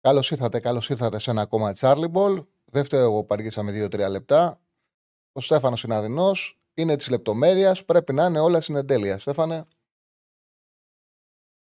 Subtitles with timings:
[0.00, 2.46] Καλώς ήρθατε, καλώς ήρθατε σε ένα ακόμα Charlie Ball.
[2.64, 4.60] Δεύτερο, εγώ που αργήσαμε 2-3 λεπτά.
[5.32, 6.60] Ο Στέφανος είναι αδεινός.
[6.74, 7.84] Είναι της λεπτομέρειας.
[7.84, 9.18] Πρέπει να είναι όλα συνεντέλεια.
[9.18, 9.64] Στέφανε.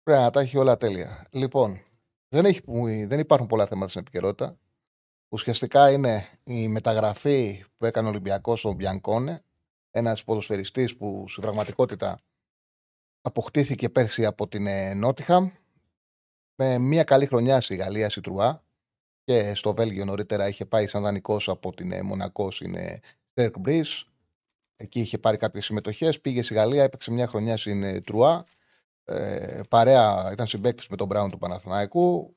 [0.04, 1.28] Πρέπει να τα έχει όλα τέλεια.
[1.32, 1.80] Λοιπόν,
[2.28, 2.62] δεν, έχει,
[3.06, 4.58] δεν υπάρχουν πολλά θέματα στην επικαιρότητα.
[5.30, 9.44] Ουσιαστικά είναι η μεταγραφή που έκανε ο Ολυμπιακός στον Μπιανκόνε.
[9.92, 12.20] Ένας ποδοσφαιριστής που στην πραγματικότητα
[13.22, 15.50] αποκτήθηκε πέρσι από την Νότιχαμ
[16.60, 18.64] με μια καλή χρονιά στη Γαλλία, στη Τρουά
[19.24, 22.76] και στο Βέλγιο νωρίτερα είχε πάει σαν δανεικός από την ε, Μονακό στην
[23.34, 23.86] Τέρκ Μπρι.
[24.76, 26.22] Εκεί είχε πάρει κάποιες συμμετοχές.
[26.22, 28.46] Πήγε στη Γαλλία, έπαιξε μια χρονιά στην ε, Τρουά.
[29.06, 32.36] Ε, παρέα ήταν συμπέκτη με τον Μπράουν του Παναθηναϊκού.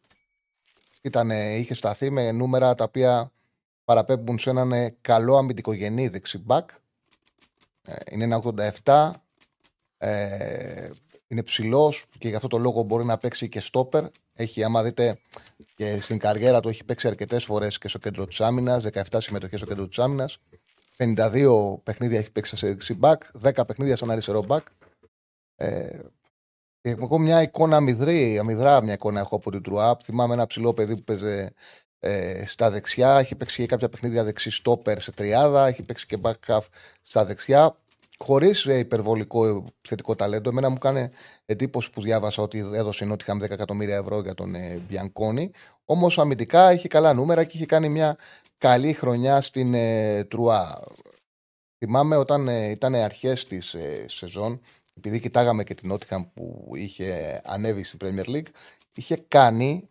[1.03, 3.33] Ήτανε, είχε σταθεί με νούμερα τα οποία
[3.85, 6.71] παραπέμπουν σε έναν ε, καλό αμυντικογενή δεξιμπάκ.
[8.11, 8.43] είναι ένα
[8.85, 9.11] 87.
[9.97, 10.91] Ε,
[11.31, 14.05] είναι ψηλός και γι' αυτό το λόγο μπορεί να παίξει και στόπερ.
[14.35, 15.17] Έχει, άμα δείτε,
[15.75, 19.61] και στην καριέρα του έχει παίξει αρκετές φορές και στο κέντρο της άμυνας, 17 συμμετοχές
[19.61, 20.39] στο κέντρο της άμυνας.
[20.97, 24.67] 52 παιχνίδια έχει παίξει σε δεξί μπακ, 10 παιχνίδια σαν αριστερό μπακ.
[25.57, 25.99] Ε,
[26.81, 30.01] εγώ μια εικόνα αμυδρή, αμυδρά μια εικόνα έχω από την Τρουάπ.
[30.05, 31.49] Θυμάμαι ένα ψηλό παιδί που παίζει
[31.99, 33.19] ε, στα δεξιά.
[33.19, 35.67] Έχει παίξει και κάποια παιχνίδια δεξί στόπερ σε τριάδα.
[35.67, 36.67] Έχει παίξει και back half
[37.03, 37.77] στα δεξιά
[38.25, 40.51] χωρίς ε, υπερβολικό θετικό ταλέντο.
[40.51, 41.09] Εμένα μου κάνει
[41.47, 45.51] εντύπωση που διάβασα ότι έδωσε η Νότιχαμ 10 εκατομμύρια ευρώ για τον ε, Μπιανκόνη.
[45.85, 48.17] Όμως αμυντικά είχε καλά νούμερα και είχε κάνει μια
[48.59, 50.81] καλή χρονιά στην ε, Τρουά.
[51.79, 54.61] Θυμάμαι όταν ε, ήταν αρχές της ε, σεζόν,
[54.95, 58.49] επειδή κοιτάγαμε και την Νότιχαμ που είχε ανέβει στην Premier League,
[58.95, 59.89] είχε κάνει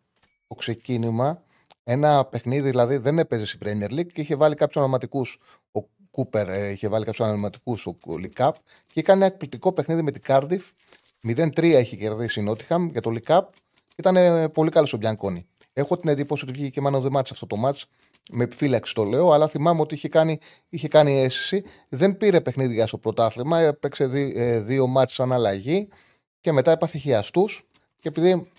[0.48, 1.44] το ξεκίνημα
[1.84, 5.40] ένα παιχνίδι, δηλαδή δεν έπαιζε στην Premier League και είχε βάλει κάποιους ονοματικούς.
[6.20, 8.56] Κούπερ ε, είχε βάλει κάποιους αναπληρωματικούς ο League Cup
[8.88, 10.70] και έκανε ένα εκπληκτικό παιχνίδι με την Κάρντιφ.
[11.28, 13.50] 0-3 έχει κερδίσει η Νότιγχαμ για το League Cup.
[13.96, 15.46] Ήταν ε, πολύ καλός ο Μπιανκόνη.
[15.74, 17.82] Έχω την εντύπωση ότι βγήκε και Man of the αυτό το match.
[18.32, 21.64] Με επιφύλαξη το λέω, αλλά θυμάμαι ότι είχε κάνει, είχε κάνει αίσθηση.
[21.90, 23.60] Δεν πήρε παιχνίδια στο πρωτάθλημα.
[23.60, 25.88] Έπαιξε δύ, ε, δύο ματς σαν αλλαγή
[26.42, 27.68] και μετά έπαθε χιαστούς.
[28.00, 28.52] Και επειδή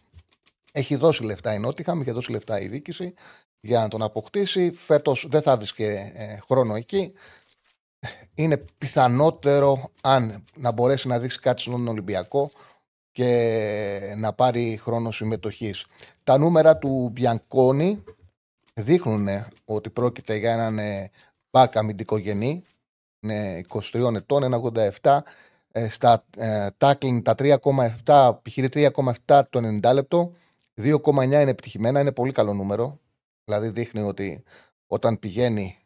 [0.72, 3.15] έχει δώσει λεφτά η Νότιγχαμ, είχε δώσει λεφτά η διοίκηση
[3.60, 4.72] για να τον αποκτήσει.
[4.75, 7.12] Φέτος δεν θα βρίσκε ε, χρόνο εκεί
[8.34, 12.50] είναι πιθανότερο αν να μπορέσει να δείξει κάτι στον Ολυμπιακό
[13.12, 15.86] και να πάρει χρόνο συμμετοχής.
[16.24, 18.04] Τα νούμερα του Μπιανκόνη
[18.74, 19.28] δείχνουν
[19.64, 20.78] ότι πρόκειται για έναν
[21.50, 22.62] μπακ αμυντικογενή,
[23.20, 25.19] είναι 23 ετών, 1,87
[25.72, 26.24] ε, στα
[26.76, 28.69] τάκλιν τα 3,7, επιχειρεί
[29.26, 30.32] 3,7 το 90 λεπτό,
[30.76, 32.98] 2,9 είναι επιτυχημένα, είναι πολύ καλό νούμερο.
[33.44, 34.42] Δηλαδή δείχνει ότι
[34.86, 35.79] όταν πηγαίνει ε,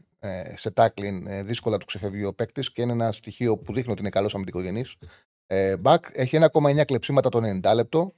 [0.54, 4.00] σε τάκλιν ε, δύσκολα του ξεφεύγει ο παίκτης και είναι ένα στοιχείο που δείχνει ότι
[4.00, 4.96] είναι καλός αμυντικογενής.
[5.46, 8.14] Ε, back έχει 1,9 κλεψίματα το 90 λεπτό.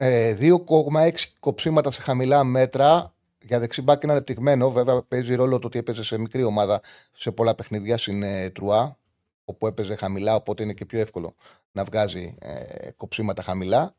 [0.00, 1.10] 2,6
[1.40, 3.14] κοψίματα σε χαμηλά μέτρα.
[3.42, 4.70] Για δεξί μπακ είναι ανεπτυγμένο.
[4.70, 6.80] Βέβαια παίζει ρόλο το ότι έπαιζε σε μικρή ομάδα
[7.12, 8.98] σε πολλά παιχνίδια στην Τρουά,
[9.44, 11.34] όπου έπαιζε χαμηλά, οπότε είναι και πιο εύκολο
[11.72, 13.94] να βγάζει ε, κοψίματα χαμηλά.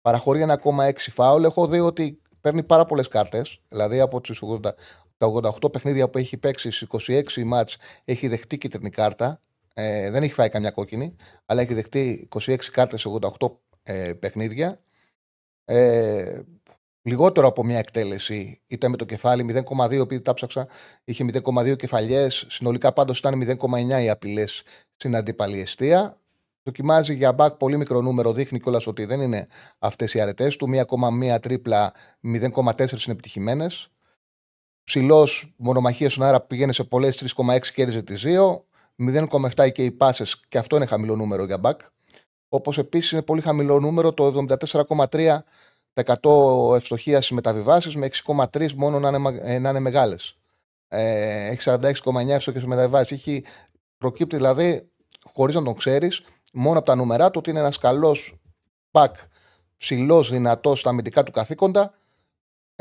[0.00, 1.44] Παραχωρεί 1,6 φάουλ.
[1.44, 3.60] Έχω δει ότι παίρνει πάρα πολλές κάρτες.
[3.68, 4.32] Δηλαδή από τι
[5.20, 6.88] τα 88 παιχνίδια που έχει παίξει στις
[7.38, 9.40] 26 μάτς έχει δεχτεί κίτρινη κάρτα.
[9.74, 11.16] Ε, δεν έχει φάει καμιά κόκκινη,
[11.46, 13.08] αλλά έχει δεχτεί 26 κάρτες σε
[13.38, 13.50] 88
[13.82, 14.80] ε, παιχνίδια.
[15.64, 16.40] Ε,
[17.02, 20.68] λιγότερο από μια εκτέλεση ήταν με το κεφάλι 0,2 επειδή τα ψάξα
[21.04, 24.62] είχε 0,2 κεφαλιές συνολικά πάντως ήταν 0,9 οι απειλές
[24.96, 26.20] στην αντίπαλη αιστεία
[26.62, 29.46] Δοκιμάζει για μπακ πολύ μικρό νούμερο, δείχνει κιόλας ότι δεν είναι
[29.78, 30.66] αυτές οι αρετές του.
[30.66, 33.90] 1,1 τρίπλα, 0,4 είναι επιτυχημένες.
[34.90, 38.64] Ψηλός μονομαχίας στον αέρα πηγαίνει σε πολλές 3,6 κέρδιζε τη 2.
[39.56, 41.80] 0,7 και οι πάσε και αυτό είναι χαμηλό νούμερο για μπακ.
[42.48, 49.08] Όπως επίσης είναι πολύ χαμηλό νούμερο το 74,3% ευστοχίας στις μεταβιβάσεις με 6,3 μόνο να
[49.08, 50.38] είναι, ε, να είναι μεγάλες.
[50.88, 53.10] Ε, έχει 46,9 ευστοχία μεταβιβάσεις.
[53.10, 53.44] Έχει
[53.98, 54.90] προκύπτει δηλαδή,
[55.32, 56.22] χωρίς να τον ξέρεις,
[56.52, 58.34] μόνο από τα νούμερα του ότι είναι ένας καλός
[58.90, 59.16] μπακ
[59.76, 61.94] ψηλός, δυνατός στα αμυντικά του καθήκοντα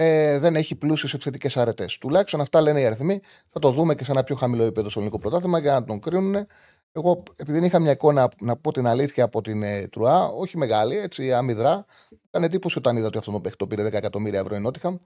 [0.01, 1.98] ε, δεν έχει πλούσιε επιθετικέ αρετές.
[1.98, 3.22] Τουλάχιστον αυτά λένε οι αριθμοί.
[3.48, 6.00] Θα το δούμε και σε ένα πιο χαμηλό επίπεδο στο ελληνικό πρωτάθλημα για να τον
[6.00, 6.48] κρίνουν.
[6.92, 10.57] Εγώ, επειδή δεν είχα μια εικόνα, να πω την αλήθεια από την ε, Τρουά, όχι
[10.57, 11.86] μεγάλη, έτσι, αμυδρά,
[12.28, 14.98] Έκανε εντύπωση όταν είδα ότι αυτό το παίχτη πήρε 10 εκατομμύρια ευρώ η Νότιχαμ.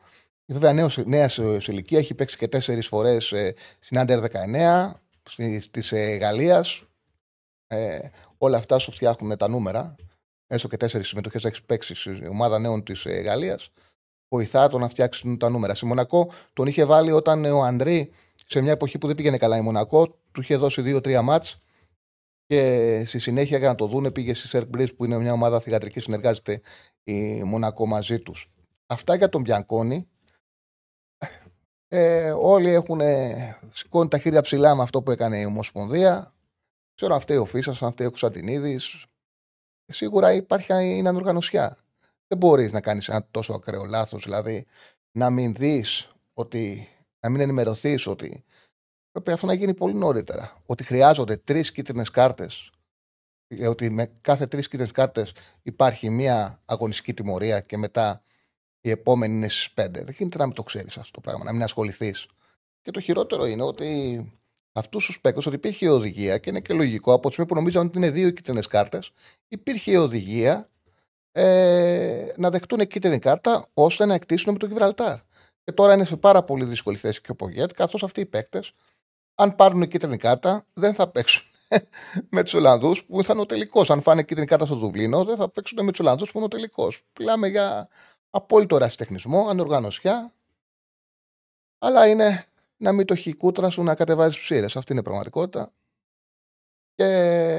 [0.45, 4.19] Βέβαια, νέος, νέας σε ηλικία έχει παίξει και τέσσερις φορές ε, στην Άντερ
[4.57, 4.91] 19
[5.71, 6.83] της ε, Γαλλίας.
[7.67, 7.99] Ε,
[8.37, 9.95] όλα αυτά σου φτιάχνουν τα νούμερα.
[10.47, 13.69] Έσω και τέσσερις συμμετοχές έχει παίξει στην ομάδα νέων της ε, Γαλλίας.
[14.33, 15.75] Βοηθά το να φτιάξουν τα νούμερα.
[15.75, 18.11] Σε Μονακό τον είχε βάλει όταν ο Αντρί
[18.45, 21.61] σε μια εποχή που δεν πήγαινε καλά η Μονακό, του είχε δώσει δύο-τρία μάτς
[22.45, 25.99] και στη συνέχεια για να το δούνε πήγε στη Σερκ που είναι μια ομάδα θηγατρική,
[25.99, 26.61] συνεργάζεται
[27.03, 28.51] η Μονακό μαζί τους.
[28.87, 30.07] Αυτά για τον Μπιανκόνη.
[31.87, 33.01] Ε, όλοι έχουν
[33.69, 36.33] σηκώνει τα χέρια ψηλά με αυτό που έκανε η Ομοσπονδία.
[36.95, 38.79] Ξέρω αν φταίει ο Φίσα, αν φταίει ο Κωνσταντινίδη.
[39.85, 41.82] Σίγουρα υπάρχει είναι ανοργανωσιά.
[42.33, 44.65] Δεν μπορείς να κάνεις ένα τόσο ακραίο λάθος, δηλαδή
[45.11, 46.89] να μην δεις ότι.
[47.19, 48.43] να μην ενημερωθείς ότι
[49.11, 50.61] πρέπει αυτό να γίνει πολύ νωρίτερα.
[50.65, 52.71] Ότι χρειάζονται τρεις κίτρινες κάρτες.
[53.47, 58.23] Ε, ότι με κάθε τρεις κίτρινες κάρτες υπάρχει μία αγωνιστική τιμωρία και μετά
[58.81, 60.03] η επόμενη είναι στις πέντε.
[60.03, 62.27] Δεν γίνεται να μην το ξέρεις αυτό το πράγμα, να μην ασχοληθείς.
[62.81, 64.31] Και το χειρότερο είναι ότι
[64.71, 67.55] αυτούς τους παίκτες, ότι υπήρχε η οδηγία και είναι και λογικό από τη στιγμή που
[67.55, 69.11] νομίζαν ότι είναι δύο κίτρινες κάρτες,
[69.47, 70.67] υπήρχε η οδηγία
[71.35, 75.17] ε, να δεχτούν κίτρινη κάρτα ώστε να εκτίσουν με το Γιβραλτάρ.
[75.63, 78.73] Και τώρα είναι σε πάρα πολύ δύσκολη θέση και ο Πογέτ, καθώς αυτοί οι παίκτες,
[79.35, 81.45] αν πάρουν κίτρινη κάρτα, δεν θα παίξουν
[82.35, 83.89] με τους Ολλανδούς που θα είναι ο τελικός.
[83.89, 86.49] Αν φάνε κίτρινη κάρτα στο Δουβλίνο, δεν θα παίξουν με τους Ολλανδούς που είναι ο
[86.49, 87.03] τελικός.
[87.19, 87.87] Μιλάμε για
[88.29, 90.33] απόλυτο ρασιτεχνισμό, ανοργανωσιά.
[91.79, 92.45] Αλλά είναι
[92.77, 94.75] να μην το έχει κούτρα σου να κατεβάζεις ψήρες.
[94.75, 95.71] Αυτή είναι η πραγματικότητα.
[96.95, 97.05] Και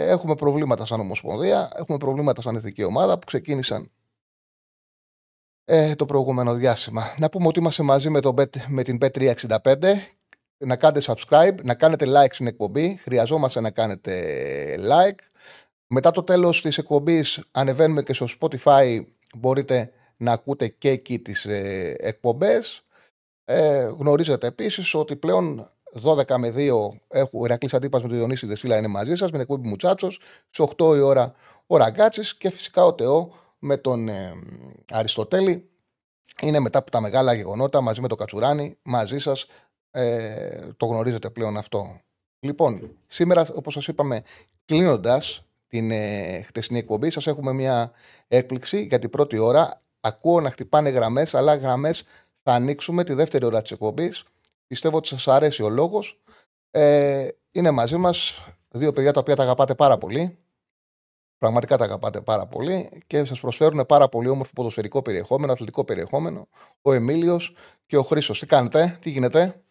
[0.08, 3.90] έχουμε προβλήματα σαν Ομοσπονδία, έχουμε προβλήματα σαν εθνική ομάδα που ξεκίνησαν
[5.64, 7.14] ε, το προηγούμενο διάστημα.
[7.18, 8.34] Να πούμε ότι είμαστε μαζί με, το,
[8.68, 9.94] με την Bet365.
[10.58, 12.98] Να κάνετε subscribe, να κάνετε like στην εκπομπή.
[13.02, 15.18] Χρειαζόμαστε να κάνετε like.
[15.86, 19.04] Μετά το τέλος της εκπομπής ανεβαίνουμε και στο Spotify.
[19.36, 22.84] Μπορείτε να ακούτε και εκεί τις ε, εκπομπές.
[23.44, 25.70] Ε, γνωρίζετε επίσης ότι πλέον
[26.02, 29.30] 12 με 2 έχω ο Ηρακλής Αντίπα με τον Διονύση Δεσίλα είναι μαζί σας, με
[29.30, 30.20] την εκπομπή Μουτσάτσος.
[30.50, 31.34] Στι 8 η ώρα
[31.66, 34.32] ο Ραγκάτση και φυσικά ο Τεό με τον ε,
[34.90, 35.68] Αριστοτέλη.
[36.40, 39.46] Είναι μετά από τα μεγάλα γεγονότα μαζί με τον Κατσουράνη, μαζί σας.
[39.90, 42.00] Ε, το γνωρίζετε πλέον αυτό.
[42.40, 44.22] Λοιπόν, σήμερα, όπως σας είπαμε,
[44.64, 47.92] κλείνοντας την ε, χτεσινή εκπομπή, σας έχουμε μια
[48.28, 49.82] έκπληξη για την πρώτη ώρα.
[50.00, 52.04] Ακούω να χτυπάνε γραμμές, αλλά γραμμές
[52.42, 54.24] θα ανοίξουμε τη δεύτερη ώρα της εκπομπής.
[54.66, 56.22] Πιστεύω ότι σας αρέσει ο λόγος.
[56.70, 60.38] Ε, είναι μαζί μας δύο παιδιά τα οποία τα αγαπάτε πάρα πολύ.
[61.38, 66.48] Πραγματικά τα αγαπάτε πάρα πολύ και σας προσφέρουν πάρα πολύ όμορφο ποδοσφαιρικό περιεχόμενο, αθλητικό περιεχόμενο.
[66.82, 67.54] Ο Εμίλιος
[67.86, 68.38] και ο Χρήσος.
[68.38, 69.64] Τι κάνετε, τι γίνεται;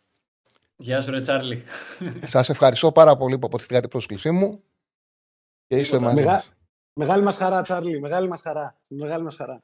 [0.75, 1.63] Γεια σου, Ρε Τσάρλι.
[2.23, 4.63] Σας ευχαριστώ πάρα πολύ που αποτυχθήκατε την πρόσκλησή μου.
[5.67, 6.15] Και είστε μαζί.
[6.15, 6.43] Μεγα...
[6.93, 7.99] Μεγάλη μας χαρά, Τσάρλι.
[7.99, 8.77] Μεγάλη μας χαρά.
[8.89, 9.63] Μεγάλη μας χαρά.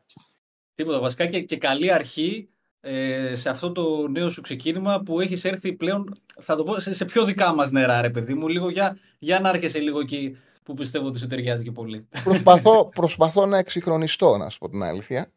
[0.75, 0.99] Τίποτα.
[0.99, 2.49] Βασικά και, και καλή αρχή
[2.81, 6.93] ε, σε αυτό το νέο σου ξεκίνημα που έχεις έρθει πλέον, θα το πω, σε,
[6.93, 8.47] σε πιο δικά μας νερά, ρε παιδί μου.
[8.47, 12.07] Λίγο για, για να έρχεσαι λίγο εκεί που πιστεύω ότι σου ταιριάζει και πολύ.
[12.23, 15.31] Προσπαθώ, προσπαθώ να εξυγχρονιστώ, να σου πω την αλήθεια.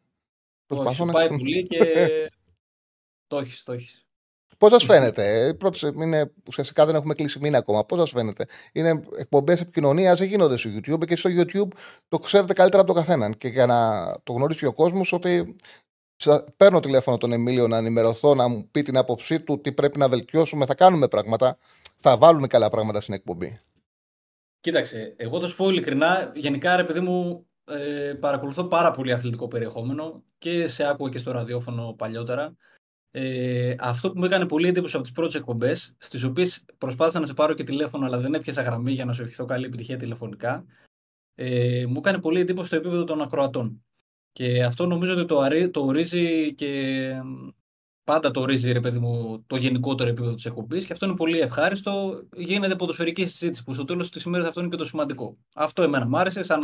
[0.65, 2.07] Προσπαθώ Όχι, σου να πάει πολύ και
[3.27, 4.05] το έχεις, το έχεις.
[4.57, 7.85] Πώς σας φαίνεται, πρώτος, είναι, ουσιαστικά δεν έχουμε κλείσει μήνα ακόμα.
[7.85, 12.53] Πώς σας φαίνεται, Είναι εκπομπές επικοινωνίας, δεν γίνονται στο YouTube και στο YouTube το ξέρετε
[12.53, 13.33] καλύτερα από τον καθέναν.
[13.33, 15.55] Και για να το γνωρίσει ο κόσμος ότι
[16.57, 20.09] παίρνω τηλέφωνο τον Εμίλιο να ενημερωθώ, να μου πει την άποψή του, τι πρέπει να
[20.09, 20.65] βελτιώσουμε.
[20.65, 21.57] Θα κάνουμε πράγματα.
[21.97, 23.59] Θα βάλουμε καλά πράγματα στην εκπομπή.
[24.59, 29.47] Κοίταξε, εγώ θα σου πω ειλικρινά, γενικά ρε παιδί μου, ε, παρακολουθώ πάρα πολύ αθλητικό
[29.47, 32.55] περιεχόμενο και σε άκουγα και στο ραδιόφωνο παλιότερα.
[33.11, 37.25] Ε, αυτό που μου έκανε πολύ εντύπωση από τις πρώτες εκπομπές, στις οποίες προσπάθησα να
[37.25, 40.65] σε πάρω και τηλέφωνο, αλλά δεν έπιασα γραμμή για να σου ευχηθώ καλή επιτυχία τηλεφωνικά,
[41.35, 43.82] ε, μου έκανε πολύ εντύπωση στο επίπεδο των ακροατών.
[44.33, 46.99] Και αυτό νομίζω ότι το, το ορίζει και
[48.03, 51.39] πάντα το ορίζει ρε παιδί μου, το γενικότερο επίπεδο της εκπομπής και αυτό είναι πολύ
[51.39, 52.23] ευχάριστο.
[52.35, 55.37] Γίνεται ποδοσφαιρική συζήτηση που στο τέλος της ημέρας αυτό είναι και το σημαντικό.
[55.53, 56.63] Αυτό εμένα μου άρεσε σαν,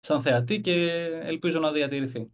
[0.00, 2.30] σαν θεατή και ελπίζω να διατηρηθεί.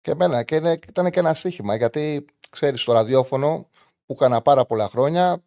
[0.00, 3.68] Και εμένα και είναι, ήταν και ένα στοίχημα γιατί ξέρεις στο ραδιόφωνο
[4.06, 5.42] που έκανα πάρα πολλά χρόνια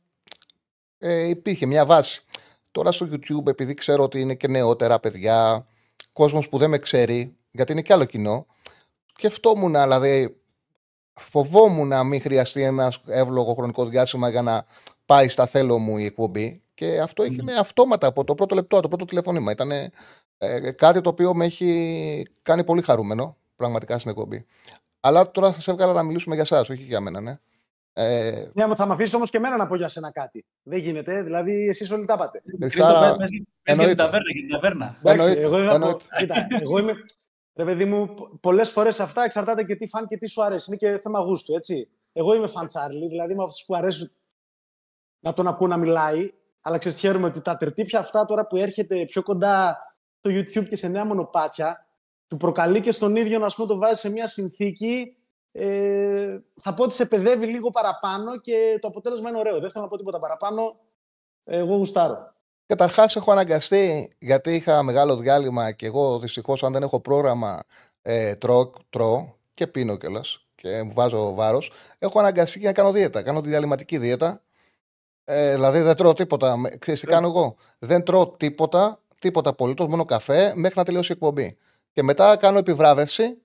[0.98, 2.24] ε, υπήρχε μια βάση.
[2.72, 5.68] Τώρα στο YouTube επειδή ξέρω ότι είναι και νεότερα παιδιά,
[6.12, 8.46] κόσμος που δεν με ξέρει γιατί είναι και άλλο κοινό.
[9.16, 10.42] Σκεφτόμουν, δηλαδή,
[11.14, 14.66] φοβόμουν να μην χρειαστεί ένα εύλογο χρονικό διάστημα για να
[15.06, 16.62] πάει στα θέλω μου η εκπομπή.
[16.74, 19.52] Και αυτό έγινε αυτόματα από το πρώτο λεπτό, το πρώτο τηλεφώνημα.
[19.52, 19.72] Ήταν
[20.38, 24.46] ε, κάτι το οποίο με έχει κάνει πολύ χαρούμενο, πραγματικά στην εκπομπή.
[25.00, 27.40] Αλλά τώρα σας έβγαλα να μιλήσουμε για εσά, όχι για μένα, ναι.
[27.94, 28.50] Ε...
[28.54, 30.46] Ναι, θα με αφήσεις όμως και εμένα να πω για σένα κάτι.
[30.64, 32.42] Δεν γίνεται, δηλαδή εσείς όλοι τα πάτε.
[32.62, 33.16] Χρήστο,
[33.64, 34.98] για την ταβέρνα, για την ταβέρνα.
[35.04, 35.58] Εντάξει, εγώ,
[36.62, 36.94] εγώ, είμαι,
[37.56, 40.66] Ρε παιδί μου, πολλές φορές αυτά εξαρτάται και τι φαν και τι σου αρέσει.
[40.68, 41.90] Είναι και θέμα γούστου, έτσι.
[42.14, 44.12] Εγώ είμαι φαν Τσάρλι, δηλαδή με αυτούς που αρέσουν
[45.20, 46.34] να τον ακούω να μιλάει.
[46.62, 49.78] Αλλά ξέρεις, χαίρομαι ότι τα τερτύπια αυτά τώρα που έρχεται πιο κοντά
[50.18, 51.88] στο YouTube και σε νέα μονοπάτια,
[52.28, 55.18] του προκαλεί και στον ίδιο να πούμε, το βάζει σε μια συνθήκη.
[55.52, 59.60] Ε, θα πω ότι σε παιδεύει λίγο παραπάνω και το αποτέλεσμα είναι ωραίο.
[59.60, 60.80] Δεν θέλω να πω τίποτα παραπάνω.
[61.44, 62.33] Εγώ γουστάρω.
[62.66, 67.64] Καταρχάς, έχω αναγκαστεί γιατί είχα μεγάλο διάλειμμα και εγώ δυστυχώς, αν δεν έχω πρόγραμμα,
[68.02, 71.72] ε, τρώω, τρώω και πίνω κιόλας και μου βάζω βάρος.
[72.00, 73.22] Έχω αναγκαστεί και να κάνω δίαιτα.
[73.22, 74.42] Κάνω τη διαλυματική δίαιτα.
[75.24, 76.56] Ε, δηλαδή δεν τρώω τίποτα.
[76.80, 81.16] Ξέρεις τι κάνω εγώ; Δεν τρώω τίποτα, τίποτα απολύτως, μόνο καφέ μέχρι να τελειώσει η
[81.16, 81.58] εκπομπή.
[81.92, 83.43] Και μετά κάνω επιβράβευση.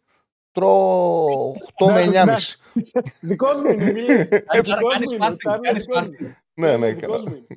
[0.52, 2.36] Τρώω 8 με 9,5.
[3.20, 4.28] Δικός μου είναι,
[6.54, 6.92] Ναι, ναι,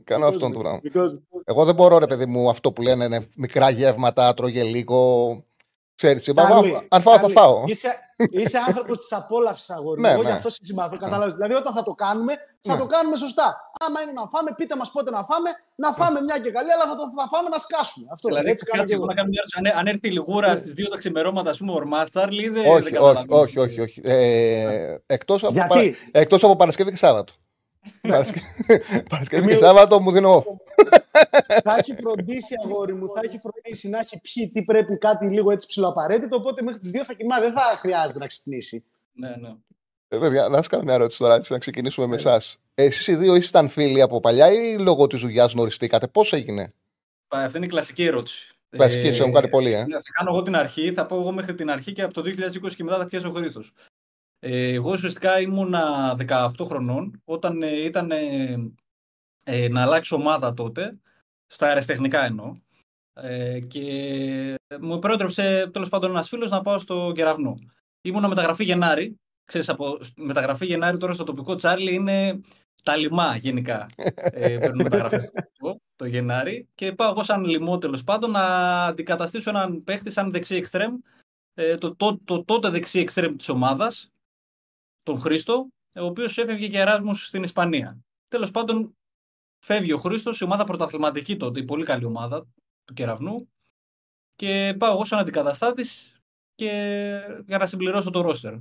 [0.03, 0.79] κάνω αυτό το πράγμα.
[1.43, 5.43] Εγώ δεν μπορώ, ρε παιδί μου, αυτό που λένε είναι μικρά γεύματα, τρώγε λίγο.
[6.01, 6.29] Ξέρεις,
[6.87, 7.63] αν φάω, θα φάω.
[7.65, 7.89] Είσαι,
[8.29, 10.07] είσαι άνθρωπος της απόλαυσης, αγόρι μου.
[10.07, 10.33] Ναι, Εγώ γι' ναι.
[10.33, 10.97] αυτό σε συμπαθώ.
[10.97, 11.31] Κατάλαβε.
[11.31, 13.71] Δηλαδή, όταν θα το κάνουμε, θα το κάνουμε σωστά.
[13.79, 16.85] Άμα είναι να φάμε, πείτε μας πότε να φάμε, να φάμε μια και καλή, αλλά
[16.91, 18.07] θα το θα φάμε να σκάσουμε.
[18.11, 19.05] Αυτό δηλαδή, έτσι κάτσε, εγώ.
[19.05, 22.49] να κάνω μια αν, έρθει η λιγούρα στις δύο τα ξημερώματα, ας πούμε, ορμά, Τσάρλι,
[22.49, 24.01] δεν όχι, όχι, όχι, όχι.
[24.03, 25.75] Ε, Εκτός από,
[26.11, 27.33] εκτός από Παρασκευή και Σάββατο.
[29.09, 30.43] Παρασκευή και Σάββατο μου δίνω
[31.63, 35.51] θα έχει φροντίσει, αγόρι μου, θα έχει φροντίσει να έχει πιει τι πρέπει κάτι λίγο
[35.51, 36.35] έτσι ψηλοαπαραίτητο.
[36.35, 38.83] Οπότε μέχρι τις δύο θα κοιμά, δεν θα χρειάζεται να ξυπνήσει.
[39.11, 39.55] Ναι, ναι.
[40.07, 42.57] Ε, παιδιά, να σα κάνω μια ερώτηση τώρα, έτσι, να ξεκινήσουμε με εσάς.
[42.75, 46.67] Εσείς οι δύο ήσασταν φίλοι από παλιά ή λόγω της δουλειάς γνωριστήκατε, πώς έγινε;
[47.27, 48.55] Αυτή είναι η κλασική ερώτηση.
[48.69, 49.85] Κλασική, ε, μου κάνει πολύ, ε.
[49.89, 52.75] Θα κάνω εγώ την αρχή, θα πω εγώ μέχρι την αρχή και από το 2020
[52.75, 53.73] και μετά θα πιάσω ο Χρήστος.
[54.43, 58.11] Ε, εγώ ουσιαστικά ήμουνα 18 χρονών όταν ε, ήταν
[59.43, 60.99] ε, να αλλάξει ομάδα τότε,
[61.47, 62.55] στα αεραστεχνικά εννοώ,
[63.13, 67.57] ε, και μου πρότρεψε τέλος πάντων ένας φίλος να πάω στο κεραυνό.
[68.01, 69.19] Ήμουνα μεταγραφή Γενάρη.
[69.45, 72.41] Ξέρεις, από μεταγραφή Γενάρη τώρα στο τοπικό Τσάρλι είναι
[72.83, 73.85] τα λιμά γενικά.
[74.15, 75.31] ε, παίρνουν μεταγραφέ
[75.95, 76.67] το Γενάρη.
[76.75, 78.45] Και πάω εγώ σαν λιμό τέλος πάντων να
[78.85, 80.97] αντικαταστήσω έναν παίχτη σαν δεξί εξτρέμ.
[81.53, 84.10] Ε, το, το, το, τότε δεξί εξτρέμ της ομάδας,
[85.03, 87.97] τον Χρήστο, ο οποίος έφευγε και Εράσμους στην Ισπανία.
[88.27, 88.95] Τέλος πάντων,
[89.63, 92.47] Φεύγει ο Χρήστος, η ομάδα πρωταθληματική τότε, η πολύ καλή ομάδα
[92.85, 93.51] του κεραυνού.
[94.35, 96.15] Και πάω εγώ σαν αντικαταστάτης
[96.55, 96.69] και
[97.47, 98.53] για να συμπληρώσω το ρόστερ.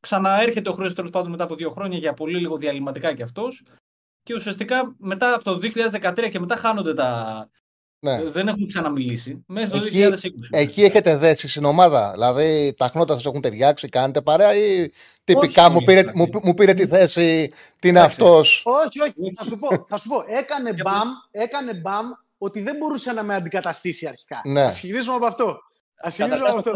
[0.00, 3.62] Ξαναέρχεται ο Χρήστος τέλος πάντων μετά από δύο χρόνια για πολύ λίγο διαλυματικά κι αυτός.
[4.22, 7.50] Και ουσιαστικά μετά από το 2013 και μετά χάνονται τα.
[8.00, 8.22] Ναι.
[8.22, 9.44] Δεν έχουμε ξαναμιλήσει.
[9.46, 10.14] Μέχρι το εκεί, 2020.
[10.50, 12.10] Εκεί έχετε δέσει στην ομάδα.
[12.12, 14.90] Δηλαδή τα χνότα σας έχουν ταιριάξει, κάνετε παρέα ή
[15.28, 19.34] Τυπικά μου, πήρε, μου, μου πήρε τη θέση, τι είναι αυτός; Όχι, όχι.
[19.36, 20.24] θα, σου πω, θα σου πω.
[20.40, 22.06] Έκανε μπαμ, έκανε μπαμ
[22.38, 24.40] ότι δεν μπορούσε να με αντικαταστήσει αρχικά.
[24.44, 24.62] Ναι.
[24.62, 25.58] Ας ξεκινήσουμε από αυτό.
[26.00, 26.72] Α ξεκινήσουμε από αυτό.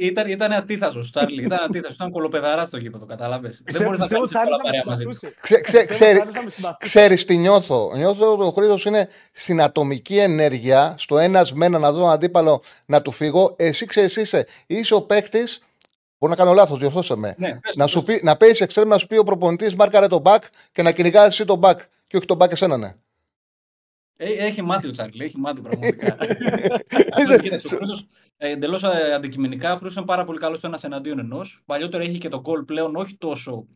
[0.00, 1.44] Ήταν, ήταν αντίθασο, Στάρλι.
[1.44, 1.92] Ήταν αντίθασο.
[1.94, 3.62] Ήταν κολοπεδαρά στο γήπεδο, κατάλαβες.
[3.64, 5.04] Δεν μπορείς να κάνεις παρέα μαζί
[6.78, 7.92] Ξέρει τι νιώθω.
[7.94, 12.62] Νιώθω ότι ο Χρήστος είναι στην ατομική ενέργεια, στο ένας με ένα να δω αντίπαλο
[12.86, 13.54] να του φύγω.
[13.58, 15.60] Εσύ ξέρεις, είσαι, είσαι ο παίκτης
[16.18, 17.34] Μπορεί να κάνω λάθος, διορθώσε με.
[17.38, 20.38] Ναι, να, σου πει, να παίζει εξτρέμ να σου πει ο προπονητής μάρκαρε τον back
[20.72, 22.94] και να κυνηγάς εσύ τον back και όχι τον back εσένα, ναι.
[24.16, 26.16] Ε, έχει μάθει ο Τσάρλι, έχει μάθει πραγματικά.
[28.36, 31.62] Εντελώς ε, αντικειμενικά, ο είναι πάρα πολύ καλός στο ένα εναντίον ενός.
[31.66, 33.66] Παλιότερα έχει και τον goal πλέον όχι τόσο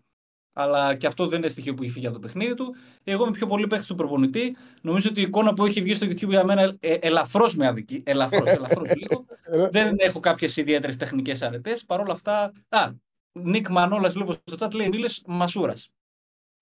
[0.52, 2.75] αλλά και αυτό δεν είναι στοιχείο που έχει φύγει από το παιχνίδι του.
[3.05, 4.57] Εγώ είμαι πιο πολύ παίχτη του προπονητή.
[4.83, 8.02] Νομίζω ότι η εικόνα που έχει βγει στο YouTube για μένα ε, ελαφρώς με αδική.
[8.07, 9.25] Ελαφρώς, ελαφρώς λίγο.
[9.71, 11.85] δεν έχω κάποιες ιδιαίτερες τεχνικές αρετές.
[11.85, 12.52] Παρ' όλα αυτά.
[12.69, 12.90] Α,
[13.33, 15.90] Νίκ Μανόλα λίγο στο chat λέει Μίλε Μασούρας.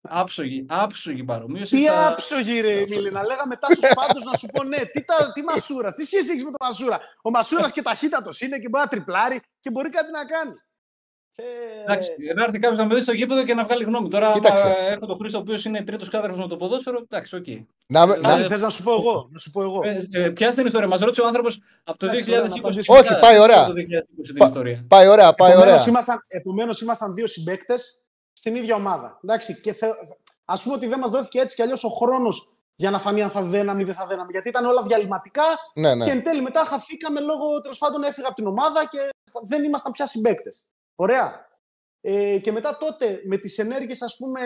[0.00, 1.74] Άψογη, άψογη παρομοίωση.
[1.74, 2.08] Τι στα...
[2.08, 5.42] άψογη, ρε Μίλε, να λέγα μετά στου πάντου να σου πω ναι, τι, τα, τι
[5.42, 7.00] Μασούρας, τι σχέση έχει με τον Μασούρα.
[7.22, 10.54] Ο Μασούρας και ταχύτατος είναι και μπορεί να τριπλάρει και μπορεί κάτι να κάνει.
[11.82, 14.08] Εντάξει, να έρθει κάποιος να με δει στο γήπεδο και να βγάλει γνώμη.
[14.08, 14.74] Τώρα, Κοίταξε.
[14.90, 16.98] έχω τον Χρήστο, ο οποίος είναι τρίτος ξάδερφος με το ποδόσφαιρο.
[16.98, 17.44] Εντάξει, OK.
[17.46, 17.64] Okay.
[17.86, 19.28] Να, να, θες να σου πω εγώ.
[19.32, 19.80] Να σου πω εγώ.
[19.84, 22.12] Ε, ε, ποια την ιστορία, μας ρώτησε ο άνθρωπος από το 2020.
[22.86, 23.66] Όχι, πάει ωραία.
[23.66, 25.84] Το 2020 Πάει ωραία, πάει ωραία.
[26.28, 28.07] Επομένως, ήμασταν δύο συμπαίκτες
[28.48, 29.18] στην ίδια ομάδα.
[29.24, 29.86] Εντάξει, και θε...
[30.44, 33.30] Α πούμε ότι δεν μας δόθηκε έτσι κι αλλιώς ο χρόνος για να φανεί αν
[33.30, 34.28] θα δέναμε ή δεν θα δέναμε.
[34.30, 36.04] Γιατί ήταν όλα διαλυματικά ναι, ναι.
[36.04, 38.98] και εν τέλει μετά χαθήκαμε λόγω τέλος πάντων έφυγα από την ομάδα και
[39.42, 40.66] δεν ήμασταν πια συμπαίκτες.
[40.94, 41.46] Ωραία.
[42.00, 44.40] Ε, και μετά τότε με τις ενέργειες ας πούμε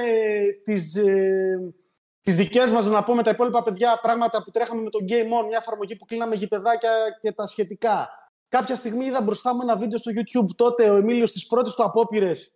[0.62, 1.74] τις, ε,
[2.20, 5.46] τις δικές μας να πούμε τα υπόλοιπα παιδιά πράγματα που τρέχαμε με το Game On,
[5.46, 6.90] μια εφαρμογή που κλείναμε γηπεδάκια
[7.20, 8.08] και τα σχετικά.
[8.48, 11.84] Κάποια στιγμή είδα μπροστά μου ένα βίντεο στο YouTube τότε ο Εμίλιος στις πρώτες του
[11.84, 12.54] απόπειρες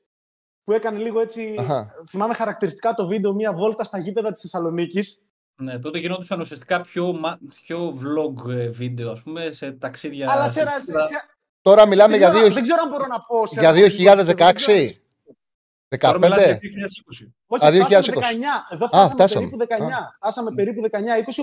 [0.67, 1.95] που έκανε λίγο έτσι, Αχα.
[2.09, 5.23] θυμάμαι χαρακτηριστικά το βίντεο, μια βόλτα στα γήπεδα της Θεσσαλονίκης.
[5.57, 7.21] Ναι, τότε γινόντουσαν ουσιαστικά πιο,
[7.63, 10.31] πιο vlog ε, βίντεο, ας πούμε, σε ταξίδια...
[10.31, 10.93] Αλλά σε, σε,
[11.61, 12.51] Τώρα μιλάμε για, δύο...
[12.51, 13.43] δεν ξέρω αν μπορώ να πω.
[13.51, 14.91] Για 2016.
[15.89, 15.99] 15.
[15.99, 17.27] Τώρα μιλάμε για 2020.
[17.47, 18.01] Όχι, 2020.
[18.01, 18.21] 19.
[18.69, 19.83] Εδώ φτάσαμε Α, περίπου 19.
[19.83, 20.13] Α.
[20.15, 20.97] Φτάσαμε περίπου 19-20,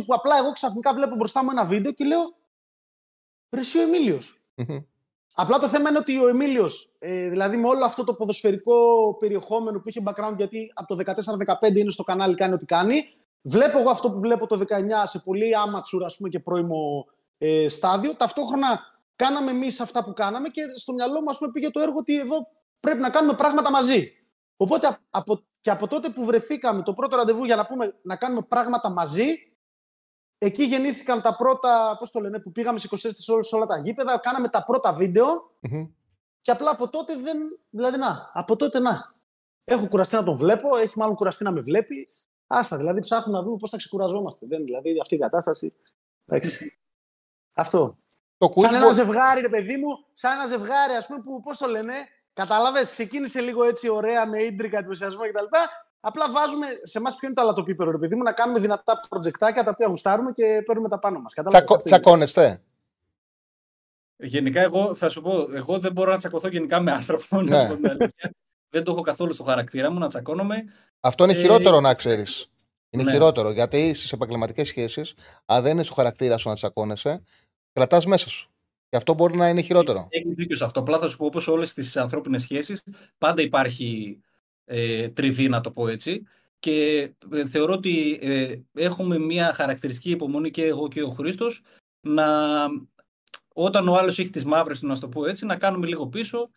[0.06, 2.36] που απλά εγώ ξαφνικά βλέπω μπροστά μου ένα βίντεο και λέω
[3.56, 4.42] Ρε ο Εμίλιος.
[5.36, 8.74] Απλά το θέμα είναι ότι ο Εμίλιος, ε, δηλαδή με όλο αυτό το ποδοσφαιρικό
[9.20, 13.04] περιεχόμενο που είχε background, γιατί από το 14-15 είναι στο κανάλι, κάνει ό,τι κάνει.
[13.42, 14.64] Βλέπω εγώ αυτό που βλέπω το 19
[15.04, 17.06] σε πολύ άματσουρ ας πούμε, και πρώιμο
[17.38, 18.16] ε, στάδιο.
[18.16, 18.80] Ταυτόχρονα
[19.16, 22.20] κάναμε εμείς αυτά που κάναμε και στο μυαλό μου ας πούμε, πήγε το έργο ότι
[22.20, 22.48] εδώ
[22.80, 24.12] πρέπει να κάνουμε πράγματα μαζί.
[24.58, 28.42] Οπότε από, και από τότε που βρεθήκαμε το πρώτο ραντεβού για να πούμε να κάνουμε
[28.42, 29.53] πράγματα μαζί,
[30.44, 33.78] Εκεί γεννήθηκαν τα πρώτα, πώς το λένε, που πήγαμε σε 24 ώρες σε όλα τα
[33.78, 34.92] γήπεδα, κάναμε τα πρώτα
[36.42, 37.38] και απλά από τότε δεν,
[37.70, 39.14] δηλαδή να, από τότε να.
[39.64, 42.08] Έχω κουραστεί να τον βλέπω, έχει μάλλον κουραστεί να με βλέπει.
[42.48, 44.46] Άστα, δηλαδή ψάχνουμε να δούμε πώς θα ξεκουραζόμαστε.
[44.46, 45.74] Δεν, δηλαδή αυτή η κατάσταση,
[46.26, 46.78] εντάξει.
[47.54, 47.98] Αυτό.
[48.38, 51.68] Το σαν ένα ζευγάρι, ρε παιδί μου, σαν ένα ζευγάρι, ας πούμε, που, πώς το
[51.68, 51.94] λένε,
[52.34, 55.46] κατάλαβες, ξεκίνησε λίγο έτσι ωραία με ίντρικα, ενθουσιασμό κτλ.
[56.06, 59.64] Απλά βάζουμε σε εμάς ποιο είναι το αλατοπίπερο, ρε παιδί μου, να κάνουμε δυνατά προτζεκτάκια
[59.64, 61.34] τα οποία γουστάρουμε και παίρνουμε τα πάνω μας.
[61.50, 62.62] Τσακω, τσακώνεστε;
[64.16, 67.42] Γενικά, εγώ θα σου πω, εγώ δεν μπορώ να τσακωθώ γενικά με άνθρωπο.
[67.42, 67.68] Ναι.
[68.70, 70.64] δεν το έχω καθόλου στο χαρακτήρα μου να τσακώνομαι.
[71.00, 71.36] Αυτό είναι ε...
[71.36, 72.52] χειρότερο να ξέρεις.
[72.90, 73.12] Είναι ναι.
[73.12, 75.14] χειρότερο γιατί στις επαγγελματικές σχέσεις,
[75.46, 77.24] αν δεν είναι στο χαρακτήρα σου να τσακώνεσαι,
[77.74, 78.50] κρατάς μέσα σου.
[78.90, 80.08] Και αυτό μπορεί να είναι χειρότερο.
[80.10, 80.80] Έχεις δίκιο σε αυτό.
[80.80, 82.84] Απλά θα σου πω, όπως όλες τις ανθρώπινες σχέσεις,
[83.18, 84.20] πάντα υπάρχει
[84.66, 86.24] ε, τριβή, να το πω έτσι.
[86.60, 91.62] Και ε, θεωρώ ότι ε, έχουμε μια χαρακτηριστική υπομονή και εγώ και ο Χρήστος
[92.02, 92.26] να
[93.54, 96.50] όταν ο άλλος έχει τις μαύρες του, να το πω έτσι, να κάνουμε λίγο πίσω,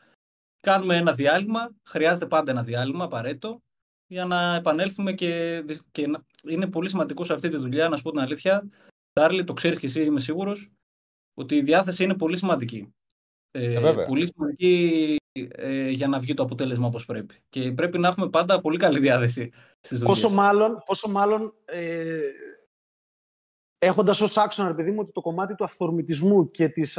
[0.60, 3.62] κάνουμε ένα διάλειμμα, χρειάζεται πάντα ένα διάλειμμα απαραίτητο,
[4.06, 6.10] για να επανέλθουμε και, και
[6.48, 8.68] είναι πολύ σημαντικό σε αυτή τη δουλειά, να σου πω την αλήθεια,
[9.12, 10.70] Τάρλι, το ξέρεις και εσύ είμαι σίγουρος,
[11.34, 12.94] ότι η διάθεση είναι πολύ σημαντική.
[13.50, 17.34] Ε, ε πολύ σημαντική ε, για να βγει το αποτέλεσμα όπως πρέπει.
[17.48, 20.20] Και πρέπει να έχουμε πάντα πολύ καλή διάθεση στις δουλειές.
[20.20, 22.20] Πόσο μάλλον, πόσο μάλλον ε,
[23.78, 26.98] έχοντας ως άξονα, παιδί μου, ότι το κομμάτι του αυθορμητισμού και, της,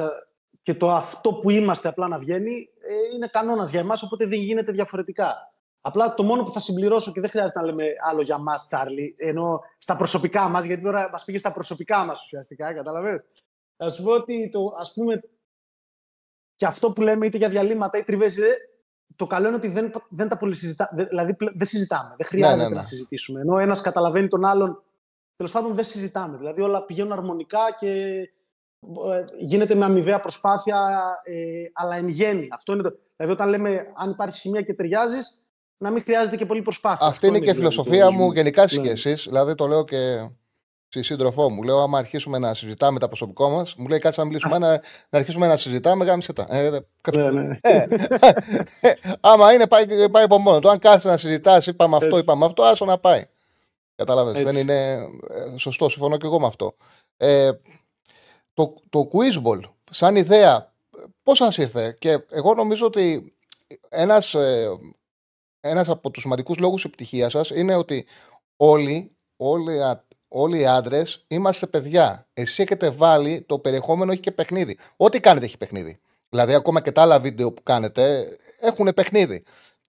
[0.62, 4.40] και το αυτό που είμαστε απλά να βγαίνει ε, είναι κανόνας για εμάς, οπότε δεν
[4.40, 5.52] γίνεται διαφορετικά.
[5.82, 9.16] Απλά το μόνο που θα συμπληρώσω και δεν χρειάζεται να λέμε άλλο για μας, Τσάρλι,
[9.18, 13.26] ενώ στα προσωπικά μας, γιατί τώρα μας πήγε στα προσωπικά μας ουσιαστικά, καταλαβες.
[13.78, 15.22] Θα σου πω ότι το, ας πούμε,
[16.58, 18.38] και αυτό που λέμε είτε για διαλύματα ή τριβές,
[19.16, 21.04] το καλό είναι ότι δεν, δεν τα πολύ συζητάμε.
[21.10, 22.14] Δηλαδή δεν συζητάμε.
[22.18, 22.76] Δεν χρειάζεται ναι, ναι, ναι.
[22.76, 23.42] να συζητήσουμε.
[23.42, 24.84] Ενώ ένας καταλαβαίνει τον άλλον.
[25.36, 26.38] Τέλος πάντων δεν συζητάμε.
[26.38, 27.90] Δηλαδή όλα πηγαίνουν αρμονικά και
[29.12, 32.48] ε, γίνεται με αμοιβαία προσπάθεια, ε, αλλά εν γέννη.
[32.52, 32.98] Αυτό είναι το...
[33.16, 35.42] Δηλαδή όταν λέμε αν υπάρχει χημία και ταιριάζεις,
[35.78, 37.08] να μην χρειάζεται και πολύ προσπάθεια.
[37.08, 39.24] Αυτή είναι, και η δηλαδή φιλοσοφία μου γενικά στι σχέσεις.
[39.24, 40.30] Δηλαδή το λέω και
[40.98, 41.64] στη σύντροφό μου.
[41.64, 44.72] Λέω, άμα αρχίσουμε να συζητάμε τα προσωπικό μας, μου λέει κάτσε να μιλήσουμε, να,
[45.10, 46.46] να αρχίσουμε να συζητάμε, γάμισε τα.
[46.50, 46.70] Ε,
[47.16, 47.58] ναι, ναι.
[47.62, 47.86] Ε,
[48.82, 50.70] ε, άμα είναι, πάει, πάει από μόνο του.
[50.70, 53.26] Αν κάτσε να συζητάς, είπαμε αυτό, είπαμε αυτό, άσο να πάει.
[53.96, 54.44] Κατάλαβες.
[54.44, 54.94] Δεν είναι
[55.30, 56.76] ε, σωστό, συμφωνώ και εγώ με αυτό.
[57.18, 57.52] Ε,
[58.54, 59.60] το, το quizball,
[59.92, 60.74] σαν ιδέα,
[61.24, 63.34] πώς σας ήρθε, και εγώ νομίζω ότι
[63.90, 64.36] ένας
[65.68, 68.06] ένας από τους σημαντικούς λόγους επιτυχίας σας είναι ότι
[68.58, 69.84] όλοι, όλοι
[70.28, 72.28] όλοι οι άντρες είμαστε παιδιά.
[72.34, 74.78] Εσύ έχετε βάλει το περιεχόμενο έχει και παιχνίδι.
[74.98, 76.00] Ό,τι κάνετε έχει παιχνίδι.
[76.30, 78.28] Δηλαδή, ακόμα και τα άλλα βίντεο που κάνετε
[78.60, 79.44] έχουν παιχνίδι.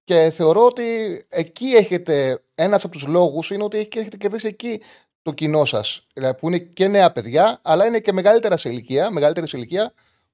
[0.05, 0.85] Και θεωρώ ότι
[1.29, 2.43] εκεί έχετε.
[2.55, 4.81] Ένας από τους λόγους είναι ότι έχετε κερδίσει εκεί
[5.23, 6.07] το κοινό σας.
[6.15, 9.93] Δηλαδή, που είναι και νέα παιδιά, αλλά είναι και μεγαλύτερα σε ηλικία, μεγαλύτερη σε ηλικία,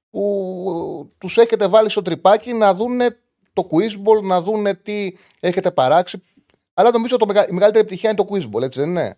[0.09, 2.99] που τους έχετε βάλει στο τρυπάκι να δουν
[3.53, 6.23] το quizball, να δουν τι έχετε παράξει.
[6.73, 9.17] Αλλά νομίζω ότι η μεγαλύτερη επιτυχία είναι το quizball, έτσι δεν είναι;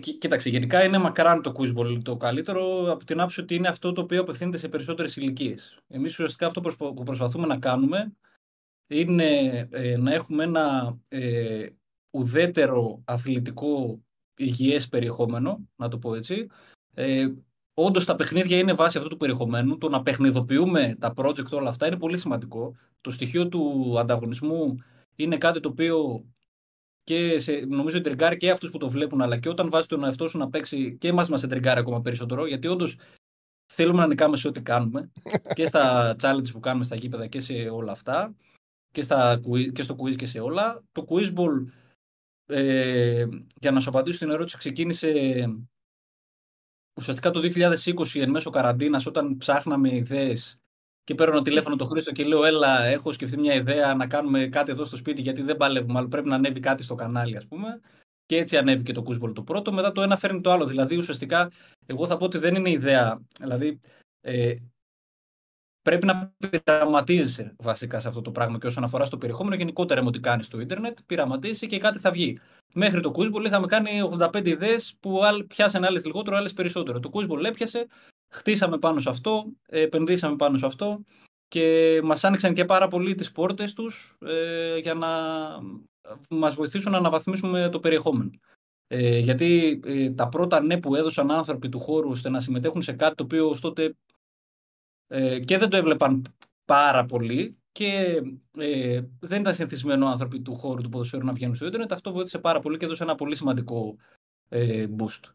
[0.00, 4.00] Κοίταξε, γενικά είναι μακράν το quizball το καλύτερο από την άποψη ότι είναι αυτό το
[4.00, 5.78] οποίο απευθύνεται σε περισσότερες ηλικίες.
[5.88, 8.12] Εμείς ουσιαστικά αυτό που προσπαθούμε να κάνουμε
[8.86, 9.28] είναι
[9.70, 11.66] ε, να έχουμε ένα ε,
[12.10, 14.02] ουδέτερο αθλητικό
[14.36, 16.46] υγιές περιεχόμενο, να το πω έτσι.
[16.94, 17.28] Ε,
[17.80, 19.78] Όντως τα παιχνίδια είναι βάση αυτού του περιεχομένου.
[19.78, 22.74] Το να παιχνιδοποιούμε τα project όλα αυτά είναι πολύ σημαντικό.
[23.00, 24.76] Το στοιχείο του ανταγωνισμού
[25.16, 26.24] είναι κάτι το οποίο
[27.08, 30.04] και σε, νομίζω ότι τριγκάρει και αυτούς που το βλέπουν, αλλά και όταν βάζει τον
[30.04, 32.96] εαυτό σου να παίξει και εμάς μας τριγκάρει ακόμα περισσότερο, γιατί όντως
[33.72, 35.10] θέλουμε να νικάμε σε ό,τι κάνουμε
[35.54, 38.34] και στα challenge που κάνουμε στα γήπεδα και σε όλα αυτά
[38.92, 39.40] και, στα,
[39.72, 40.84] και στο quiz και σε όλα.
[40.92, 41.66] Το quizball,
[42.46, 43.26] ε,
[43.60, 45.44] για να σου απαντήσω στην ερώτηση, ξεκίνησε
[46.94, 50.58] ουσιαστικά το 2020 εν μέσω καραντίνας όταν ψάχναμε ιδέες
[51.08, 54.70] και παίρνω τηλέφωνο τον Χρήστο και λέω: Έλα, έχω σκεφτεί μια ιδέα να κάνουμε κάτι
[54.70, 57.80] εδώ στο σπίτι, γιατί δεν παλεύουμε, αλλά πρέπει να ανέβει κάτι στο κανάλι, ας πούμε.
[58.26, 59.72] Και έτσι ανέβηκε το Κούσμπολ το πρώτο.
[59.72, 60.66] Μετά το ένα φέρνει το άλλο.
[60.66, 61.50] Δηλαδή, ουσιαστικά,
[61.86, 63.20] εγώ θα πω ότι δεν είναι ιδέα.
[63.40, 63.78] Δηλαδή,
[64.20, 64.54] ε,
[65.82, 70.08] πρέπει να πειραματίζεσαι βασικά σε αυτό το πράγμα και όσον αφορά στο περιεχόμενο, γενικότερα με
[70.08, 72.38] ό,τι κάνεις στο Ιντερνετ, πειραματίζεσαι και κάτι θα βγει.
[72.74, 77.00] Μέχρι το Quizball είχαμε κάνει 85 ιδέες που πιάσανε άλλες λιγότερο, άλλες περισσότερο.
[77.00, 77.86] Το Quizball έπιασε,
[78.28, 81.00] χτίσαμε πάνω σε αυτό, επενδύσαμε πάνω σε αυτό
[81.48, 85.08] και μας άνοιξαν και πάρα πολύ τις πόρτες τους ε, για να
[86.30, 88.30] μας βοηθήσουν να αναβαθμίσουμε το περιεχόμενο.
[88.86, 92.92] Ε, γιατί ε, τα πρώτα ναι που έδωσαν άνθρωποι του χώρου ώστε να συμμετέχουν σε
[92.92, 93.94] κάτι το οποίο τότε
[95.06, 96.22] ε, και δεν το έβλεπαν
[96.64, 98.22] πάρα πολύ και
[98.58, 101.92] ε, δεν ήταν συνηθισμένο άνθρωποι του χώρου του ποδοσφαίρου να βγαίνουν στο ίντερνετ.
[101.92, 103.96] Αυτό βοήθησε πάρα πολύ και έδωσε ένα πολύ σημαντικό
[104.48, 105.32] ε, boost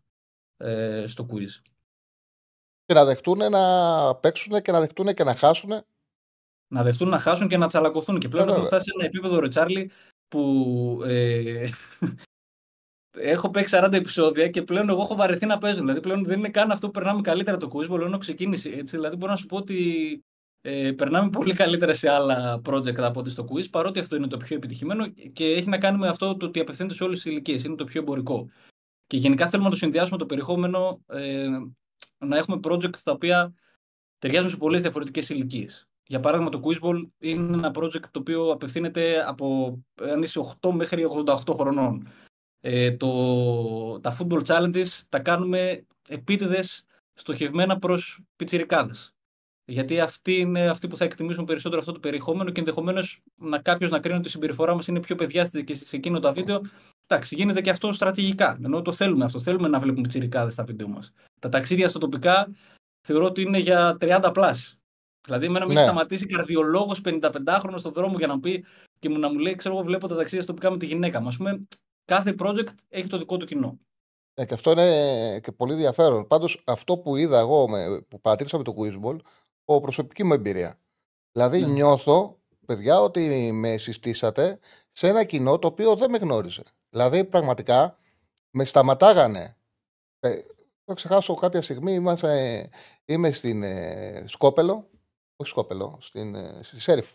[0.58, 1.73] ε, στο quiz.
[2.86, 5.70] Και να δεχτούν να παίξουν και να δεχτούν και να χάσουν.
[6.68, 8.20] Να δεχτούν να χάσουν και να τσαλακωθούν.
[8.20, 9.92] Και πλέον έχουν φτάσει σε ένα επίπεδο, Ρετσάρλι,
[10.28, 11.70] που ε,
[13.34, 15.80] έχω παίξει 40 επεισόδια και πλέον εγώ έχω βαρεθεί να παίζω.
[15.80, 18.96] Δηλαδή πλέον δεν είναι καν αυτό που περνάμε καλύτερα το quiz, ενώ ξεκίνησε έτσι.
[18.96, 20.24] Δηλαδή μπορώ να σου πω ότι
[20.62, 24.38] ε, περνάμε πολύ καλύτερα σε άλλα project από ότι στο quiz, παρότι αυτό είναι το
[24.38, 27.64] πιο επιτυχημένο και έχει να κάνει με αυτό το ότι απευθύνεται σε όλες τις ηλικίες.
[27.64, 28.50] Είναι το πιο εμπορικό.
[29.08, 31.48] Και γενικά θέλουμε να το συνδυάσουμε το περιεχόμενο, ε,
[32.28, 33.54] να έχουμε project τα οποία
[34.20, 35.88] ταιριάζουν σε πολλές διαφορετικές ηλικίες.
[36.08, 41.08] Για παράδειγμα, το Quizball είναι ένα project το οποίο απευθύνεται από αν είσαι 8 μέχρι
[41.26, 42.08] 88 χρονών.
[42.60, 49.14] Ε, το, τα football challenges τα κάνουμε επίτηδες στοχευμένα προς πιτσιρικάδες.
[49.66, 53.92] Γιατί αυτοί είναι αυτοί που θα εκτιμήσουν περισσότερο αυτό το περιεχόμενο και ενδεχομένως να κάποιος
[53.92, 56.62] να κρίνει ότι η συμπεριφορά μας είναι πιο παιδιάστικη σε εκείνο το βίντεο.
[57.08, 58.60] Εντάξει, γίνεται και αυτό στρατηγικά.
[58.64, 59.40] Ενώ το θέλουμε αυτό.
[59.40, 61.14] Θέλουμε να βλέπουμε τσιρικάδες στα βίντεο μας.
[61.40, 62.54] Τα ταξίδια στο τοπικά
[63.08, 64.78] θεωρώ ότι είναι για 30 πλάς.
[65.26, 65.80] Δηλαδή, εμένα με ναι.
[65.80, 68.66] έχει σταματήσει καρδιολόγος 55χρονο στον δρόμο για να πει
[69.00, 71.22] και μου να μου λέει: Ξέρω εγώ, βλέπω τα ταξίδια στο τοπικά με τη γυναίκα
[71.22, 71.28] μου.
[71.28, 71.68] Α πούμε,
[72.06, 73.80] κάθε project έχει το δικό του κοινό.
[74.34, 76.28] Ε, και αυτό είναι και πολύ ενδιαφέρον.
[76.28, 79.18] Πάντως, αυτό που είδα εγώ, με, που παρατήρησα με το Quizball,
[79.66, 80.80] από προσωπική μου εμπειρία.
[81.32, 81.68] Δηλαδή, ναι.
[81.68, 84.60] νιώθω, παιδιά, ότι με συστήσατε
[84.92, 86.64] σε ένα κοινό το οποίο δεν με γνώριζε.
[86.94, 87.98] Δηλαδή, πραγματικά
[88.50, 89.58] με σταματάγανε.
[90.20, 90.36] Ε,
[90.86, 92.70] θα ξεχάσω κάποια στιγμή, είμαστε,
[93.06, 94.90] είμαι στην ε, Σκόπελο,
[95.36, 97.12] όχι Σκόπελο, στην, ε, στη Σέριφ.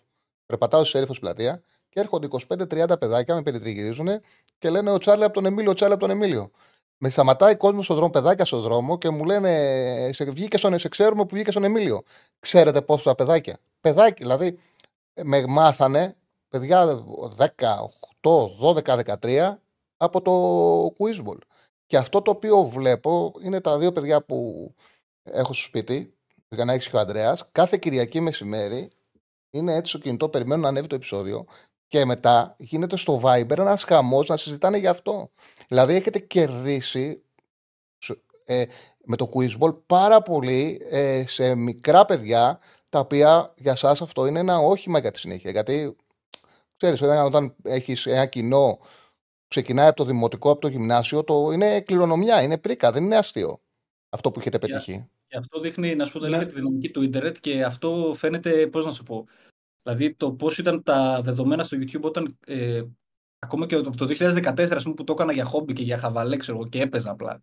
[0.47, 4.09] Περπατάω στη Σέριφος πλατεία και έρχονται 25-30 παιδάκια, με περιτριγυρίζουν
[4.59, 6.51] και λένε ο Τσάρλι από τον Εμίλιο, ο Τσάρλι από τον Εμίλιο.
[6.97, 10.89] Με σταματάει κόσμος στον δρόμο, παιδάκια στον δρόμο και μου λένε σε, βγήκε στον, σε
[10.89, 12.03] ξέρουμε που βγήκε στον Εμίλιο.
[12.41, 13.59] Ξέρετε πόσα παιδάκια.
[13.81, 14.59] Παιδάκια, δηλαδή
[15.23, 16.17] με μάθανε
[16.49, 17.05] παιδιά
[17.37, 17.47] 10,
[18.23, 19.55] 8, 12, 13
[19.99, 20.35] από το
[20.99, 21.39] Quizball.
[21.87, 24.75] Και αυτό το οποίο βλέπω είναι τα δύο παιδιά που
[25.23, 26.15] έχω στο σπίτι,
[26.49, 28.91] για να έχει και ο Ανδρέας, κάθε Κυριακή μεσημέρι
[29.51, 31.47] είναι έτσι στο κινητό, περιμένουν να ανέβει το επεισόδιο
[31.87, 35.31] και μετά γίνεται στο Viber ένας χαμός να συζητάνε γι' αυτό.
[35.69, 37.23] Δηλαδή έχετε κερδίσει
[38.45, 38.65] ε,
[39.05, 44.39] με το Quizball πάρα πολύ ε, σε μικρά παιδιά τα οποία για εσά αυτό είναι
[44.39, 45.51] ένα όχημα για τη συνέχεια.
[45.51, 45.97] Γιατί
[46.77, 48.79] ξέρεις, όταν έχεις ένα κοινό
[49.49, 53.61] ξεκινάει από το δημοτικό, από το γυμνάσιο, το είναι κληρονομιά, είναι πρίκα, δεν είναι αστείο
[54.09, 55.09] αυτό που έχετε πετύχει.
[55.27, 56.47] Και αυτό δείχνει, να σου πω, ναι.
[56.47, 59.27] τη δυναμική του ίντερνετ και αυτό φαίνεται, πώς να σου πω,
[59.83, 62.39] Δηλαδή το πώς ήταν τα δεδομένα στο YouTube όταν.
[62.47, 62.83] Ε,
[63.39, 66.37] ακόμα και από το 2014 ας πούμε, που το έκανα για χόμπι και για χαβαλέ,
[66.37, 67.43] ξέρω και έπαιζα απλά.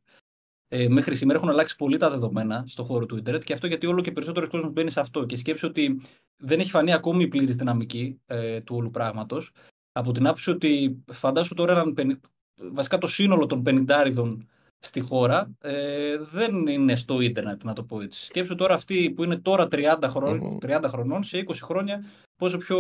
[0.68, 3.86] Ε, μέχρι σήμερα έχουν αλλάξει πολύ τα δεδομένα στον χώρο του Ιντερνετ και αυτό γιατί
[3.86, 5.26] όλο και περισσότερος κόσμος μπαίνει σε αυτό.
[5.26, 6.02] Και σκέψει ότι
[6.38, 9.52] δεν έχει φανεί ακόμη η πλήρης δυναμική ε, του όλου πράγματος.
[9.98, 12.22] Από την άποψη ότι φαντάσου τώρα έναν,
[12.56, 14.48] βασικά το σύνολο των πενιντάριδων
[14.80, 18.26] στη χώρα ε, δεν είναι στο ίντερνετ, να το πω έτσι.
[18.26, 22.04] Σκέψου τώρα αυτοί που είναι τώρα 30, χρον, 30 χρονών, σε 20 χρόνια,
[22.36, 22.80] πόσο πιο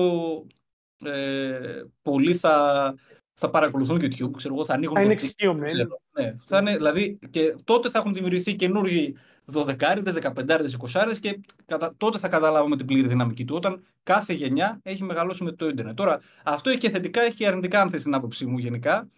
[1.05, 2.95] ε, πολλοί θα,
[3.33, 4.95] θα παρακολουθούν YouTube, ξέρω εγώ, θα ανοίγουν...
[4.95, 5.83] Θα είναι εξοικειωμένοι.
[6.19, 9.17] Ναι, θα είναι, δηλαδή, και τότε θα έχουν δημιουργηθεί καινούργιοι
[9.53, 11.93] 12 15 20 και κατα...
[11.97, 13.55] τότε θα καταλάβουμε την πλήρη δυναμική του.
[13.55, 15.95] Όταν κάθε γενιά έχει μεγαλώσει με το ίντερνετ.
[15.95, 19.09] Τώρα, αυτό έχει και θετικά, έχει και αρνητικά, αν θες την άποψή μου γενικά.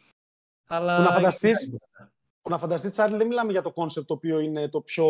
[0.68, 1.00] Αλλά...
[1.00, 1.76] να φανταστείς,
[2.50, 5.06] να φανταστείς, Τσάρλι, δεν μιλάμε για το concept το οποίο είναι το πιο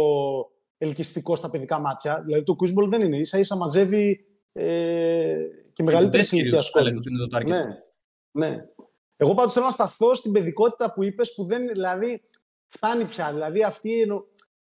[0.78, 2.22] ελκυστικό στα παιδικά μάτια.
[2.26, 3.24] Δηλαδή το Quizball δεν είναι.
[3.24, 5.36] σα ίσα μαζεύει ε,
[5.74, 6.94] και μεγαλύτερη ηλικία σχόλια.
[7.46, 7.64] Ναι,
[8.32, 8.66] ναι.
[9.18, 12.22] Εγώ πάντως θέλω να σταθώ στην παιδικότητα που είπες που δεν, δηλαδή,
[12.68, 13.34] φτάνει πια.
[13.34, 14.08] Δηλαδή αυτή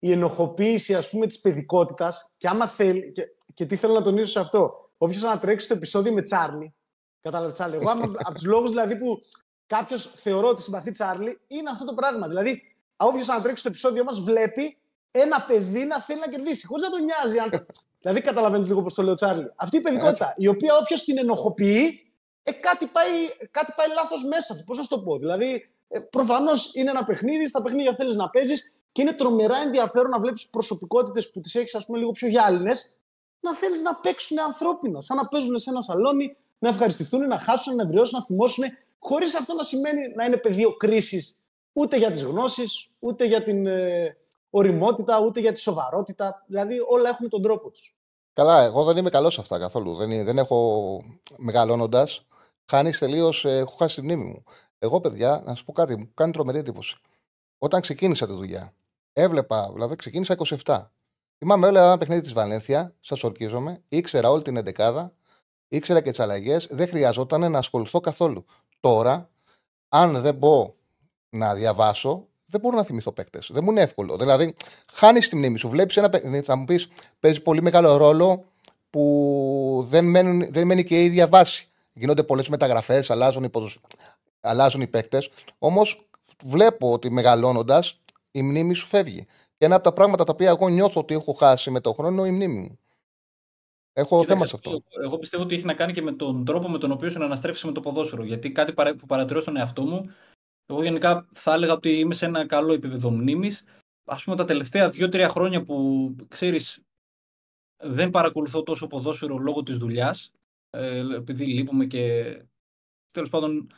[0.05, 3.23] η, ενο, η ενοχοποίηση, ας πούμε, της παιδικότητας και άμα θέλει, και,
[3.55, 6.75] και τι θέλω να τονίσω σε αυτό, όποιος ανατρέξει το επεισόδιο με Τσάρλι,
[7.21, 9.23] κατάλαβες Τσάρλι, εγώ από τους λόγους δηλαδή που
[9.67, 12.29] κάποιος θεωρώ ότι συμπαθεί Τσάρλι, είναι αυτό το πράγμα.
[12.29, 14.79] Δηλαδή, όποιος ανατρέξει το επεισόδιο μας βλέπει
[15.11, 17.39] ένα παιδί να θέλει να κερδίσει, χωρίς να τον νοιάζει.
[17.39, 17.67] Αν...
[18.01, 19.53] δηλαδή, καταλαβαίνεις λίγο πώς το λέω, Τσάρλι.
[19.57, 22.13] Αυτή η παιδικότητα, η οποία όποιος την ενοχοποιεί,
[22.43, 24.65] ε, κάτι πάει, κάτι πάει λάθος μέσα του.
[24.65, 25.19] Πώς να το πω.
[25.19, 30.11] Δηλαδή, ε, προφανώς είναι ένα παιχνίδι, στα παιχνίδια θέλεις να παίζεις και είναι τρομερά ενδιαφέρον
[30.11, 33.01] να βλέπεις προσωπικότητες που τις έχεις, ας πούμε, λίγο πιο γυάλινες
[33.41, 35.01] να θέλεις να παίξουν ανθρώπινα.
[35.01, 38.65] Σαν να παίζουν σε ένα σαλόνι, να ευχαριστηθούν, να χάσουν, να ευριώσουν, να θυμώσουν,
[38.99, 41.39] χωρίς αυτό να σημαίνει να είναι πεδίο κρίσης
[41.73, 44.17] ούτε για τις γνώσεις, ούτε για την ε,
[44.51, 46.45] οριμότητα, ούτε για τη σοβαρότητα.
[46.47, 47.95] Δηλαδή όλα έχουν τον τρόπο τους.
[48.33, 49.95] Καλά, εγώ δεν είμαι καλός σε αυτά καθόλου.
[49.97, 51.01] Δεν, δεν έχω
[51.37, 52.27] μεγαλώνοντας.
[52.71, 54.45] Χάνεις τελείως, ε, έχω χάσει τη μνήμη μου.
[54.79, 56.97] Εγώ, παιδιά, να σου πω κάτι, μου κάνει τρομερή εντύπωση.
[57.59, 58.75] Όταν ξεκίνησα τη δουλειά,
[59.15, 60.89] έβλεπα, δηλαδή ξεκίνησα 27.
[61.39, 65.13] Θυμάμαι όλα ένα παιχνίδι της Βαλένθια, σας ορκίζομαι, ήξερα όλη την εντεκάδα,
[65.69, 68.45] ήξερα και τις αλλαγές, δεν χρειαζόταν να ασχοληθώ καθόλου.
[68.81, 69.31] Τώρα,
[69.89, 70.75] αν δεν μπω
[71.31, 73.51] να διαβάσω, δεν μπορώ να θυμηθώ παίκτες.
[73.53, 74.17] Δεν μου είναι εύκολο.
[74.17, 74.55] Δηλαδή,
[74.93, 75.69] χάνεις τη μνήμη σου.
[75.69, 76.89] Βλέπεις ένα παιχνίδι, θα μου πεις,
[77.21, 78.45] παίζει πολύ μεγάλο ρόλο
[78.91, 81.69] που δεν, μένουν, δεν μένει και η ίδια βάση.
[81.93, 83.51] Γίνονται πολλές μεταγραφές, αλλάζουν,
[84.41, 85.31] αλλάζουν οι παίκτες.
[85.59, 86.09] Όμως,
[86.45, 88.01] βλέπω ότι μεγαλώνοντας,
[88.35, 89.27] η μνήμη σου φεύγει.
[89.57, 92.25] Και ένα από τα πράγματα τα οποία εγώ νιώθω ότι έχω χάσει με τον χρόνο
[92.25, 92.79] είναι η μνήμη μου.
[93.93, 95.03] Έχω Κοίταξε, θέμα σε αυτό.
[95.03, 97.67] Εγώ πιστεύω ότι έχει να κάνει και με τον τρόπο με τον οποίο σου αναστρέφει
[97.67, 98.25] με το ποδόσφαιρο.
[98.25, 100.11] Γιατί κάτι που παρατηρώ στον εαυτό μου,
[100.67, 103.65] εγώ γενικά θα έλεγα ότι είμαι σε ένα καλό επίπεδο μνήμης.
[104.05, 106.83] Α πούμε τα τελευταία δύο-τρία χρόνια που ξέρεις,
[107.77, 110.31] δεν παρακολουθώ τόσο ποδόσφαιρο λόγω της δουλειάς.
[110.71, 112.37] Ε, επειδή λείπουμε και
[113.11, 113.71] τέλος πάντων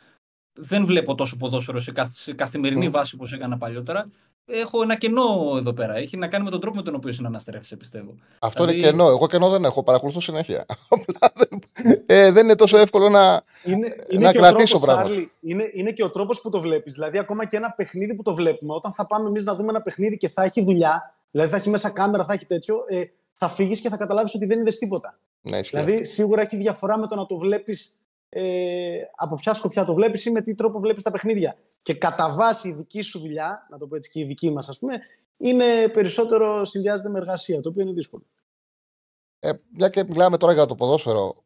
[0.59, 4.11] δεν βλέπω τόσο ποδόσφαιρο σε, σε καθημερινή βάση όπως έκανα παλιότερα
[4.47, 5.95] έχω ένα κενό εδώ πέρα.
[5.95, 8.15] Έχει να κάνει με τον τρόπο με τον οποίο συναναστρέφεσαι, πιστεύω.
[8.39, 8.81] Αυτό δηλαδή...
[8.81, 9.07] είναι κενό.
[9.07, 9.83] Εγώ κενό δεν έχω.
[9.83, 10.65] Παρακολουθώ συνέχεια.
[12.05, 15.29] ε, δεν είναι τόσο εύκολο να, είναι, είναι να κρατήσω πράγματα.
[15.41, 16.93] είναι, είναι και ο τρόπος που το βλέπεις.
[16.93, 19.81] Δηλαδή, ακόμα και ένα παιχνίδι που το βλέπουμε, όταν θα πάμε εμείς να δούμε ένα
[19.81, 23.49] παιχνίδι και θα έχει δουλειά, δηλαδή θα έχει μέσα κάμερα, θα έχει τέτοιο, ε, θα
[23.49, 25.19] φύγεις και θα καταλάβεις ότι δεν είδες τίποτα.
[25.41, 28.41] Ναι, δηλαδή, σίγουρα έχει διαφορά με το να το βλέπεις ε,
[29.15, 31.55] από ποια σκοπιά το βλέπεις ή με τι τρόπο βλέπεις τα παιχνίδια.
[31.87, 34.69] Και κατά βάση η δική σου δουλειά, να το πω έτσι και η δική μας,
[34.69, 34.99] ας πούμε,
[35.37, 38.23] είναι περισσότερο συνδυάζεται με εργασία, το οποίο είναι δύσκολο.
[39.39, 41.43] Ε, μια και μιλάμε τώρα για το ποδόσφαιρο,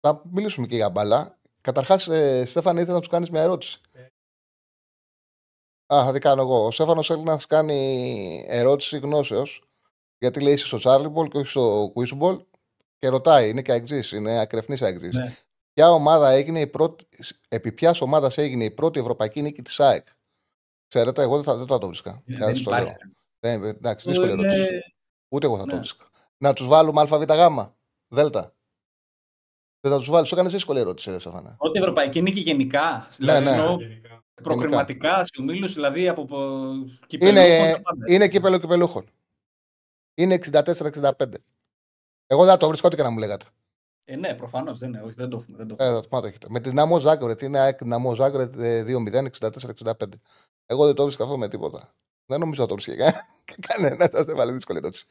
[0.00, 1.38] θα μιλήσουμε και για μπάλα.
[1.60, 3.80] Καταρχάς, ε, Στέφανε, ήθελα να τους κάνεις μια ερώτηση.
[5.94, 6.64] Α, θα την κάνω εγώ.
[6.64, 9.68] Ο Στέφανος θέλει να σας κάνει ερώτηση γνώσεως.
[10.18, 12.44] Γιατί λέει είσαι στο Τσάρλιμπολ και όχι στο Κουίσμπολ.
[12.98, 15.14] Και ρωτάει, είναι και αεξής, είναι ακρεφνής αεξής.
[15.14, 15.36] Ναι.
[15.76, 17.06] Ποια ομάδα έγινε η πρώτη,
[17.48, 20.06] επί ποια ομάδας έγινε η πρώτη ευρωπαϊκή νίκη της ΑΕΚ.
[20.88, 22.22] Ξέρετε, εγώ δεν θα, δεν θα το βρίσκα.
[22.28, 22.96] Yeah, δεν το λέω.
[23.38, 24.68] Δεν, εντάξει, δύσκολη ερώτηση.
[25.28, 25.70] Ούτε εγώ θα ναι.
[25.70, 26.06] το βρίσκα.
[26.36, 27.68] Να τους βάλουμε ΑΒΓ,
[28.08, 28.54] Δέλτα.
[29.80, 30.28] Δεν θα τους βάλεις.
[30.28, 31.54] Σου έκανες δύσκολη ερώτηση, ρε Σαφανά.
[31.58, 33.08] Πρώτη ευρωπαϊκή νίκη γενικά.
[33.18, 34.00] Ναι, δηλαδή, ναι.
[34.42, 36.28] Προκριματικά, σε ομίλου, δηλαδή από
[37.18, 37.76] είναι,
[38.08, 39.10] είναι κύπελο κυπελούχων.
[40.14, 40.62] Είναι 64-65.
[42.26, 43.44] Εγώ δεν θα το βρίσκω ό,τι και να μου λέγατε.
[44.08, 45.56] Ε, ναι, προφανώς δεν, είναι, όχι, δεν το έχουμε.
[45.56, 45.98] Δεν το έχουμε.
[45.98, 46.46] Ε, το έχετε.
[46.50, 49.92] Με την Ναμό Ζάγκρετ είναι ΑΕΚ Ναμό Ζάγκρετ 2-0, 64-65.
[50.66, 51.94] Εγώ δεν το βρίσκω αυτό με τίποτα.
[52.26, 52.96] Δεν νομίζω να το βρίσκει
[53.68, 54.10] κανένας.
[54.10, 55.06] Σα έβαλε δύσκολη ερώτηση.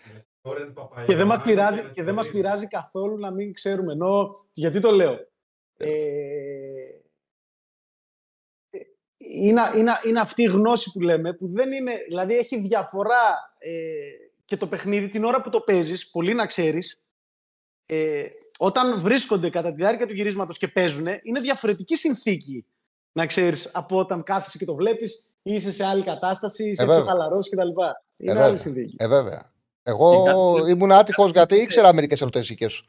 [1.05, 1.81] Και δεν μας πειράζει,
[2.13, 3.91] μας πειράζει καθόλου να μην ξέρουμε.
[3.91, 5.13] Ενώ, γιατί το λέω.
[5.77, 5.89] Ε,
[9.17, 13.71] είναι, είναι, είναι αυτή η γνώση που λέμε, που δεν είναι, δηλαδή έχει διαφορά ε,
[14.45, 17.05] και το παιχνίδι την ώρα που το παίζεις, πολύ να ξέρεις,
[17.85, 18.25] ε,
[18.57, 22.65] όταν βρίσκονται κατά τη διάρκεια του γυρίσματος και παίζουν, είναι διαφορετική συνθήκη
[23.11, 27.03] να ξέρεις από όταν κάθεσαι και το βλέπεις, είσαι σε άλλη κατάσταση, είσαι ε, πιο
[27.03, 27.69] χαλαρός κτλ.
[28.17, 28.95] Είναι ε, άλλη συνθήκη.
[28.97, 29.53] Ε, βέβαια.
[29.83, 30.25] Εγώ
[30.65, 32.85] ε, ήμουν άτυχος γιατί ήξερα μερικές ερωτήσει δικέ σου.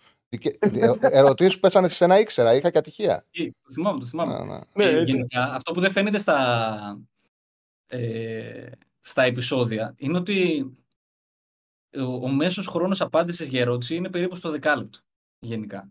[1.00, 3.26] Ερωτήσεις που πέσανε σε ένα ήξερα, είχα και ατυχία.
[3.62, 4.64] Το θυμάμαι, το θυμάμαι.
[4.74, 5.00] Ναι, ναι.
[5.00, 6.98] γενικά, αυτό που δεν φαίνεται στα,
[7.86, 10.66] ε, στα επεισόδια είναι ότι
[11.96, 14.98] ο, ο μέσος χρόνος απάντησης για ερώτηση είναι περίπου στο δεκάλεπτο
[15.46, 15.90] γενικά.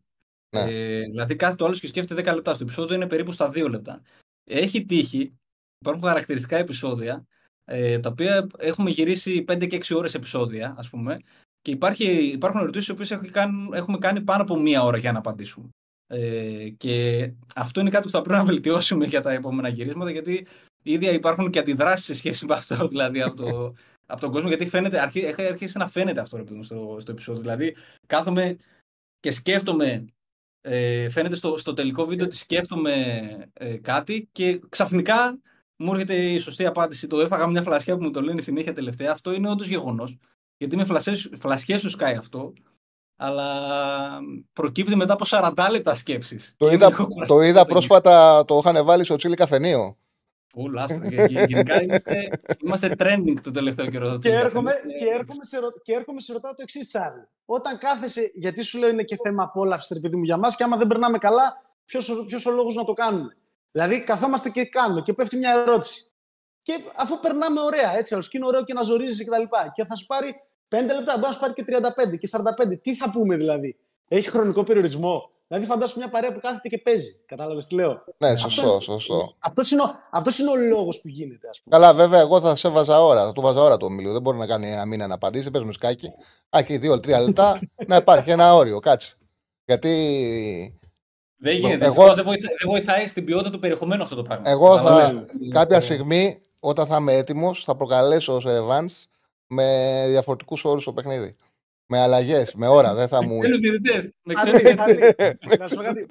[0.50, 0.62] Ναι.
[0.62, 2.54] Ε, δηλαδή κάθε το άλλος και σκέφτεται 10 λεπτά.
[2.54, 4.02] Στο επεισόδιο είναι περίπου στα 2 λεπτά.
[4.44, 5.38] Έχει τύχει,
[5.80, 7.26] υπάρχουν χαρακτηριστικά επεισόδια,
[7.66, 11.20] ε, τα οποία έχουμε γυρίσει 5 και 6 ώρες επεισόδια, ας πούμε,
[11.62, 13.30] και υπάρχει, υπάρχουν ερωτήσεις οι οποίες έχουμε,
[13.78, 15.70] έχουμε κάνει πάνω από μία ώρα για να απαντήσουμε.
[16.08, 20.48] Ε, και αυτό είναι κάτι που θα πρέπει να βελτιώσουμε για τα επόμενα γυρίσματα, γιατί
[20.84, 23.74] ήδη υπάρχουν και αντιδράσεις σε σχέση με αυτό, δηλαδή από, το,
[24.06, 27.42] από τον κόσμο, γιατί φαίνεται, αρχί, έχει αρχίσει να φαίνεται αυτό ρε, στο, στο επεισόδιο.
[27.42, 27.76] Δηλαδή,
[28.08, 28.58] κάθομαι
[29.26, 30.06] και σκέφτομαι,
[30.62, 32.94] ε, φαίνεται στο, στο τελικό βίντεο ότι σκέφτομαι
[33.54, 35.40] ε, κάτι και ξαφνικά
[35.76, 37.08] μου έρχεται η σωστή απάντηση.
[37.08, 39.12] Το έφαγα μια φλασιά που μου το λένε συνέχεια τελευταία.
[39.12, 40.18] Αυτό είναι όντως γεγονός.
[40.58, 40.86] Γιατί με
[41.40, 42.54] φλασιές σου σκάει αυτό.
[43.16, 43.70] Αλλά
[44.54, 46.56] προκύπτει μετά από 40 λεπτά σκέψης.
[46.58, 49.98] Το, είδα, το είδα πρόσφατα, το είχαν βάλει στο τσίλι καφενείο.
[50.56, 51.08] Φουλ, άστρο.
[51.28, 52.30] Γενικά είμαστε,
[52.66, 54.18] είμαστε trending το τελευταίο καιρό.
[54.18, 57.20] Και έρχομαι, και, έρχομαι σε, και έρχομαι σε ρωτάω το εξής, Τσάρλ.
[57.46, 60.78] Όταν κάθεσαι, γιατί σου λέω είναι και θέμα απόλαυσης, επειδή μου για μας, και άμα
[60.78, 63.38] δεν περνάμε καλά, ποιος ο λόγος να το κάνουμε;
[63.72, 66.12] Δηλαδή, καθόμαστε και κάνουμε και πέφτει μια ερώτηση.
[66.62, 69.42] Και αφού περνάμε ωραία, έτσι, αλλά και είναι ωραίο και να ζορίζει κτλ.
[69.42, 70.36] Και, και θα σου πάρει
[70.70, 72.30] 5 λεπτά, μπορεί να σου πάρει και 35 και
[72.72, 72.82] 45.
[72.82, 77.22] Τι θα πούμε δηλαδή; Έχει χρονικό περιορισμό; Δηλαδή, φαντάσου μια παρέα που κάθεται και παίζει.
[77.26, 79.36] Κατάλαβες τι λέω; Ναι, σωστό, σωστό.
[79.40, 81.76] Αυτός είναι, αυτός είναι ο λόγος που γίνεται, ας πούμε.
[81.78, 83.26] Καλά, βέβαια, εγώ θα σε βάζα ώρα.
[83.26, 84.12] Θα του βάζα ώρα το ομιλίο.
[84.12, 85.52] Δεν μπορεί να κάνει ένα μήνα να απαντήσει.
[85.52, 86.08] Πες μου σκάκι.
[86.58, 88.80] Α, και δύο-τρία λεπτά να υπάρχει ένα όριο.
[88.80, 89.18] Κάτσε.
[89.66, 90.80] Γιατί.
[91.38, 91.86] Δεν γίνεται.
[91.86, 92.14] Εγώ...
[92.14, 94.50] Δεν, βοηθά, δεν βοηθάει στην ποιότητα του περιεχομένου αυτό το πράγμα.
[94.50, 99.04] Εγώ θα, κάποια στιγμή, όταν θα είμαι έτοιμος, θα προκαλέσω ω Evans
[99.48, 101.36] με διαφορετικούς όρους στο παιχνίδι.
[101.88, 103.40] Με αλλαγές, με ώρα, δεν θα μου.
[103.40, 104.12] Ξένους διαιτητές.
[105.60, 106.06] Να σου πω κάτι.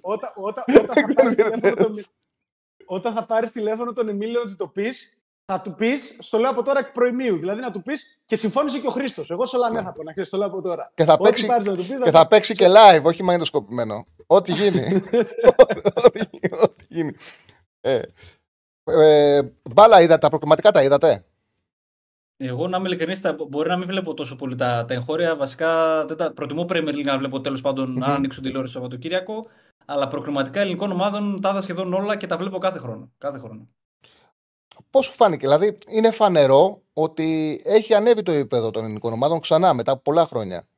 [2.86, 6.62] Όταν θα πάρεις τηλέφωνο τον Εμίλιο ότι το πεις, θα του πεις, στο λέω από
[6.62, 7.36] τώρα εκ προημίου.
[7.36, 9.30] Δηλαδή να του πεις και συμφώνησε και ο Χρήστος.
[9.30, 10.92] Εγώ σε όλα ναι θα πω, να ξέρεις, το λέω από τώρα.
[10.94, 11.46] Και θα, παίξει,
[12.04, 14.06] και θα παίξει και live, όχι μαγνητοσκοπημένο.
[14.26, 15.02] Ό,τι γίνει.
[16.62, 17.14] Ό,τι γίνει.
[17.80, 18.00] Ε,
[18.84, 19.42] ε,
[19.74, 21.24] μπάλα είδατε, τα προκριματικά τα είδατε;
[22.36, 25.36] Εγώ να είμαι ειλικρινής, μπορεί να μην βλέπω τόσο πολύ τα, τα εγχώρια.
[25.36, 27.98] Βασικά δεν τα, προτιμώ Premier League να βλέπω τέλος πάντων mm-hmm.
[27.98, 29.46] να ανοίξω τηλεόραση το Σαββατοκύριακο.
[29.84, 33.12] Αλλά προκριματικά ελληνικών ομάδων τα είδα σχεδόν όλα και τα βλέπω κάθε χρόνο.
[33.18, 33.68] Κάθε χρόνο.
[34.90, 39.74] Πώς σου φάνηκε, Δηλαδή, είναι φανερό ότι έχει ανέβει το επίπεδο των ελληνικών ομάδων ξανά
[39.74, 40.68] μετά από πολλά χρόνια;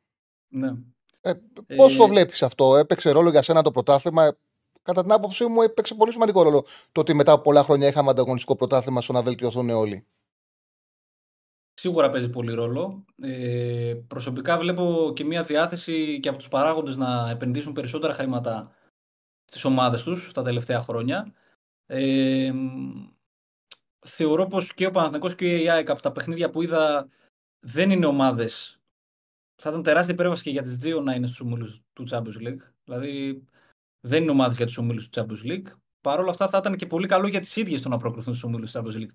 [0.49, 0.73] Ναι.
[1.21, 1.33] Ε,
[1.77, 1.97] Πώς ε...
[1.97, 4.37] το βλέπεις αυτό, έπαιξε ρόλο για σένα το πρωτάθλημα;
[4.83, 8.11] Κατά την άποψή μου, έπαιξε πολύ σημαντικό ρόλο το ότι μετά από πολλά χρόνια είχαμε
[8.11, 10.07] ανταγωνιστικό πρωτάθλημα στο να βελτιωθούν όλοι
[11.81, 13.05] σίγουρα παίζει πολύ ρόλο.
[13.23, 18.75] Ε, προσωπικά βλέπω και μια διάθεση και από τους παράγοντες να επενδύσουν περισσότερα χρήματα
[19.45, 21.35] στις ομάδες τους τα τελευταία χρόνια.
[21.87, 22.53] Ε,
[24.07, 27.09] θεωρώ πως και ο Παναθηναϊκός και η ΑΕΚ από τα παιχνίδια που είδα
[27.61, 28.81] δεν είναι ομάδες.
[29.63, 32.61] Θα ήταν τεράστια υπέρβαση και για τις δύο να είναι στους ομίλους του Champions League.
[32.85, 33.45] Δηλαδή
[34.01, 35.73] δεν είναι ομάδες για τους ομίλους του Champions League.
[36.01, 38.45] Παρ' όλα αυτά θα ήταν και πολύ καλό για τις ίδιες το να προκριθούν στους
[38.45, 39.15] ομίλους του Champions League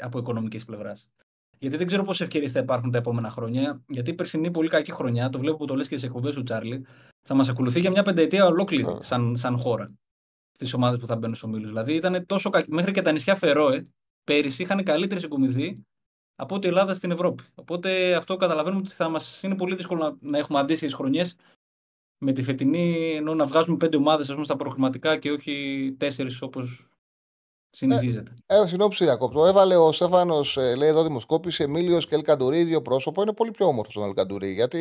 [0.00, 1.08] από οικονομικής πλευράς.
[1.58, 3.82] Γιατί δεν ξέρω πόσες ευκαιρίες θα υπάρχουν τα επόμενα χρόνια.
[3.88, 6.42] Γιατί η περσινή πολύ κακή χρονιά, το βλέπω που το λες και στι εκπομπές του
[6.42, 6.86] Τσάρλι,
[7.22, 9.92] θα μας ακολουθεί για μια πενταετία ολόκληρη σαν, σαν χώρα
[10.52, 11.68] στις ομάδες που θα μπαίνουν στους ομίλους.
[11.68, 12.72] Δηλαδή ήταν τόσο κακή.
[12.72, 13.86] Μέχρι και τα νησιά Φερόε
[14.24, 15.86] πέρυσι είχαν καλύτερη συγκομιδή
[16.34, 17.42] από ό,τι η Ελλάδα στην Ευρώπη.
[17.54, 21.36] Οπότε αυτό καταλαβαίνουμε ότι θα μας είναι πολύ δύσκολο να, να έχουμε αντίστοιχες χρονιές
[22.18, 26.88] με τη φετινή, ενώ να βγάζουμε πέντε ομάδες στα προχρηματικά και όχι τέσσερις όπως
[27.70, 28.34] Συνηθίζεται.
[28.46, 29.46] Ε, ε, συνόψη διακόπτω.
[29.46, 33.22] Έβαλε ο Στέφανος, ε, λέει εδώ δημοσκόπηση, Εμίλιο και Ελκαντουρί, ίδιο πρόσωπο.
[33.22, 34.52] Είναι πολύ πιο όμορφος ο Ελκαντουρί.
[34.52, 34.78] Γιατί.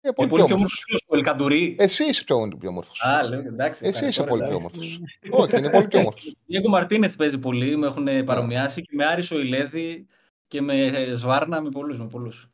[0.00, 1.76] Είναι πολύ, είναι πολύ πιο όμορφος ο Ελκαντουρί.
[1.78, 3.02] Εσύ είσαι πιο, πιο όμορφος.
[3.02, 3.86] Α, λέω, εντάξει.
[3.86, 5.00] Εσύ είσαι πολύ πιο όμορφος.
[5.30, 6.36] Όχι, είναι πολύ πιο όμορφος.
[6.46, 10.06] Διέγκο Μαρτίνεθ παίζει πολύ, με έχουν παρομοιάσει και με Άρισο Ηλέδη
[10.46, 11.98] και με Σβάρνα, με πολλούς.
[11.98, 12.50] Με πολλούς.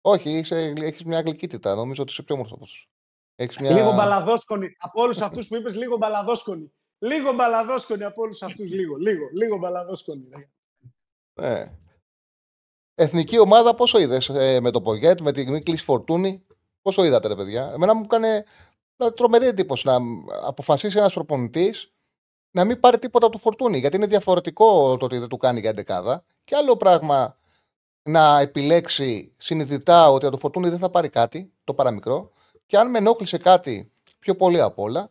[0.00, 0.44] Όχι,
[0.80, 1.74] έχεις μια γλυκύτητα.
[1.74, 2.88] Νομίζω ότι είσαι πιο όμορφος.
[3.60, 3.72] Μια...
[3.72, 4.76] Λίγο μπαλαδόσκονη.
[4.78, 6.72] Από όλους αυτούς που είπες, λίγο μπαλαδόσκονη.
[6.98, 8.70] Λίγο μπαλαδόσκονη από όλους αυτούς.
[8.70, 10.28] Λίγο, λίγο, λίγο μπαλαδόσκονη.
[11.40, 11.72] Ναι.
[12.94, 16.46] Εθνική ομάδα, πόσο είδες ε, με το Πογέτ, με την Νίκλη Φορτούνη,
[16.82, 18.44] πόσο είδατε, ρε παιδιά; Εμένα μου έκανε
[19.14, 19.98] τρομερή εντύπωση να
[20.46, 21.92] αποφασίσει ένας προπονητής
[22.50, 23.78] να μην πάρει τίποτα από το Φορτούνη.
[23.78, 26.24] Γιατί είναι διαφορετικό το ότι δεν του κάνει για εντεκάδα.
[26.44, 27.38] Και άλλο πράγμα
[28.02, 32.32] να επιλέξει συνειδητά ότι από το Φορτούνη δεν θα πάρει κάτι, το παραμικρό.
[32.66, 35.10] Και αν με ενόχλησε κάτι πιο πολύ απ' όλα,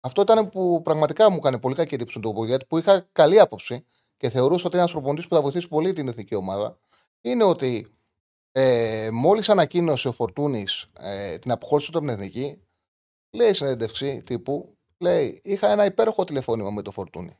[0.00, 3.84] αυτό ήταν που πραγματικά μου έκανε πολύ κακή εντύπωση του Μπουγέτ, που είχα καλή άποψη
[4.16, 6.78] και θεωρούσα ότι είναι ένας προπονητής που θα βοηθήσει πολύ την εθνική ομάδα.
[7.20, 7.94] Είναι ότι
[8.52, 12.62] ε, μόλις ανακοίνωσε ο Φορτούνης ε, την αποχώρηση του από την εθνική,
[13.30, 17.38] λέει συνέντευξη τύπου, λέει: Είχα ένα υπέροχο τηλεφώνημα με το Φορτούνη.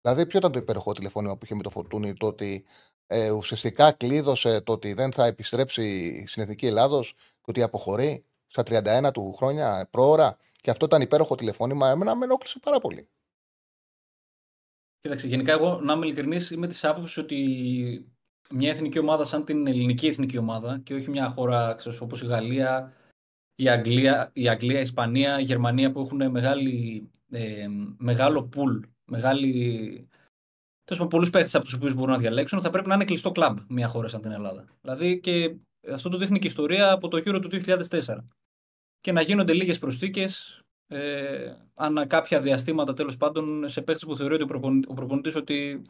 [0.00, 2.64] Δηλαδή, ποιο ήταν το υπέροχο τηλεφώνημα που είχε με το Φορτούνη, το ότι
[3.06, 8.62] ε, ουσιαστικά κλείδωσε το ότι δεν θα επιστρέψει στην εθνική Ελλάδος και ότι αποχωρεί; Στα
[9.06, 13.08] 31 του χρόνια πρόωρα και αυτό ήταν υπέροχο τηλεφώνημα, εμένα με ενόχλησε πάρα πολύ.
[14.98, 17.38] Κοίταξε, γενικά εγώ να είμαι ειλικρινής, είμαι της άποψης ότι
[18.50, 22.92] μια εθνική ομάδα σαν την ελληνική εθνική ομάδα και όχι μια χώρα όπως η Γαλλία,
[23.54, 29.50] η Αγγλία, η Αγγλία, η Ισπανία, η Γερμανία που έχουν μεγάλη, ε, μεγάλο πουλ, μεγάλη.
[30.84, 33.32] Τέλος πάντων, πολλούς παίχτες από τους οποίους μπορούν να διαλέξουν, θα πρέπει να είναι κλειστό
[33.32, 34.64] κλαμπ μια χώρα σαν την Ελλάδα.
[34.80, 35.56] Δηλαδή και
[35.92, 38.24] αυτό το δείχνει και η ιστορία από το Euro του 2004
[39.02, 44.34] και να γίνονται λίγες προσθήκες ε, ανά κάποια διαστήματα τέλος πάντων σε παίχτες που θεωρεί
[44.34, 44.42] ότι
[44.88, 45.82] ο προπονητής ότι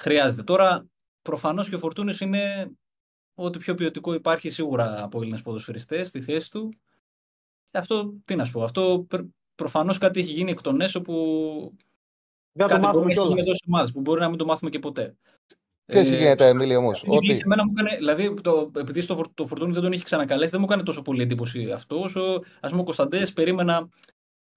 [0.00, 0.42] χρειάζεται.
[0.42, 0.86] Τώρα
[1.22, 2.70] προφανώς και ο Φορτούνης είναι
[3.34, 6.72] ότι πιο ποιοτικό υπάρχει σίγουρα από Έλληνες ποδοσφαιριστές στη θέση του.
[7.70, 9.06] Αυτό τι να σου πω, αυτό
[9.54, 11.76] προφανώς κάτι έχει γίνει εκ των έσω που
[12.52, 13.92] δεν το μάθουμε κιόλας.
[13.92, 15.16] Που μπορεί να μην το μάθουμε και ποτέ.
[15.88, 16.90] Τι έτσι γίνεται, Εμίλη, όμω.
[17.06, 17.38] Ότι...
[17.44, 20.66] Εμένα μου έκανε, δηλαδή, το, επειδή στο, το Φορτούνι δεν τον είχε ξανακαλέσει, δεν μου
[20.68, 22.04] έκανε τόσο πολύ εντύπωση αυτός.
[22.04, 23.88] Όσο ας πούμε ο Κωνσταντές περίμενα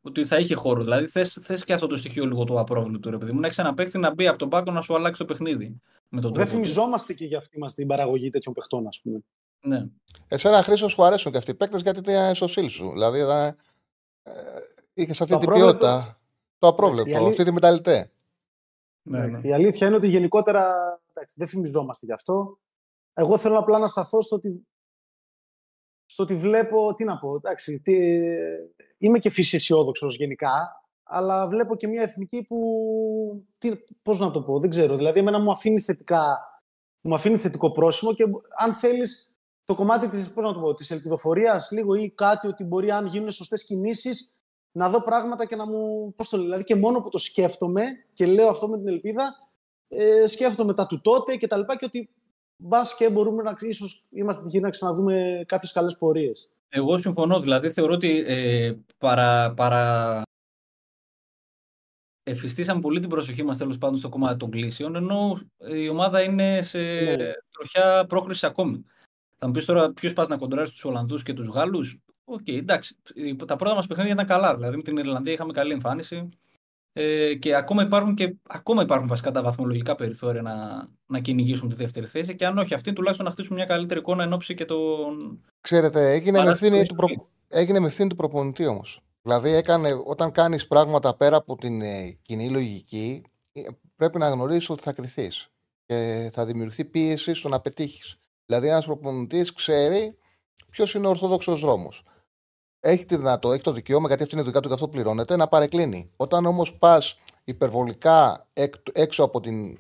[0.01, 0.84] ότι θα είχε χώρο.
[0.84, 3.61] Δηλαδή, θες θες και αυτό το στοιχείο λίγο το απρόβλητο, ρε παιδί μου, να έχει
[3.61, 5.82] ένα παίχτη να μπει από τον πάκο να σου αλλάξει το παιχνίδι.
[6.09, 9.19] Με τον δεν θυμιζόμαστε και για αυτή μας την παραγωγή τέτοιων παιχτών, ας πούμε.
[9.61, 9.86] Ναι.
[10.27, 12.91] Εσένα Χρήσο σου αρέσουν και αυτοί οι παίκτες γιατί ήταν στο σύλλ σου.
[12.91, 13.53] Δηλαδή ε,
[14.93, 16.19] είχες αυτή την ποιότητα.
[16.57, 17.27] Το απρόβλεπτο, αλή...
[17.27, 18.09] αυτή τη μεταλλητές.
[19.01, 19.39] Ναι, ναι.
[19.43, 20.75] Η αλήθεια είναι ότι γενικότερα
[21.22, 22.59] εντάξει, δεν φημιζόμαστε γι' αυτό.
[23.13, 24.67] Εγώ θέλω απλά να σταθώ στο ότι,
[26.05, 27.93] στο ότι βλέπω, τι να πω, εντάξει, τι,
[28.97, 32.57] είμαι και αισιόδοξο γενικά, αλλά βλέπω και μια εθνική που,
[33.57, 36.38] τι, πώς να το πω, δεν ξέρω, δηλαδή εμένα μου αφήνει θετικά,
[37.01, 38.24] μου αφήνει θετικό πρόσημο και
[38.57, 42.63] αν θέλεις το κομμάτι της, πώς να το πω, της ελπιδοφορίας λίγο ή κάτι ότι
[42.63, 44.36] μπορεί αν γίνουν σωστές κινήσεις
[44.72, 47.84] να δω πράγματα και να μου, πώς το λέω, δηλαδή και μόνο που το σκέφτομαι
[48.13, 49.51] και λέω αυτό με την ελπίδα,
[49.94, 52.10] ε, σκέφτομαι τα του τότε και τα λοιπά και ότι
[52.58, 56.54] μπας και μπορούμε να ίσως είμαστε τυχεροί να ξαναδούμε κάποιες καλές πορείες.
[56.70, 60.22] Εγώ συμφωνώ, δηλαδή θεωρώ ότι ε, παρα, παρα...
[62.24, 66.62] εφιστήσαμε πολύ την προσοχή μας τέλος πάντων στο κομμάτι των κλήσεων, ενώ η ομάδα είναι
[66.62, 67.32] σε ναι.
[67.52, 68.86] τροχιά πρόκρισης ακόμη.
[69.38, 72.58] Θα μου πεις τώρα ποιος πας να κοντράρει τους Ολλανδούς και τους Γάλλους; OK, okay,
[72.58, 72.96] εντάξει.
[73.46, 74.56] Τα πρώτα μας παιχνίδια ήταν καλά.
[74.56, 76.30] Δηλαδή με την Ιρλανδία είχαμε καλή εμφάνιση.
[76.94, 81.76] Ε, και ακόμα υπάρχουν, και ακόμα υπάρχουν βασικά τα βαθμολογικά περιθώρια να, να κυνηγήσουν τη
[81.76, 84.66] δεύτερη θέση και αν όχι αυτή τουλάχιστον να χτίσουν μια καλύτερη εικόνα εν όψει και
[84.66, 85.39] τον...
[85.62, 87.08] Ξέρετε, έγινε με, ευθύνη του, προ...
[87.48, 89.02] έγινε με ευθύνη του προπονητή όμως.
[89.22, 93.22] Δηλαδή έκανε, όταν κάνεις πράγματα πέρα από την ε, κοινή λογική
[93.52, 93.62] ε,
[93.96, 95.52] πρέπει να γνωρίσεις ότι θα κρυθείς
[95.86, 98.20] και θα δημιουργηθεί πίεση στο να πετύχεις.
[98.46, 100.18] Δηλαδή ένας προπονητής ξέρει
[100.70, 102.04] ποιος είναι ο ορθόδοξος δρόμος
[102.82, 105.36] έχει, τη δυνατό, έχει το δικαίωμα, γιατί αυτή είναι η δουλειά του και αυτό πληρώνεται,
[105.36, 106.09] να παρεκκλίνει.
[106.15, 108.47] Όταν όμως πας υπερβολικά
[108.91, 109.77] έξω από, την,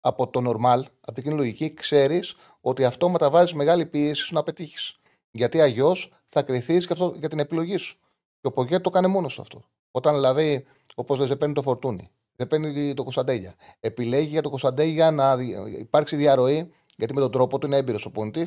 [0.00, 4.42] από το normal, από την κοινή λογική, ξέρεις ότι αυτό μεταβάζει μεγάλη πίεση σου να
[4.42, 4.98] πετύχεις.
[5.30, 7.98] Γιατί αλλιώς θα κρυθείς και αυτό για την επιλογή σου.
[8.40, 9.64] Και ο Πογέ το κάνει μόνος σου αυτό.
[9.90, 13.54] Όταν δηλαδή, όπως δεν παίρνει το φορτούνι, δεν παίρνει το Κωνσταντέλια.
[13.80, 15.36] Επιλέγει για το Κωνσταντέλια να
[15.78, 18.46] υπάρξει διαρροή, γιατί με τον τρόπο του είναι έμπειρος ο πόντη,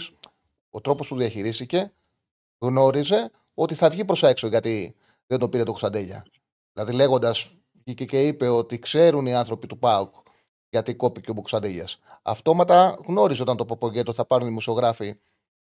[0.70, 1.92] ο τρόπος που διαχειρίστηκε,
[2.60, 4.96] γνώριζε ότι θα βγει προς έξω γιατί
[5.28, 6.26] δεν το πήρε το Κωνσταντέλια.
[6.74, 7.50] Δηλαδή λέγοντας
[7.84, 10.16] και, και είπε ότι ξέρουν οι άνθρωποι του ΠΑΟΚ
[10.70, 11.88] γιατί κόπηκε ο Μποξαντέλια.
[12.22, 15.16] Αυτόματα γνώριζε όταν το Ποπογέτο θα πάρουν οι μουσογράφοι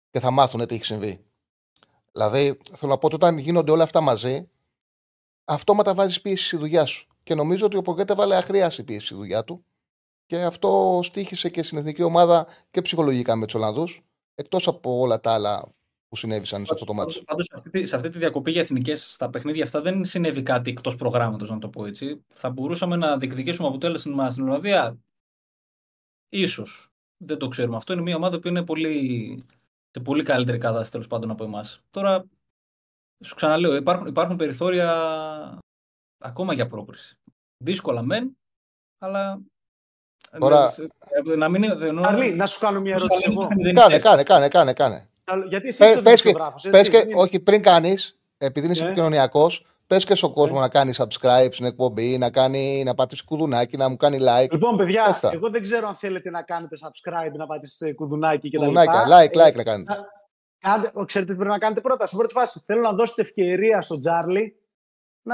[0.09, 1.25] και θα μάθουν τι έχει συμβεί.
[2.11, 4.49] Δηλαδή, θέλω να πω ότι όταν γίνονται όλα αυτά μαζί,
[5.45, 7.07] αυτόματα βάζεις πίεση στη δουλειά σου.
[7.23, 9.65] Και νομίζω ότι ο Πογκέτο βάλε αχρίαση πίεση στη δουλειά του.
[10.25, 14.01] Και αυτό στήχησε και στην εθνική ομάδα και ψυχολογικά με τους Ολλανδούς.
[14.36, 15.73] Εκτός από όλα τα άλλα
[16.10, 17.22] που συνέβησαν σε αυτό το μάτι.
[17.24, 17.49] Πάντως,
[17.84, 21.60] σε αυτή τη διακοπή για εθνικές, στα παιχνίδια αυτά δεν συνέβη κάτι εκτός προγράμματος, να
[21.60, 22.24] το πω έτσι.
[22.34, 24.97] Θα μπορούσαμε να διεκδικήσουμε αποτέλεσμα στην Ολλανδία;
[26.47, 26.66] σω.
[27.18, 27.78] Δεν το ξέρουμε.
[27.78, 29.45] Αυτό είναι μια ομάδα που είναι πολύ,
[29.91, 31.82] σε πολύ καλύτερη κατάσταση τέλος πάντων από εμάς.
[31.89, 32.26] Τώρα,
[33.24, 35.60] σου ξαναλέω, υπάρχουν, υπάρχουν περιθώρια
[36.20, 37.18] ακόμα για πρόκριση.
[37.64, 38.38] Δύσκολα μεν,
[38.97, 39.41] αλλά
[40.38, 40.74] Τώρα...
[41.38, 41.72] Να, μην...
[42.05, 43.34] Αρλή, να σου κάνω μια ερώτηση.
[43.74, 45.09] Κάνε, κάνε, κάνε, κάνε, κάνε.
[45.47, 46.36] Γιατί εσύ είσαι πες και,
[46.69, 48.84] πες και, όχι, πριν κάνεις, επειδή είσαι yeah.
[48.84, 48.89] Ναι.
[48.89, 50.59] επικοινωνιακός, πες και στον κόσμο yeah.
[50.59, 50.65] Ναι.
[50.65, 54.51] να κάνει subscribe στην εκπομπή, να, κάνει, να πατήσεις κουδουνάκι, να μου κάνει like.
[54.51, 58.91] Λοιπόν, παιδιά, εγώ δεν ξέρω αν θέλετε να κάνετε subscribe, να πατήσετε κουδουνάκι και Κουδουνάκι,
[59.11, 59.93] like, like να κάνετε.
[60.59, 62.05] Κάντε, ξέρετε τι πρέπει να κάνετε; Πρώτα.
[62.05, 64.55] Στην πρώτη φάση θέλω να δώσετε ευκαιρία στον Τζάρλι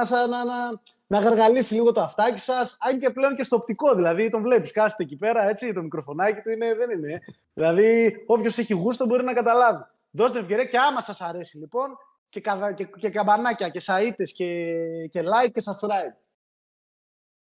[0.03, 3.95] να, να, να, να γαργαλίσει λίγο το αυτάκι σας, αν και πλέον και στο οπτικό.
[3.95, 7.21] Δηλαδή, τον βλέπεις, κάθεται εκεί πέρα, έτσι, το μικροφωνάκι του είναι, δεν είναι.
[7.53, 9.83] Δηλαδή, όποιος έχει γούστο μπορεί να καταλάβει.
[10.11, 11.97] Δώστε ευκαιρία και άμα σας αρέσει λοιπόν,
[12.29, 12.41] και,
[12.75, 16.15] και, και καμπανάκια και σαΐτε και, και like και subscribe.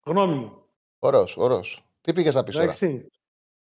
[0.07, 0.63] Γνώμη μου.
[0.99, 1.85] Ωραίος, ωραίος.
[2.01, 2.73] Τι πήγες να πεις τώρα;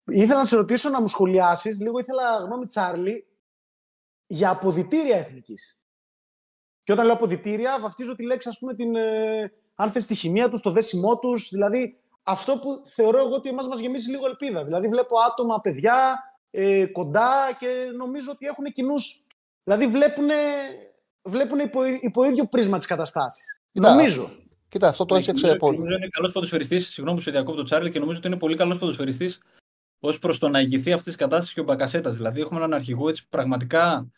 [0.06, 3.26] Ήθελα να σε ρωτήσω να μου σχολιάσεις λίγο, ήθελα γνώμη Τσάρλι
[4.26, 5.83] για αποδητήρια εθνικής.
[6.84, 10.50] Και όταν λέω αποδητήρια, βαφτίζω τη λέξη, ας πούμε, την, ε, αν θες, τη χημεία
[10.50, 11.48] τους, το δέσιμό τους.
[11.48, 14.64] Δηλαδή, αυτό που θεωρώ εγώ ότι εμάς μας γεμίζει λίγο ελπίδα.
[14.64, 16.18] Δηλαδή, βλέπω άτομα, παιδιά,
[16.50, 17.66] ε, κοντά και
[17.96, 19.26] νομίζω ότι έχουν κοινούς.
[19.64, 20.28] Δηλαδή, βλέπουν,
[21.22, 23.44] βλέπουν υπό, υπό ίδιο πρίσμα τις καταστάσεις.
[23.72, 24.30] Νομίζω.
[24.68, 25.76] Κοίτα, αυτό το έστειξε πολύ.
[25.76, 26.86] Νομίζω είναι καλός ποδοσφαιριστής.
[26.86, 29.42] Συγγνώμη που σε διακόπτω, Τσάρλι, και νομίζω ότι είναι πολύ καλός ποδοσφαιριστής
[30.00, 32.16] ως προς το να ηγηθεί αυτής της κατάστασης και ο Μπακασέτας.
[32.16, 34.10] Δηλαδή, έχουμε έναν αρχηγό έτσι πραγματικά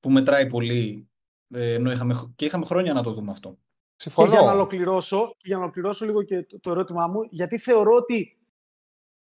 [0.00, 1.13] που μετράει πολύ ε,
[1.54, 3.58] ενώ είχαμε, και είχαμε χρόνια να το δούμε αυτό.
[3.96, 4.28] Συμφωνώ.
[4.28, 7.94] Και για να ολοκληρώσω, για να ολοκληρώσω λίγο και το, το ερώτημά μου, γιατί θεωρώ
[7.94, 8.38] ότι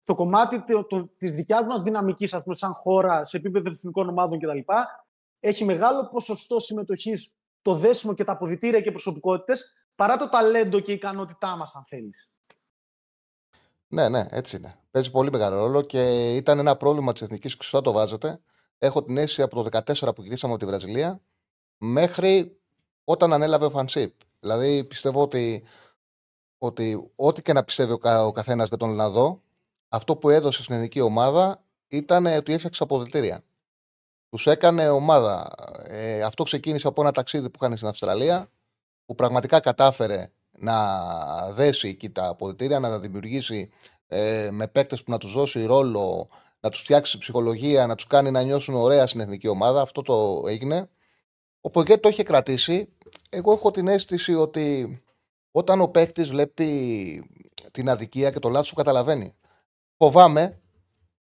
[0.03, 4.09] το κομμάτι το, το, της δικιάς μας δυναμικής, ας πούμε, σαν χώρα, σε επίπεδο εθνικών
[4.09, 4.59] ομάδων κτλ.
[5.39, 10.91] έχει μεγάλο ποσοστό συμμετοχής το δέσιμο και τα αποδητήρια και προσωπικότητες, παρά το ταλέντο και
[10.91, 12.29] η ικανότητά μας, αν θέλεις.
[13.87, 14.79] Ναι, ναι, έτσι είναι.
[14.91, 18.39] Παίζει πολύ μεγάλο ρόλο και ήταν ένα πρόβλημα της εθνικής και το βάζετε.
[18.77, 21.21] Έχω την αίσθηση από το 2014 που γυρίσαμε από τη Βραζιλία
[21.77, 22.57] μέχρι
[23.03, 24.13] όταν ανέλαβε ο Φανσίπ.
[24.39, 25.63] Δηλαδή πιστεύω ότι,
[26.57, 29.41] ότι ό,τι και να πιστεύει ο, καθένας για τον Ελλάδο,
[29.89, 33.43] αυτό που έδωσε στην ελληνική ομάδα ήταν ότι έφτιαξε αποδητήρια.
[34.29, 35.51] Τους έκανε ομάδα.
[35.83, 38.49] Ε, αυτό ξεκίνησε από ένα ταξίδι που είχαν στην Αυστραλία,
[39.05, 43.69] που πραγματικά κατάφερε να δέσει εκεί τα αποδητήρια, να τα δημιουργήσει
[44.07, 48.31] ε, με παίκτες που να τους δώσει ρόλο, να τους φτιάξει ψυχολογία, να τους κάνει
[48.31, 49.81] να νιώσουν ωραία στην εθνική ομάδα.
[49.81, 50.89] Αυτό το έγινε.
[51.65, 52.89] Ο Πογκέτ το είχε κρατήσει.
[53.29, 54.99] Εγώ έχω την αίσθηση ότι
[55.51, 57.29] όταν ο παίκτη βλέπει
[57.71, 59.35] την αδικία και το λάθος του καταλαβαίνει.
[59.97, 60.61] Φοβάμαι,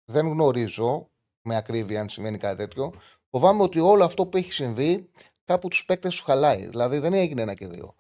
[0.06, 1.10] δεν γνωρίζω
[1.42, 2.94] με ακρίβεια αν σημαίνει κάτι τέτοιο,
[3.30, 5.10] φοβάμαι ότι όλο αυτό που έχει συμβεί
[5.44, 6.68] κάπου τους παίκτες του χαλάει.
[6.68, 7.96] Δηλαδή δεν έγινε ένα και δύο.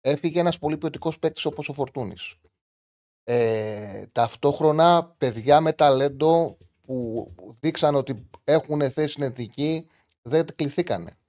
[0.00, 2.34] Έφυγε ένας πολύ ποιοτικός παίκτης όπως ο Φορτούνης.
[3.24, 9.86] Ε, ταυτόχρονα παιδιά με ταλέντο που δείξαν ότι έχουν θέση στην εθνική
[10.22, 11.19] δεν κληθήκανε.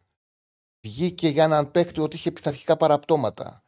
[0.83, 3.63] Βγήκε για έναν παίκτη ότι είχε πειθαρχικά παραπτώματα.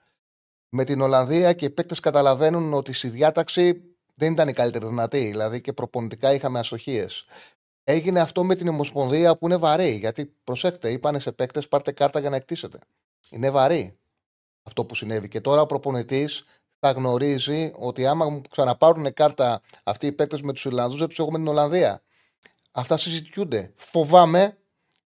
[0.69, 3.83] Με την Ολλανδία και οι παίκτες καταλαβαίνουν ότι στη διάταξη
[4.15, 5.25] δεν ήταν η καλύτερη δυνατή.
[5.25, 7.25] Δηλαδή και προπονητικά είχαμε ασοχίες.
[7.83, 9.95] Έγινε αυτό με την Ομοσπονδία που είναι βαρύ.
[9.95, 12.79] Γιατί προσέξτε, είπανε σε παίκτες πάρτε κάρτα για να εκτίσετε.
[13.29, 13.97] Είναι βαρύ
[14.63, 15.27] αυτό που συνέβη.
[15.27, 16.43] Και τώρα ο προπονητής
[16.79, 21.19] θα γνωρίζει ότι άμα μου ξαναπάρουν κάρτα αυτοί οι παίκτες με τους Ιρλανδού, δεν τους
[21.19, 22.03] έχουμε την Ολλανδία.
[22.71, 23.73] Αυτά συζητιούνται.
[23.75, 24.57] Φοβάμαι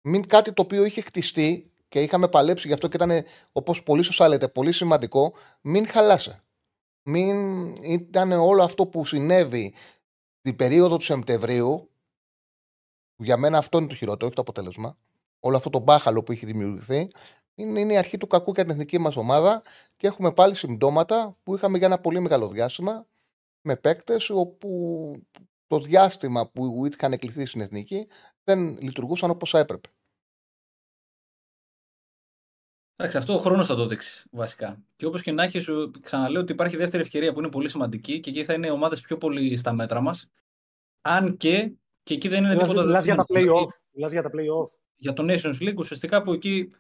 [0.02, 4.04] μην κάτι το οποίο είχε χτιστεί και είχαμε παλέψει γι' αυτό και ήταν, όπως πολύ
[4.04, 6.44] σωστά λέτε, πολύ σημαντικό, μην χαλάσε.
[7.04, 9.74] Μην ήταν όλο αυτό που συνέβη
[10.42, 11.90] την περίοδο του Σεπτεμβρίου,
[13.16, 14.98] που για μένα αυτό είναι το χειρότερο, όχι το αποτέλεσμα.
[15.40, 17.08] Όλο αυτό το μπάχαλο που έχει δημιουργηθεί,
[17.56, 19.62] είναι, είναι η αρχή του κακού για την εθνική μας ομάδα
[19.96, 23.08] και έχουμε πάλι συμπτώματα που είχαμε για ένα πολύ μεγάλο διάστημα
[23.62, 25.12] με παίκτες όπου
[25.68, 28.08] το διάστημα που είχαν εκλειθεί στην εθνική
[28.44, 29.90] δεν λειτουργούσαν όπως έπρεπε.
[33.00, 34.84] Εντάξει, αυτό ο χρόνος θα το δείξεις βασικά.
[34.96, 35.70] Και όπως και να έχεις,
[36.02, 39.18] ξαναλέω ότι υπάρχει δεύτερη ευκαιρία που είναι πολύ σημαντική και εκεί θα είναι ομάδες πιο
[39.18, 40.30] πολύ στα μέτρα μας.
[41.02, 41.72] Αν και,
[42.04, 42.86] και εκεί δεν είναι Λάς, τίποτα.
[42.86, 43.68] Μιλάς για τα play-off.
[43.92, 44.78] Μιλάς για τα play-off.
[44.96, 46.72] Για το Nations League, ουσιαστικά που εκεί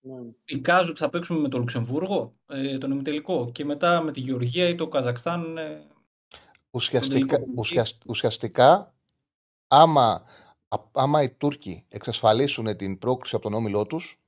[0.00, 0.14] Ναι.
[0.44, 4.68] εικάζω ότι θα παίξουμε με το Λουξεμβούργο, ε, τον ημιτελικό, και μετά με τη Γεωργία
[4.68, 5.58] ή το Καζακστάν.
[5.58, 5.82] Ε,
[6.70, 7.52] Ουσιαστικά, τελικό.
[7.56, 8.94] ουσιασ- ουσιαστικά
[9.68, 10.24] άμα,
[10.68, 14.20] α- άμα οι Τούρκοι εξασφαλίσουν την πρόκληση από τον όμιλό τους,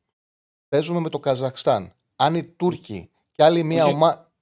[0.69, 1.93] παίζουμε με το Καζακστάν.
[2.17, 3.95] Αν οι Τούρκοι και άλλη μια Όχι.
[3.95, 4.33] ομάδα.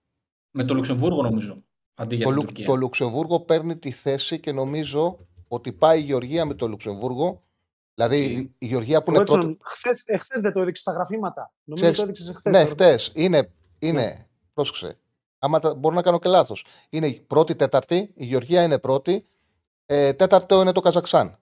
[0.51, 1.63] με το Λουξεμβούργο, νομίζω.
[1.95, 2.67] Αντί για Το, την Λου- Τουρκία.
[2.67, 7.43] το Λουξεμβούργο παίρνει τη θέση και νομίζω ότι πάει η Γεωργία με το Λουξεμβούργο.
[7.95, 9.47] Δηλαδή η Γεωργία που είναι Εγώ έτσι πρώτη.
[9.47, 9.61] νομίζω.
[9.65, 11.53] Χθες, εχθές δεν το έδειξες στα γραφήματα.
[11.65, 12.53] Νομίζω Ξέρεις, το έδειξες εχθές.
[12.53, 12.99] Ναι, τώρα.
[12.99, 12.99] χτε.
[13.13, 13.53] Είναι.
[13.79, 14.99] είναι Πρόσεξε.
[15.39, 16.65] Άμα τα, μπορώ να κάνω και λάθος.
[16.89, 18.13] Είναι η πρώτη, τέταρτη.
[18.15, 19.27] Η Γεωργία είναι πρώτη.
[19.87, 21.39] Ε, τέταρτο είναι το Καζακστάν.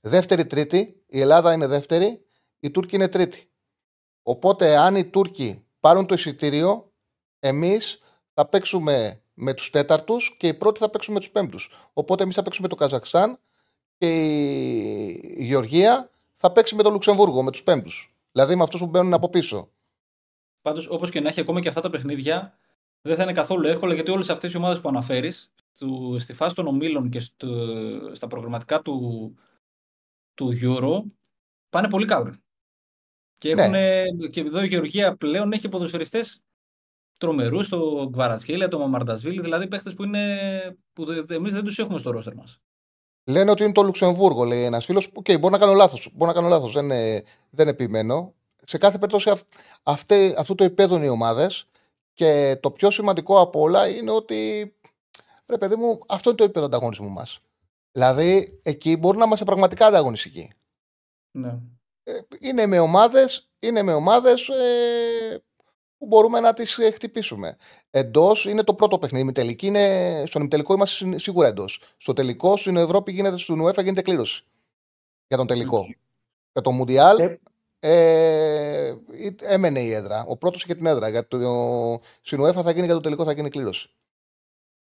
[0.00, 1.02] Δεύτερη, τρίτη.
[1.06, 2.26] Η Ελλάδα είναι δεύτερη.
[2.60, 3.47] Η Τούρκη είναι τρίτη.
[4.28, 6.92] Οπότε, αν οι Τούρκοι πάρουν το εισιτήριο,
[7.38, 7.98] εμείς
[8.34, 11.70] θα παίξουμε με τους τέταρτους και οι πρώτοι θα παίξουν με τους πέμπτους.
[11.92, 13.38] Οπότε, εμείς θα παίξουμε με το Καζακστάν
[13.98, 18.14] και η η Γεωργία θα παίξει με το Λουξεμβούργο, με τους πέμπτους.
[18.32, 19.70] Δηλαδή με αυτούς που μπαίνουν από πίσω.
[20.62, 22.58] Πάντως, όπως και να έχει, ακόμα και αυτά τα παιχνίδια
[23.00, 25.52] δεν θα είναι καθόλου εύκολα γιατί όλες αυτές οι ομάδες που αναφέρεις
[26.18, 27.48] στη φάση των ομίλων και στο,
[28.14, 29.34] στα προγραμματικά του,
[30.34, 31.02] του Euro
[31.68, 32.42] πάνε πολύ καλά.
[33.38, 33.62] Και, Ναι.
[33.62, 36.40] έχουν, και εδώ η Γεωργία πλέον έχει ποδοσφαιριστές
[37.18, 40.38] τρομερούς, το Γκβαρατσχέλια, το Μαμαρντασβίλη, δηλαδή παίχτες που, είναι,
[40.92, 42.60] που εμείς δεν τους έχουμε στο ρόστερ μας.
[43.24, 45.08] Λένε ότι είναι το Λουξεμβούργο, λέει ένας φίλος.
[45.14, 46.10] Οκ, μπορεί να κάνω λάθος.
[46.12, 46.72] Μπορεί να κάνω λάθος.
[46.72, 48.34] Δεν, ε, δεν επιμένω.
[48.64, 49.40] Σε κάθε περίπτωση, αυ,
[49.82, 51.66] αυτέ, αυτό το υπέδουν οι ομάδες.
[52.14, 54.72] Και το πιο σημαντικό από όλα είναι ότι.
[55.46, 57.40] Ρε παιδί μου, αυτό είναι το επίπεδο ανταγωνισμού μας.
[57.92, 60.50] Δηλαδή, εκεί μπορεί να είμαστε πραγματικά ανταγωνιστικοί.
[61.30, 61.58] Ναι.
[62.08, 65.42] Ε, είναι με ομάδες είναι με ομάδες, ε,
[65.98, 67.56] που μπορούμε να τις χτυπήσουμε.
[67.90, 69.22] Εντός είναι το πρώτο παιχνίδι.
[69.24, 71.82] Ημιτελική είναι, στον ημιτελικό είμαστε συ- σίγουρα εντός.
[71.96, 74.44] Στο τελικό στην Ευρώπη γίνεται, στην UEFA γίνεται κλήρωση
[75.26, 75.86] για τον τελικό.
[76.52, 77.38] Για το Μουντιάλ Ε,
[77.80, 80.24] ε, ή- έμενε η έδρα.
[80.28, 81.08] Ο πρώτος είχε την έδρα.
[81.08, 81.38] Για το,
[82.20, 83.90] στην UEFA θα γίνει για το τελικό θα γίνει κλήρωση.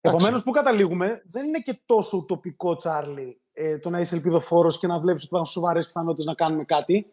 [0.01, 4.87] Επομένως, που καταλήγουμε, δεν είναι και τόσο ουτοπικό, Τσάρλι, ε, το να είσαι ελπιδοφόρος και
[4.87, 7.11] να βλέπεις ότι υπάρχουν σοβαρές πιθανότητες να κάνουμε κάτι.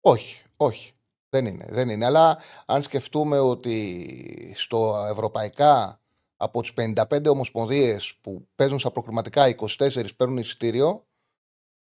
[0.00, 0.92] Όχι, όχι.
[1.28, 2.04] Δεν είναι, δεν είναι.
[2.04, 6.00] Αλλά αν σκεφτούμε ότι στο ευρωπαϊκά
[6.36, 11.06] από τις 55 ομοσπονδίες που παίζουν στα προκριματικά 24 παίρνουν εισιτήριο,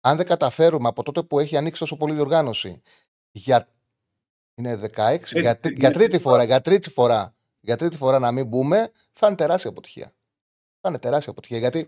[0.01, 2.83] αν δεν καταφέρουμε από τότε που έχει ανοίξει τόσο πολύ διοργάνωση
[3.31, 3.69] για,
[4.55, 8.47] είναι 16, για, τρί- για τρίτη φορά, για τρίτη φορά, για τρίτη φορά να μην
[8.47, 10.13] μπούμε, θα είναι τεράστια αποτυχία.
[10.81, 11.59] Θα είναι τεράστια αποτυχία.
[11.59, 11.87] Γιατί,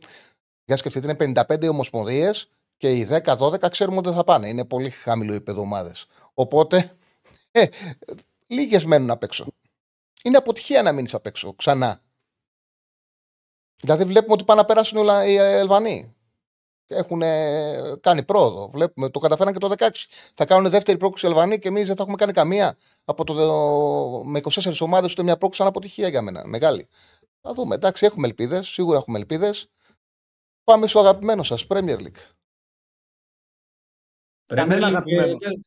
[0.66, 4.48] για σκεφτείτε, είναι 55 ομοσπονδίες και οι 10-12 ξέρουμε ότι δεν θα πάνε.
[4.48, 6.06] Είναι πολύ χαμηλό επίπεδο ομάδες.
[6.34, 6.96] Οπότε,
[7.50, 7.66] ε,
[8.46, 9.46] λίγες μένουν απ' έξω.
[10.22, 12.00] Είναι αποτυχία να μείνεις απ' έξω ξανά.
[13.80, 16.14] Δηλαδή, βλέπουμε ότι πάνε να περάσουν όλα οι Ελβανοί.
[16.88, 17.20] έχουν
[18.00, 18.68] κάνει πρόοδο.
[18.68, 19.90] Βλέπουμε, το καταφέραν και το 16.
[20.34, 23.34] Θα κάνουν δεύτερη πρόκληση Αλβανοί και εμείς δεν θα έχουμε κάνει καμία από το,
[24.24, 26.46] με 24 ομάδες ούτε μια πρόκληση σαν αποτυχία για μένα.
[26.46, 26.88] Μεγάλη.
[27.40, 27.74] Θα δούμε.
[27.74, 28.68] Εντάξει, έχουμε ελπίδες.
[28.68, 29.70] Σίγουρα έχουμε ελπίδες.
[30.66, 32.20] Πάμε στο αγαπημένο σας, Premier League.
[34.46, 35.02] Premier League.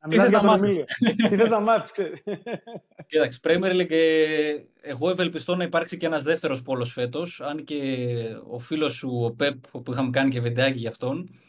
[0.09, 0.85] Τι θες να μάθεις;
[1.29, 2.13] Τι θες να μάθεις,
[3.07, 8.07] Κοίταξε, Premier League, ε, εγώ ευελπιστώ να υπάρξει και ένας δεύτερος πόλος φέτος, αν και
[8.49, 11.39] ο φίλος σου, ο Πεπ, που είχαμε κάνει και βιντεάκι για αυτόν,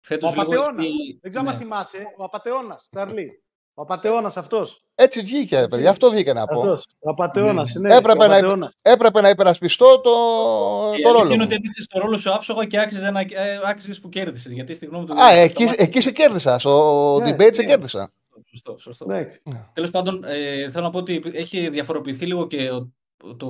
[0.00, 0.90] φέτος ο Απατεώνας,
[1.20, 1.60] δεν ξέρω αν ναι.
[1.60, 3.43] θυμάσαι, ο Απατεώνας, Τσαρλί.
[3.76, 4.84] Ο Απατεώνας αυτός.
[4.94, 5.90] Έτσι βγήκε, παιδιά.
[5.90, 6.56] Αυτό βγήκε να πω.
[6.56, 6.86] Αυτός.
[6.98, 7.74] Ο Απατεώνας.
[7.74, 10.10] Ναι, έπρεπε, να, έπρεπε να υπερασπιστώ το,
[10.98, 11.32] ε, το ρόλο.
[11.32, 14.52] Είναι ότι έδειξε το ρόλο σου άψογα και άξιζε, να, ε, άξιζες που κέρδισες.
[14.52, 15.22] Γιατί στη γνώμη του.
[15.22, 16.58] Α, εκεί, εκεί σε κέρδισα.
[16.58, 17.68] Στο ναι, debate σε ναι.
[17.68, 18.12] κέρδισα.
[18.50, 18.78] Σωστό.
[18.78, 19.06] σωστό.
[19.06, 19.26] Ναι.
[19.72, 22.68] Τέλος πάντων, ε, θέλω να πω ότι έχει διαφοροποιηθεί λίγο και
[23.36, 23.46] το,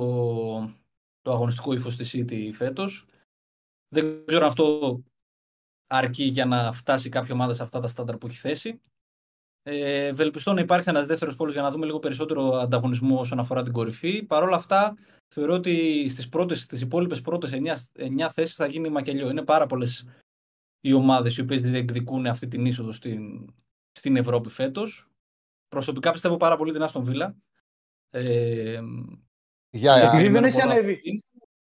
[1.21, 3.05] το αγωνιστικό ύφος της City φέτος.
[3.87, 4.99] Δεν ξέρω αν αυτό
[5.87, 8.81] αρκεί για να φτάσει κάποια ομάδα σε αυτά τα στάνταρ που έχει θέσει.
[9.67, 13.63] Ε, ευελπιστώ να υπάρχει ένας δεύτερος πόλος για να δούμε λίγο περισσότερο ανταγωνισμό όσον αφορά
[13.63, 14.23] την κορυφή.
[14.23, 14.97] Παρ' όλα αυτά,
[15.27, 19.29] θεωρώ ότι στις πρώτες, στις υπόλοιπες πρώτες 9, 9 θέσεις θα γίνει μακελιό.
[19.29, 20.07] Είναι πάρα πολλές
[20.81, 23.53] οι ομάδες οι οποίες διεκδικούν αυτή την είσοδο στην,
[23.91, 25.09] στην Ευρώπη φέτος.
[25.67, 27.35] Προσωπικά πιστεύω πάρα πολύ την Άστον Βίλα.
[28.09, 28.79] Ε,
[29.69, 31.01] για, επειδή δεν έχει ανέβει.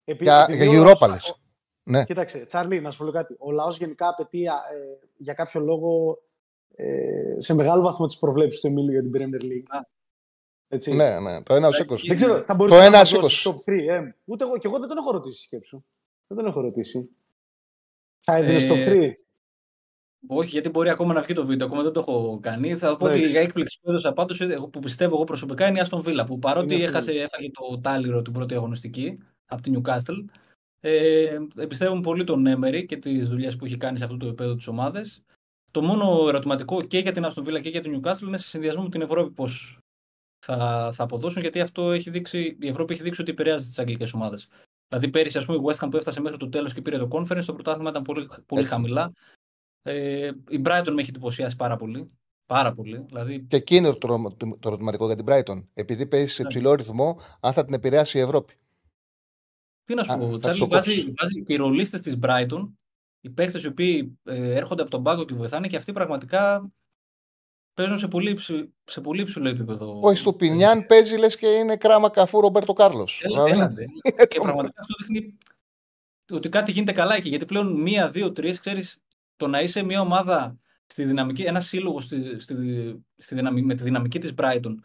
[0.03, 1.17] Για, για Europa
[1.83, 2.03] Ναι.
[2.03, 3.35] Κοίταξε, Τσάρλι, να σου πω κάτι.
[3.39, 4.51] Ο λαός γενικά απαιτεί ε,
[5.17, 6.17] για κάποιο λόγο
[6.76, 9.82] ε, σε μεγάλο βαθμό τις προβλέψεις του Εμίλιο για την Premier League.
[10.67, 10.93] Έτσι.
[10.93, 11.97] Ναι, ναι, το 1 20.
[12.07, 13.88] Δεν ξέρω, θα μπορούσε να δώσεις top 3.
[13.88, 14.15] Ε.
[14.26, 15.84] Ούτε εγώ, και εγώ δεν τον έχω ρωτήσει, σκέψου.
[16.28, 17.09] Δεν τον έχω ρωτήσει.
[18.19, 19.11] Θα έδινες ε, top 3.
[20.28, 22.76] Όχι, γιατί μπορεί ακόμα να βγει το βίντεο, ακόμα δεν το έχω κάνει.
[22.76, 26.01] Θα πω ότι η έκπληξη που έδωσα πάντως, που πιστεύω εγώ προσωπικά, είναι η Αστον
[26.01, 26.24] Βίλα.
[26.24, 30.26] Που παρότι έχασε, έφαγε το τάλιρο την πρώτη αγωνιστική από την Newcastle,
[30.80, 34.55] ε, εμπιστεύομαι πολύ τον Έμερι και τις δουλειές που έχει κάνει σε αυτό το επίπεδο
[34.55, 35.24] της ομάδας.
[35.74, 38.89] Το μόνο ερωτηματικό και για την Αστον και για την Newcastle είναι σε συνδυασμό με
[38.89, 39.78] την Ευρώπη πώς
[40.45, 44.13] θα, θα αποδώσουν, γιατί αυτό έχει δείξει, η Ευρώπη έχει δείξει ότι επηρεάζει τις αγγλικές
[44.13, 44.47] ομάδες.
[44.88, 47.07] Δηλαδή πέρυσι, ας πούμε, η West Ham που έφτασε μέχρι το τέλος και πήρε το
[47.11, 49.13] conference, το πρωτάθλημα ήταν πολύ, πολύ χαμηλά.
[49.82, 52.11] Ε, η Brighton με έχει εντυπωσιάσει πάρα πολύ.
[52.45, 53.05] Πάρα πολύ.
[53.07, 53.41] Δηλαδή...
[53.41, 55.65] Και εκεί είναι το, το, το, το ερωτηματικό για την Brighton.
[55.74, 56.47] Επειδή παίζει σε ναι.
[56.47, 58.53] ψηλό ρυθμό, αν θα την επηρεάσει η Ευρώπη.
[59.84, 62.69] Τι να σου πω, Τσάρλι, βάζει, βάζει και οι ρολίστες της Brighton
[63.26, 66.71] οι παίχτε οι οποίοι ε, έρχονται από τον πάγκο και βοηθάνε και αυτοί πραγματικά
[67.74, 68.38] παίζουν σε πολύ,
[68.84, 69.99] σε πολύ υψηλό επίπεδο.
[70.03, 73.24] Ο Ιστοπινιάν παίζει λες και είναι κράμα καφού Ρομπέρτο Κάρλος.
[73.47, 73.86] Έλατε.
[74.30, 75.38] και πραγματικά αυτό δείχνει
[76.32, 77.30] ότι κάτι γίνεται καλά εκεί.
[77.30, 79.01] Γιατί πλέον μία, δύο, τρεις, ξέρεις,
[79.36, 82.55] το να είσαι μια ομάδα στη δυναμική, ένα σύλλογο στη, στη,
[83.17, 84.76] στη δυναμική, με τη δυναμική της Brighton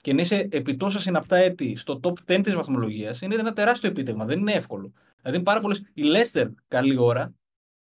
[0.00, 3.90] και να είσαι επί τόσα συναπτά έτη στο top 10 της βαθμολογίας είναι ένα τεράστιο
[3.90, 4.24] επίτευγμα.
[4.24, 4.92] Δεν είναι εύκολο.
[5.22, 5.82] Δηλαδή, πάρα πολλές.
[5.94, 7.34] Η Leicester, καλή ώρα,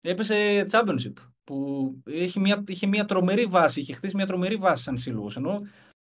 [0.03, 4.97] έπεσε championship που είχε μια, είχε μια τρομερή βάση, είχε χτίσει μια τρομερή βάση σαν
[4.97, 5.31] σύλλογο.
[5.35, 5.61] Ενώ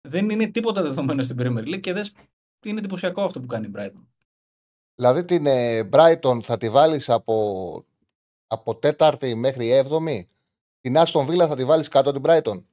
[0.07, 2.07] δεν είναι τίποτα δεδομένο στην Premier League και δεν
[2.65, 4.05] είναι εντυπωσιακό αυτό που κάνει η Brighton.
[4.95, 7.85] Δηλαδή την ε, Brighton θα τη βάλεις από,
[8.47, 10.29] από τέταρτη μέχρι έβδομη;
[10.81, 12.63] Την Aston Villa θα τη βάλεις κάτω την Brighton;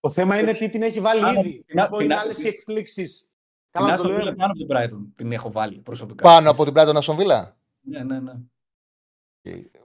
[0.00, 1.64] Το θέμα είναι τι την έχει βάλει ήδη.
[1.74, 3.28] Να πω είναι άλλες εκπλήξεις.
[3.70, 6.22] Την Aston Villa πάνω από την Brighton την έχω βάλει προσωπικά.
[6.22, 8.32] Πάνω από την Brighton Aston Villa; Ναι, ναι, ναι.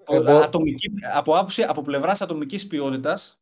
[0.05, 3.39] Από, ατομική, από, άποψη, από πλευράς ατομικής ποιότητας,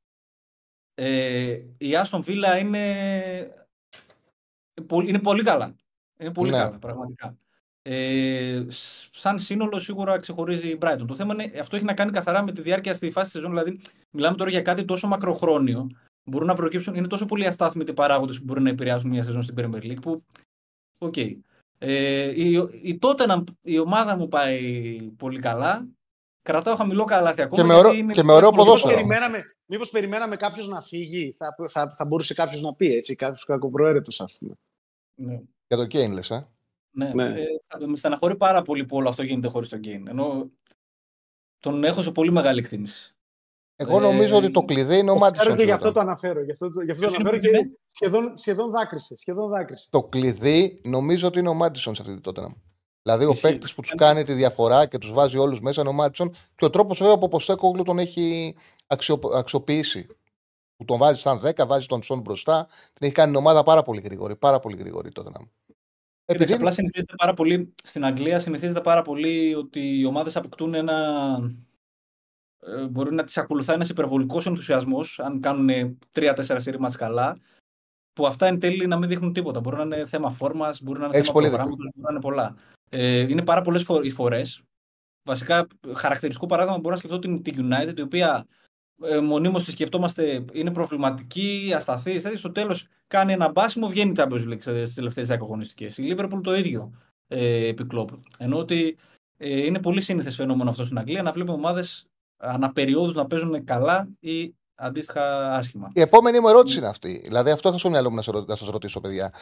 [0.95, 3.68] ε, η Άστον Βίλα είναι,
[5.05, 5.76] είναι πολύ καλά.
[6.18, 6.57] Είναι πολύ ναι.
[6.57, 7.38] καλά, πραγματικά.
[7.82, 8.66] Ε,
[9.11, 11.05] σαν σύνολο σίγουρα ξεχωρίζει η Brighton.
[11.07, 13.49] Το θέμα είναι, αυτό έχει να κάνει καθαρά με τη διάρκεια στη φάση της σεζόν.
[13.49, 15.91] Δηλαδή, μιλάμε τώρα για κάτι τόσο μακροχρόνιο.
[16.24, 19.55] Μπορούν να προκύψουν, είναι τόσο πολύ αστάθμητοι παράγοντες που μπορούν να επηρεάσουν μια σεζόν στην
[19.57, 20.01] Premier League.
[20.01, 20.24] Που,
[20.97, 21.38] okay.
[21.78, 25.88] ε, η, η, τότε η ομάδα μου πάει πολύ καλά
[26.46, 27.62] κρατάω χαμηλό καλάθι ακόμα.
[27.62, 28.14] Και με ωραίο, είναι...
[28.14, 28.93] και με ωραίο ποδόσφαιρο.
[28.93, 33.16] Μήπως περιμέναμε, μήπως περιμέναμε κάποιος να φύγει, θα, θα, θα μπορούσε κάποιος να πει έτσι,
[33.16, 34.54] κάποιος κακοπροαίρετος, ας πούμε.
[35.16, 35.41] Ναι.
[35.68, 36.48] Για το Κέιν, λες, ε;
[36.91, 37.24] Ναι, ναι.
[37.24, 40.08] Ε, με στεναχωρεί πάρα πολύ που όλο αυτό γίνεται χωρίς τον Κέιν.
[40.08, 40.50] Ενώ
[41.60, 43.16] τον έχω σε πολύ μεγάλη εκτίμηση.
[43.76, 45.56] Εγώ νομίζω ε, ότι το κλειδί είναι ο Μάντισον.
[45.56, 46.43] και γι' αυτό το αναφέρω.
[46.43, 47.50] Γι' αυτό, γι αυτό το αναφέρω και
[47.93, 49.88] σχεδόν, σχεδόν, δάκρυσε, σχεδόν δάκρυσε.
[49.91, 52.56] Το κλειδί νομίζω ότι είναι ο Μάντισον σε αυτή τη τότε.
[53.08, 55.93] Δηλαδή, ο παίκτης που τους κάνει τη διαφορά και τους βάζει όλους μέσα είναι ο
[55.93, 58.56] Μάτσον και ο τρόπος βέβαια που ο Ποστέκογλου τον έχει
[58.88, 60.08] αξιο, αξιοποιήσει.
[60.78, 62.68] Που τον βάζει σαν 10, βάζει τον Σον μπροστά.
[62.93, 64.36] Την έχει κάνει την ομάδα πάρα πολύ γρήγορη.
[64.36, 65.39] Πάρα πολύ γρήγορη τότε να
[66.26, 66.53] Επειδή...
[66.53, 71.38] Απλά συνηθίζεται πάρα πολύ στην Αγγλία, συνηθίζεται πάρα πολύ ότι οι ομάδες αποκτούν ένα.
[72.60, 77.38] Ε, μπορεί να τις ακολουθάει ένας υπερβολικός ενθουσιασμός, αν κάνουν 3-4 σύρι καλά,
[78.14, 79.60] που αυτά εν τέλει να μην δείχνουν τίποτα.
[79.60, 82.56] Μπορεί να είναι θέμα φόρμας, μπορεί να είναι θέμα προγράμματος, μπορεί να είναι πολλά.
[82.90, 84.62] Ε, είναι πάρα πολλές οι φορές
[85.24, 88.48] βασικά χαρακτηριστικό παράδειγμα μπορώ να σκεφτώ την, την United, η οποία
[89.04, 92.38] ε, μονίμως τη σκεφτόμαστε είναι προβληματική, ασταθή.
[92.38, 95.98] Στο τέλος κάνει ένα μπάσιμο, βγαίνει η Champions League στις τελευταίες αγωνιστικές.
[95.98, 96.92] Η Liverpool το ίδιο
[97.28, 98.10] ε, επί κλόπ.
[98.38, 98.98] Ενώ ότι
[99.38, 102.08] ε, είναι πολύ σύνηθες φαινόμενο αυτό στην Αγγλία να βλέπουμε ομάδες
[102.38, 105.92] αναπεριόδους να παίζουν καλά ή αντίστοιχα άσχημα.
[105.94, 107.22] Η επόμενη μου ερώτηση είναι αυτή.
[107.24, 108.16] Δηλαδή, αυτό θα στο μυαλό μου
[108.48, 109.34] να σας ρωτήσω, παιδιά.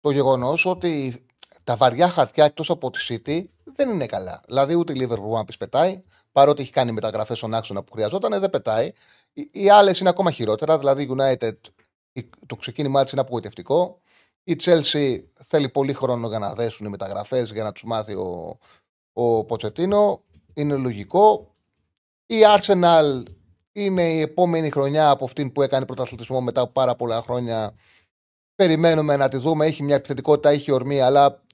[0.00, 1.24] Το γεγονός ότι
[1.68, 4.42] τα βαριά χαρτιά εκτός από τη City δεν είναι καλά.
[4.46, 6.02] Δηλαδή, ούτε η Liverpool να πει πετάει,
[6.32, 8.92] παρότι έχει κάνει μεταγραφές στον άξονα που χρειαζόταν, δεν πετάει.
[9.32, 10.78] Οι, οι άλλες είναι ακόμα χειρότερα.
[10.78, 11.56] Δηλαδή, η United
[12.46, 14.00] το ξεκίνημά της είναι απογοητευτικό.
[14.44, 18.58] Η Chelsea θέλει πολύ χρόνο για να δέσουν οι μεταγραφές, για να τους μάθει ο,
[19.12, 20.22] ο Ποτσετίνο.
[20.54, 21.54] Είναι λογικό.
[22.26, 23.22] Η Arsenal
[23.72, 27.74] είναι η επόμενη χρονιά από αυτήν που έκανε πρωταθλητισμό μετά από πάρα πολλά χρόνια.
[28.54, 29.66] Περιμένουμε να τη δούμε.
[29.66, 31.46] Έχει μια επιθετικότητα, έχει ορμή, αλλά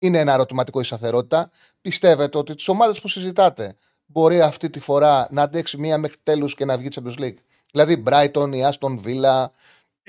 [0.00, 1.50] είναι ένα ερωτηματικό η σταθερότητα.
[1.80, 3.76] Πιστεύετε ότι τις ομάδες που συζητάτε
[4.06, 7.38] μπορεί αυτή τη φορά να αντέξει μία μέχρι τέλους και να βγει Champions League;
[7.72, 9.46] Δηλαδή, Brighton, η Aston Villa,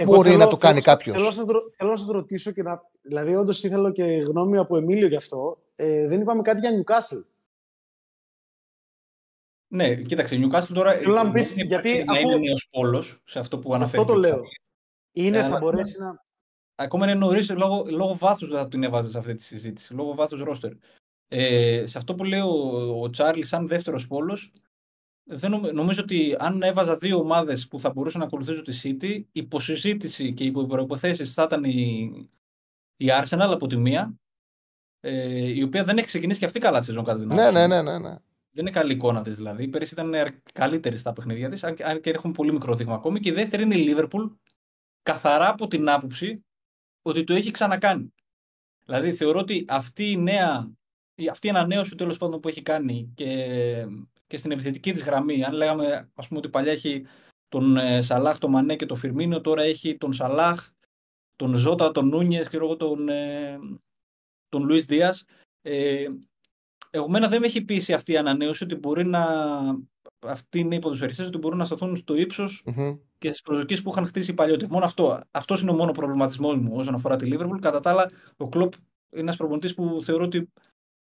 [0.05, 2.81] μπορεί θέλω, να το κάνει κάποιος; Θέλω, θέλω, να σας ρωτήσω και να.
[3.01, 5.57] Δηλαδή, όντως ήθελα και γνώμη από Εμίλιο γι' αυτό.
[5.75, 7.23] Ε, δεν είπαμε κάτι για Newcastle.
[9.67, 10.95] Ναι, κοίταξε, Newcastle τώρα.
[10.95, 12.03] Θέλω να πεις γιατί.
[12.03, 14.01] Να είναι νέος πόλος σε αυτό που αναφέρει.
[14.01, 14.41] Αυτό το λέω.
[15.11, 16.29] Είναι, ε, θα μπορέσει να.
[16.81, 19.93] Ακόμα είναι νωρίς, λόγω, λόγω βάθους δεν θα την έβαζες σε αυτή τη συζήτηση.
[19.93, 20.71] Λόγω βάθους ρόστερ.
[21.27, 24.51] Ε, σε αυτό που λέει ο, ο Τσάρλι, σαν δεύτερος πόλος,
[25.73, 30.33] νομίζω ότι αν έβαζα δύο ομάδες που θα μπορούσαν να ακολουθήσουν τη City, η υποσυζήτηση
[30.33, 32.11] και οι προποθέσει θα ήταν η,
[32.97, 34.15] η Arsenal από τη μία,
[34.99, 37.67] ε, η οποία δεν έχει ξεκινήσει και αυτή καλά τη σεζόν κατά την ναι, ναι,
[37.67, 38.15] ναι, ναι, ναι.
[38.53, 39.67] Δεν είναι καλή εικόνα της δηλαδή.
[39.67, 40.13] Πέρυσι ήταν
[40.53, 43.19] καλύτερη στα παιχνίδια της, αν και έχουμε πολύ μικρό δείγμα ακόμη.
[43.19, 44.31] Και η δεύτερη είναι η Liverpool,
[45.03, 46.45] καθαρά από την άποψη
[47.01, 48.13] ότι το έχει ξανακάνει.
[48.85, 50.71] Δηλαδή θεωρώ ότι αυτή η νέα
[51.29, 53.85] αυτή η ανανέωση τέλος πάντων που έχει κάνει και,
[54.27, 57.05] και στην επιθετική της γραμμή, αν λέγαμε ας πούμε ότι παλιά έχει
[57.49, 60.69] τον ε, Σαλάχ, τον Μανέ και τον Φιρμίνο, τώρα έχει τον Σαλάχ,
[61.35, 63.59] τον Ζώτα, τον Νούνιες και εγώ τον, ε,
[64.49, 65.25] τον Λουίς Δίας.
[65.61, 66.07] Ε,
[67.07, 69.25] μένα δεν με έχει πείσει αυτή η ανανέωση ότι μπορεί να.
[70.25, 72.99] Αυτοί είναι οι ποδοσφαιριστές ότι μπορούν να σταθούν στο ύψος mm-hmm.
[73.17, 74.71] και στις προσδοκίες που είχαν χτίσει παλιότερα.
[74.71, 75.19] Μόνο αυτό.
[75.31, 77.59] Αυτός είναι ο μόνο προβληματισμός μου όσον αφορά τη Λίβερπουλ.
[77.59, 80.51] Κατά τα άλλα, ο Κλοπ είναι ένας προπονητής που θεωρώ ότι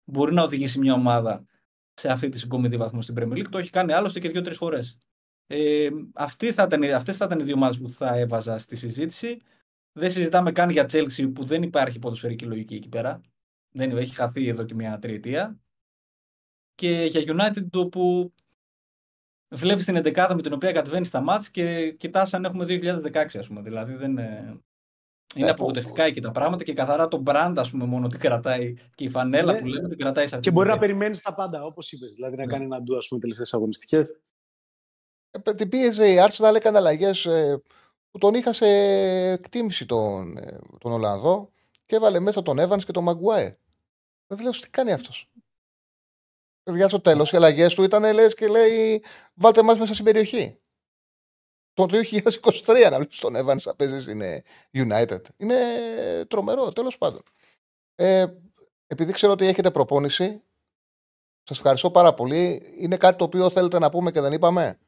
[0.04, 1.46] μπορεί να οδηγήσει μια ομάδα
[1.94, 3.50] σε αυτή τη συγκομιδή βαθμού στην Premier League.
[3.50, 4.98] Το έχει κάνει άλλωστε και δύο-τρεις φορές.
[5.48, 6.64] Ε, αυτές θα
[7.26, 9.42] ήταν οι δύο ομάδες που θα έβαζα στη συζήτηση.
[9.92, 13.22] Δεν συζητάμε καν για Chelsea που δεν υπάρχει ποδοσφαιρική λογική εκεί πέρα.
[13.72, 15.60] Δεν έχει χαθεί εδώ και μια τριετία.
[16.76, 18.34] Και για United το που
[19.50, 23.48] βλέπεις την 11 με την οποία κατεβαίνει στα μάτς και κοιτάς αν έχουμε 2016 ας
[23.48, 23.62] πούμε.
[23.62, 24.18] Δηλαδή δεν,
[25.36, 28.74] είναι ε, απογοητευτικά εκεί τα πράγματα και καθαρά το brand, ας πούμε, μόνο την κρατάει
[28.96, 29.60] και η φανέλα ναι.
[29.60, 32.14] που λέμε την κρατάει σε αυτή Και μπορεί να περιμένεις τα πάντα, όπως είπες.
[32.14, 32.52] Δηλαδή να ναι.
[32.52, 34.06] κάνει ένα ντου, ας πούμε, τελευταίες αγωνιστικές.
[35.32, 37.62] Ε, την πίεζε η Arsenal έκανε αλλαγές ε,
[38.12, 38.66] που τον είχα σε
[39.32, 41.52] εκτίμηση τον, ε, τον Ολλανδό
[41.86, 43.56] και έβαλε μέσα τον Evans και τον Maguire.
[44.28, 45.30] Δεν λέω τι κάνει αυτός.
[46.64, 49.04] Για στο τέλος, οι αλλαγές του ήταν λες και λέει:
[49.34, 50.60] Βάλτε μας μέσα στην περιοχή
[51.74, 52.00] το
[52.66, 54.22] 2023 να βλέπεις τον Evans να παίζει στην
[54.74, 55.22] United.
[55.38, 55.56] Είναι
[56.28, 57.22] τρομερό, τέλος πάντων.
[57.96, 58.26] Ε,
[58.88, 60.44] επειδή ξέρω ότι έχετε προπόνηση,
[61.44, 62.74] σας ευχαριστώ πάρα πολύ.
[62.78, 64.80] Είναι κάτι το οποίο θέλετε να πούμε και δεν είπαμε;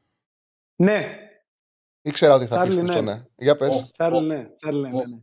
[0.76, 1.18] Ναι.
[2.02, 3.00] Ήξερα ότι θα πεις ναι.
[3.00, 3.24] ναι.
[3.36, 3.90] Για πες.
[3.90, 4.36] Τσάρλι, ναι.
[4.62, 5.20] ναι, ναι, ναι.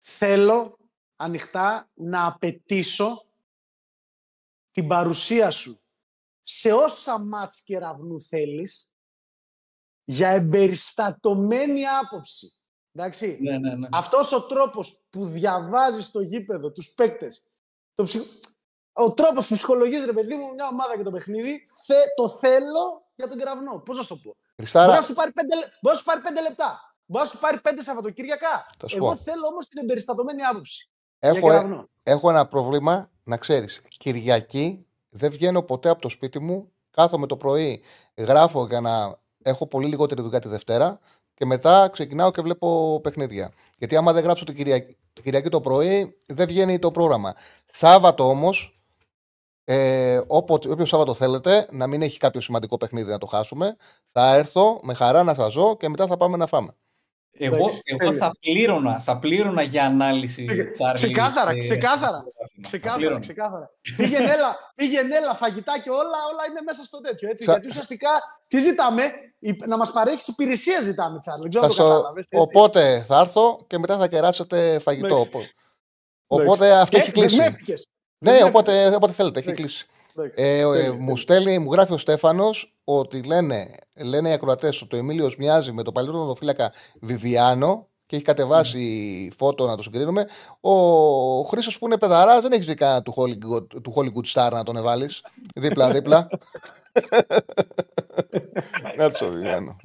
[0.00, 0.78] Θέλω
[1.16, 3.24] ανοιχτά να απαιτήσω
[4.74, 5.82] την παρουσία σου
[6.42, 8.92] σε όσα μάτς κεραυνού θέλεις
[10.04, 12.52] για εμπεριστατωμένη άποψη.
[12.92, 13.38] Εντάξει.
[13.42, 13.88] Ναι, ναι, ναι.
[13.92, 17.46] Αυτός ο τρόπος που διαβάζεις στο γήπεδο τους παίκτες,
[17.94, 18.06] το
[18.92, 21.94] ο τρόπος που ψυχολογίζει, ρε παιδί μου, μια ομάδα για το παιχνίδι, θε...
[22.14, 23.78] το θέλω για τον κεραυνό.
[23.78, 24.86] Πώς να σου το πω; Χριστάρα...
[24.86, 25.54] Μπορεί, να σου πάρει πέντε...
[25.54, 26.96] Μπορεί να σου πάρει πέντε λεπτά.
[27.06, 28.66] Μπορεί να σου πάρει πέντε Σαββατοκύριακα.
[28.94, 30.90] Εγώ θέλω όμως την εμπεριστατωμένη άποψη.
[31.18, 31.84] Έχω, ε...
[32.02, 33.82] έχω ένα πρόβλημα, να ξέρεις.
[33.98, 36.72] Κυριακή δεν βγαίνω ποτέ από το σπίτι μου.
[36.90, 37.82] Κάθομαι το πρωί,
[38.16, 41.00] γράφω για να έχω πολύ λιγότερη δουλειά τη Δευτέρα
[41.34, 43.52] και μετά ξεκινάω και βλέπω παιχνίδια.
[43.78, 47.34] Γιατί άμα δεν γράψω την Κυριακή, Κυριακή το πρωί, δεν βγαίνει το πρόγραμμα.
[47.72, 48.80] Σάββατο όμως,
[49.64, 53.76] ε, όποιο Σάββατο θέλετε, να μην έχει κάποιο σημαντικό παιχνίδι να το χάσουμε,
[54.12, 56.74] θα έρθω με χαρά να σας ζω και μετά θα πάμε να φάμε.
[57.38, 60.46] Εγώ, εγώ θα, πλήρωνα, θα πλήρωνα για ανάλυση.
[60.72, 61.58] Τσάρλι, ξεκάθαρα, και...
[61.58, 62.24] ξεκάθαρα.
[62.62, 63.70] Ξεκάθαρα, ξεκάθαρα.
[63.96, 66.00] πήγαινε, έλα, πήγαινε έλα, φαγητά και όλα,
[66.32, 67.30] όλα είναι μέσα στο τέτοιο.
[67.30, 68.08] Έτσι, Γιατί ουσιαστικά
[68.48, 69.02] τι ζητάμε,
[69.66, 71.48] να μας παρέχεις υπηρεσία ζητάμε, Τσάρλι.
[71.48, 75.26] Ξέρω το κατάλαβες, οπότε θα έρθω και μετά θα κεράσετε φαγητό.
[76.26, 77.56] Οπότε αυτό έχει κλείσει.
[78.18, 79.86] Ναι, οπότε, όποτε θέλετε, έχει κλείσει.
[80.34, 84.98] Ε, ε, μου στέλνει, μου γράφει ο Στέφανος ότι λένε, λένε οι ακροατές ότι ο
[84.98, 89.34] Εμίλιος μοιάζει με το παλιό οδοφύλακα Βιβιάνο και έχει κατεβάσει mm.
[89.38, 90.26] φώτο να το συγκρίνουμε.
[90.60, 90.72] Ο
[91.42, 94.76] Χρήσο που είναι παιδαρά δεν έχεις δει κανένα του Hollywood, του Hollywood Star να τον
[94.76, 95.24] εβάλεις.
[95.54, 96.26] Δίπλα-δίπλα.
[98.96, 99.76] Να το Βιβιάνο.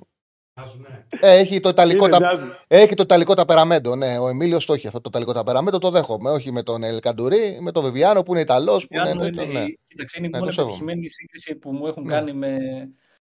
[1.21, 2.19] Ε, έχει, το ιταλικό τα...
[2.67, 3.95] έχει το ιταλικό ταπεραμέντο.
[3.95, 6.29] Ναι, ο Εμίλιος το έχει αυτό το ιταλικό ταπεραμέντο, το δέχομαι.
[6.29, 8.87] Όχι με τον Ελκαντουρί, με τον Βιβιάνο που είναι Ιταλός.
[8.87, 9.65] Που είναι, είναι, ναι.
[9.87, 12.09] Κοίταξε, είναι η ναι, μόνη επιτυχημένη σύγκριση που μου έχουν ναι.
[12.13, 12.57] κάνει με.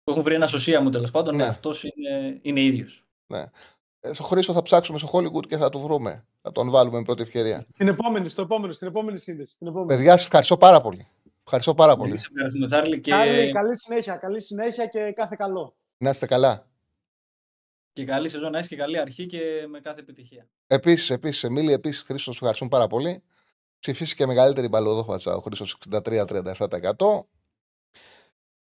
[0.05, 1.37] που έχουν βρει ένα σωσία μου τέλος πάντων.
[1.37, 3.05] Ναι, ναι αυτός είναι, είναι ίδιος.
[3.27, 3.45] Ναι.
[4.01, 6.27] Ε, στο Χρήστο θα ψάξουμε στο Hollywood και θα το βρούμε.
[6.43, 7.67] Θα τον βάλουμε με πρώτη ευκαιρία.
[7.77, 9.55] Την επόμενη, στο επόμενο, στην επόμενη σύνδεση.
[9.55, 9.89] Στην επόμενη.
[9.89, 11.09] Παιδιά, σας ευχαριστώ πάρα πολύ.
[11.45, 12.15] Ευχαριστώ πάρα πολύ.
[13.01, 13.11] και...
[13.53, 15.77] καλή συνέχεια, καλή συνέχεια και κάθε καλό.
[15.99, 16.67] Να είστε καλά.
[17.93, 20.47] Και καλή σεζόν να έχεις και καλή αρχή και με κάθε επιτυχία.
[20.67, 23.23] Επίσης, επίσης, Εμίλη, επίσης, Χρήστο, ευχαριστούμε πάρα πολύ.
[23.79, 27.27] Ψηφίσεις μεγαλύτερη μπαλοδόφατσα ο Χρήστος 63-37%.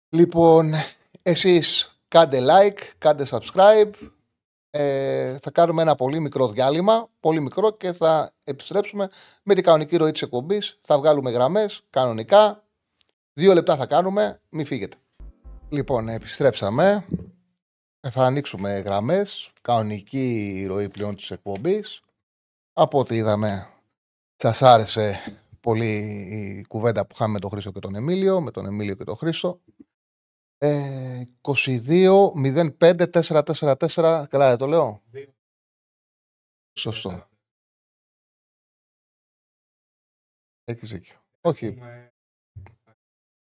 [0.09, 0.73] Λοιπόν,
[1.23, 3.91] εσείς κάντε like, κάντε subscribe.
[4.71, 9.09] Ε, θα κάνουμε ένα πολύ μικρό διάλειμμα, πολύ μικρό και θα επιστρέψουμε
[9.43, 10.79] με την κανονική ροή της εκπομπής.
[10.81, 12.65] Θα βγάλουμε γραμμές κανονικά.
[13.33, 14.97] Δύο λεπτά θα κάνουμε, μην φύγετε.
[15.69, 17.05] Λοιπόν, επιστρέψαμε.
[18.09, 22.03] Θα ανοίξουμε γραμμές, κανονική ροή πλέον της εκπομπής.
[22.73, 23.75] Από ό,τι είδαμε,
[24.37, 25.21] σας άρεσε
[25.61, 25.95] πολύ
[26.31, 29.17] η κουβέντα που είχαμε με τον Χρήσο και τον Εμίλιο, με τον Εμίλιο και τον
[29.17, 29.61] Χρήσο.
[30.59, 35.03] Ε, 22-05-444, καλά δεν το λέω.
[36.79, 37.29] Σωστό.
[40.65, 41.17] Έχεις δίκιο.
[41.41, 41.79] Όχι.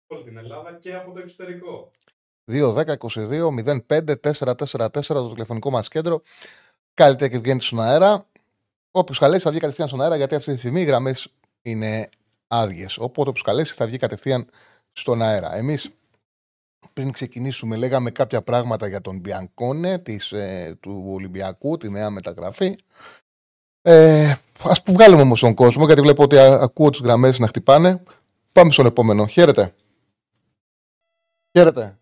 [0.07, 1.91] Όλη την Ελλάδα και από το εξωτερικό.
[2.51, 6.21] 2-10-22-05-444 το τηλεφωνικό μας κέντρο.
[6.93, 8.25] Καλύτερα και βγαίνει στον αέρα.
[8.91, 11.27] Όποιος καλέσει θα βγει κατευθείαν στον αέρα γιατί αυτή τη στιγμή οι γραμμές
[11.61, 12.09] είναι
[12.47, 12.97] άδειες.
[12.97, 14.49] Οπότε όποιος καλέσει θα βγει κατευθείαν
[14.91, 15.55] στον αέρα.
[15.55, 15.89] Εμείς
[16.93, 22.75] πριν ξεκινήσουμε λέγαμε κάποια πράγματα για τον Μπιανκόνε της, ε, του Ολυμπιακού, τη νέα μεταγραφή.
[23.81, 28.03] Ε, ας που βγάλουμε όμως τον κόσμο γιατί βλέπω ότι ακούω τις γραμμές να χτυπάνε.
[28.51, 29.27] Πάμε στον επόμενο.
[29.27, 29.73] Χαίρετε.
[31.57, 31.97] Χαίρετε.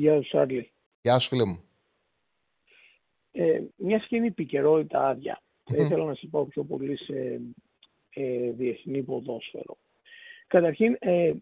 [0.00, 0.70] Γεια σου Σάρλι.
[1.02, 1.62] Γεια σου φίλε μου.
[3.32, 5.40] Ε, μια σκηνή επικαιρότητα άδεια.
[5.40, 5.78] Mm-hmm.
[5.78, 7.40] Ήθελα να σα πω πιο πολύ σε
[8.10, 9.76] ε, διεθνή ποδόσφαιρο.
[10.46, 11.32] Καταρχήν, ε,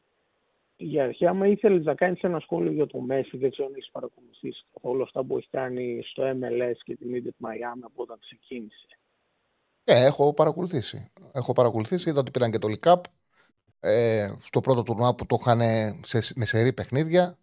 [0.76, 3.90] για αρχή, άμα ήθελες να κάνεις ένα σχόλιο για το Μέση, δεν ξέρω αν έχεις
[3.90, 8.86] παρακολουθήσει όλα αυτά που έχει κάνει στο MLS και την Inter Miami από όταν ξεκίνησε.
[9.84, 11.10] Ε, έχω παρακολουθήσει.
[11.32, 13.00] Έχω παρακολουθήσει, είδα ότι πήραν και το League
[13.80, 15.60] ε, στο πρώτο τουρνουά που το είχαν
[16.02, 17.38] σε, με σερή παιχνίδια.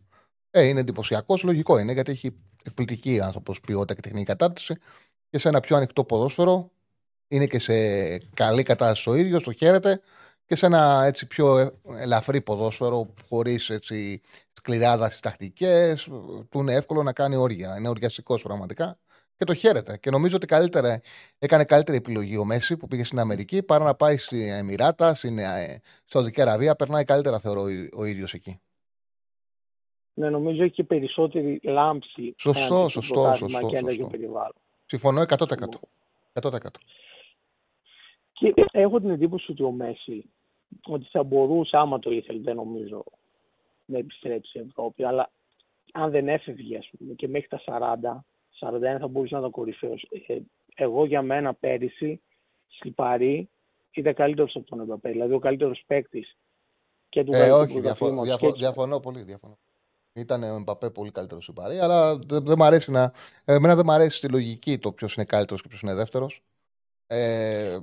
[0.57, 4.75] Ε, είναι εντυπωσιακός, λογικό είναι, γιατί έχει εκπληκτική άνθρωπο ποιότητα και τεχνική κατάρτιση
[5.29, 6.71] και σε ένα πιο ανοιχτό ποδόσφαιρο.
[7.27, 7.73] Είναι και σε
[8.17, 10.01] καλή κατάσταση ο ίδιος, το χαίρεται
[10.45, 13.71] και σε ένα έτσι πιο ελαφρύ ποδόσφαιρο, χωρίς
[14.53, 16.03] σκληράδα στις τακτικές,
[16.49, 17.75] του είναι εύκολο να κάνει όρια.
[17.77, 18.97] Είναι οριαστικό πραγματικά
[19.37, 19.97] και το χαίρεται.
[19.97, 21.01] Και νομίζω ότι καλύτερα,
[21.39, 25.39] έκανε καλύτερη επιλογή ο Μέση που πήγε στην Αμερική παρά να πάει στην Εμμυράτα, στην
[25.39, 26.75] ε, Σαουδική Αραβία.
[26.75, 28.59] Περνάει καλύτερα, θεωρώ, ο ίδιος εκεί.
[30.17, 32.35] Ναι, νομίζω έχει και περισσότερη λάμψη.
[32.37, 33.69] Σωστό, σωστό, σωστό.
[33.73, 34.09] σωστό.
[34.85, 35.35] Συμφωνώ 100%.
[36.41, 36.57] 100%.
[38.33, 40.29] Και έχω την εντύπωση ότι ο Μέση
[40.83, 43.03] ότι θα μπορούσε, άμα το ήθελε, δεν νομίζω
[43.85, 45.31] να επιστρέψει στην Ευρώπη, αλλά
[45.91, 48.25] αν δεν έφευγε ας πούμε, και μέχρι τα 40,
[48.59, 50.07] 41 θα μπορούσε να ήταν κορυφαίος.
[50.27, 50.37] Ε,
[50.75, 52.21] εγώ για μένα πέρυσι
[52.67, 53.49] στη Παρή
[53.91, 55.09] ήταν καλύτερος από τον Εμπαπέ.
[55.09, 56.37] Δηλαδή ο καλύτερος παίκτης
[57.09, 59.21] και του ε, όχι, διαφωνώ, διαφωνώ, διαφωνώ πολύ.
[59.21, 59.57] Διαφωνώ.
[60.17, 63.11] Ήταν ο Εμπαπέ πολύ καλύτερος στην Παρή, αλλά δεν, δεν αρέσει να.
[63.45, 66.43] Εμένα δεν μου αρέσει τη λογική το ποιος είναι καλύτερος και ποιος είναι δεύτερος.
[67.07, 67.77] Ε,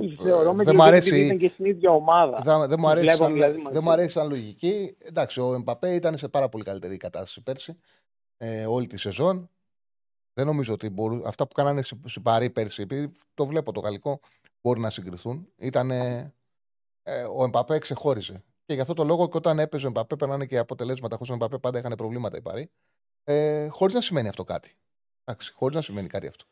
[0.57, 1.25] δεν μου αρέσει.
[1.25, 2.67] Ήταν και στην ίδια ομάδα.
[2.67, 4.97] Δεν μου αρέσει, σαν, δηλαδή δεν μου αρέσει σαν λογική.
[4.99, 7.77] Εντάξει, ο Εμπαπέ ήταν σε πάρα πολύ καλύτερη κατάσταση πέρσι.
[8.37, 9.51] Ε, όλη τη σεζόν.
[10.35, 14.21] Δεν νομίζω ότι μπορούν, αυτά που κάνανε στην Παρή πέρσι, επειδή το βλέπω το γαλλικό,
[14.61, 15.49] μπορεί να συγκριθούν.
[15.57, 16.33] Ήταν, ε,
[17.35, 18.45] ο Εμπαπέ ξεχώριζε.
[18.73, 21.17] Και γι' αυτό το λόγο και όταν έπαιζε ο Εμπαπέ, περνάνε και αποτελέσματα.
[21.17, 22.71] Χωρίς ο Εμπαπέ πάντα είχαν προβλήματα οι Παρή.
[23.25, 24.77] Ε, Χωρίς να σημαίνει αυτό κάτι.
[25.55, 26.45] Χωρίς να σημαίνει κάτι αυτό.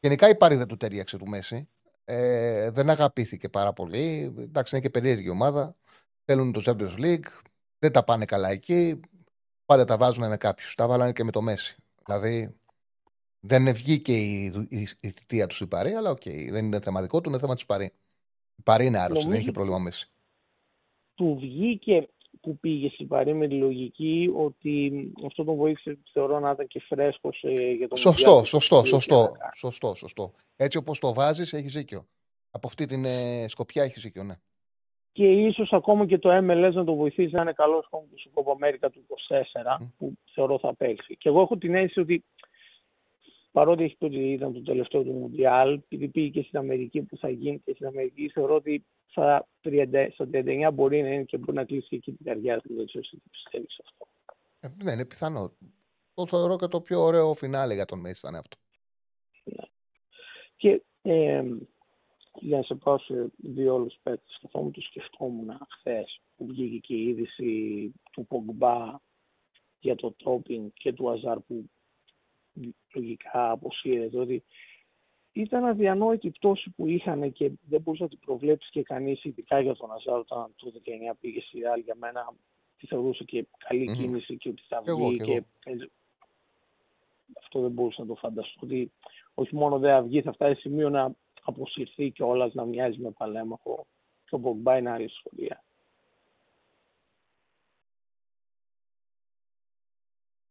[0.00, 1.68] Γενικά η Πάρη δεν του τέριαξε του Μέση.
[2.04, 4.34] Ε, δεν αγαπήθηκε πάρα πολύ.
[4.38, 5.76] Εντάξει, είναι και περίεργη ομάδα.
[6.24, 7.26] Θέλουν το Champions League.
[7.78, 9.00] Δεν τα πάνε καλά εκεί.
[9.64, 10.74] Πάντα τα βάζουν με κάποιους.
[10.74, 11.76] Τα βάλανε και με το Μέση.
[12.04, 12.54] Δηλαδή
[13.40, 16.20] δεν βγήκε η, η, η θητεία τους η Παρί, αλλά OK.
[16.24, 17.92] Okay, δεν είναι θεματικό του, είναι θέμα της Παρί.
[18.54, 20.12] Η Παρί είναι άρρωστη, δεν είχε πρόβλημα Μέσι.
[21.22, 22.08] Του βγήκε
[22.40, 24.92] που πήγε στην Παρί με τη λογική ότι
[25.26, 29.94] αυτό τον βοήθησε, θεωρώ, να ήταν και φρέσκος ε, για τον Σωστό, σωστό, σωστό, σωστό,
[29.94, 30.32] σωστό.
[30.56, 32.06] Έτσι όπως το βάζεις, έχει δίκιο.
[32.50, 34.34] Από αυτή την ε, σκοπιά έχει δίκιο, ναι.
[35.12, 38.52] και ίσως ακόμα και το MLS να το βοηθήσει να είναι καλός ακόμα του Κόπα
[38.52, 39.06] Αμέρικα του
[39.78, 41.16] 24 που θεωρώ θα παίξει.
[41.16, 42.24] Και εγώ έχω την αίσθηση ότι
[43.52, 47.16] παρότι έχει πει ότι ήταν το τελευταίο του Μουντιάλ, επειδή πήγε και στην Αμερική που
[47.16, 51.64] θα γίνει και στην Αμερική, θεωρώ ότι στα 39 μπορεί να είναι και μπορεί να
[51.64, 52.74] κλείσει και εκεί την καρδιά του.
[52.74, 54.06] Δεν ξέρω τι πιστεύεις αυτό.
[54.60, 55.52] Ε, ναι, είναι πιθανό.
[56.14, 58.56] Το θεωρώ και το πιο ωραίο φινάλε για τον Μέση ήταν αυτό.
[59.44, 59.64] Ναι.
[60.56, 61.44] Και ε,
[62.34, 66.94] για να σε πάω σε δύο όλους παίκτες, καθόμουν το σκεφτόμουν χθες που βγήκε και
[66.94, 69.00] η είδηση του Πογκμπά
[69.80, 71.70] για το τόπινγκ και του Αζάρ που
[72.94, 74.44] λογικά αποσύρεται, ότι
[75.32, 79.60] ήταν αδιανόητη η πτώση που είχαν και δεν μπορούσε να την προβλέψει και κανείς, ειδικά
[79.60, 80.72] για τον Αζάρ, όταν το
[81.10, 81.80] 19 πήγε στη Ρεάλ.
[81.80, 82.34] Για μένα
[82.78, 83.96] τη θεωρούσε και καλή mm.
[83.96, 85.16] κίνηση και ότι θα βγει.
[85.16, 85.90] Και, και, και...
[87.38, 88.60] Αυτό δεν μπορούσα να το φανταστώ.
[88.62, 88.92] Ότι
[89.34, 93.10] όχι μόνο δεν θα βγει, θα φτάσει σημείο να αποσυρθεί και όλας να μοιάζει με
[93.10, 93.86] παλέμαχο.
[94.24, 95.62] Και ο Μπογκμπά είναι άλλη ιστορία.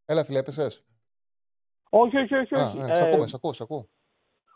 [0.06, 0.84] Έλα, φίλε, έπεσες;
[1.90, 2.56] Όχι, όχι, όχι.
[2.56, 2.80] όχι.
[2.80, 3.88] Α, ναι, ε, ακούμε, σ' ακούω, σ' ακούω.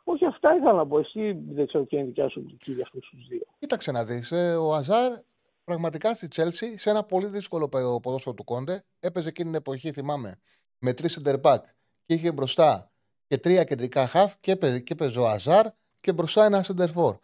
[0.08, 1.00] Όχι, αυτά ήθελα να πω.
[1.00, 3.46] Εσύ δεν ξέρω ποια είναι η δικιά σου οπτική για αυτούς τους δύο.
[3.60, 4.32] Κοίταξε να δεις.
[4.32, 5.14] Ε, ο Αζάρ
[5.64, 7.70] πραγματικά στη Τσέλσι, σε ένα πολύ δύσκολο
[8.02, 10.40] ποδόσφαιρο του Κόντε, έπαιζε εκείνη την εποχή, θυμάμαι,
[10.80, 11.60] με τρεις center
[12.06, 12.92] και είχε μπροστά
[13.28, 15.68] και τρία κεντρικά χαφ και έπαιζε, και έπαιζε ο Αζάρ
[16.00, 17.16] και μπροστά ένα center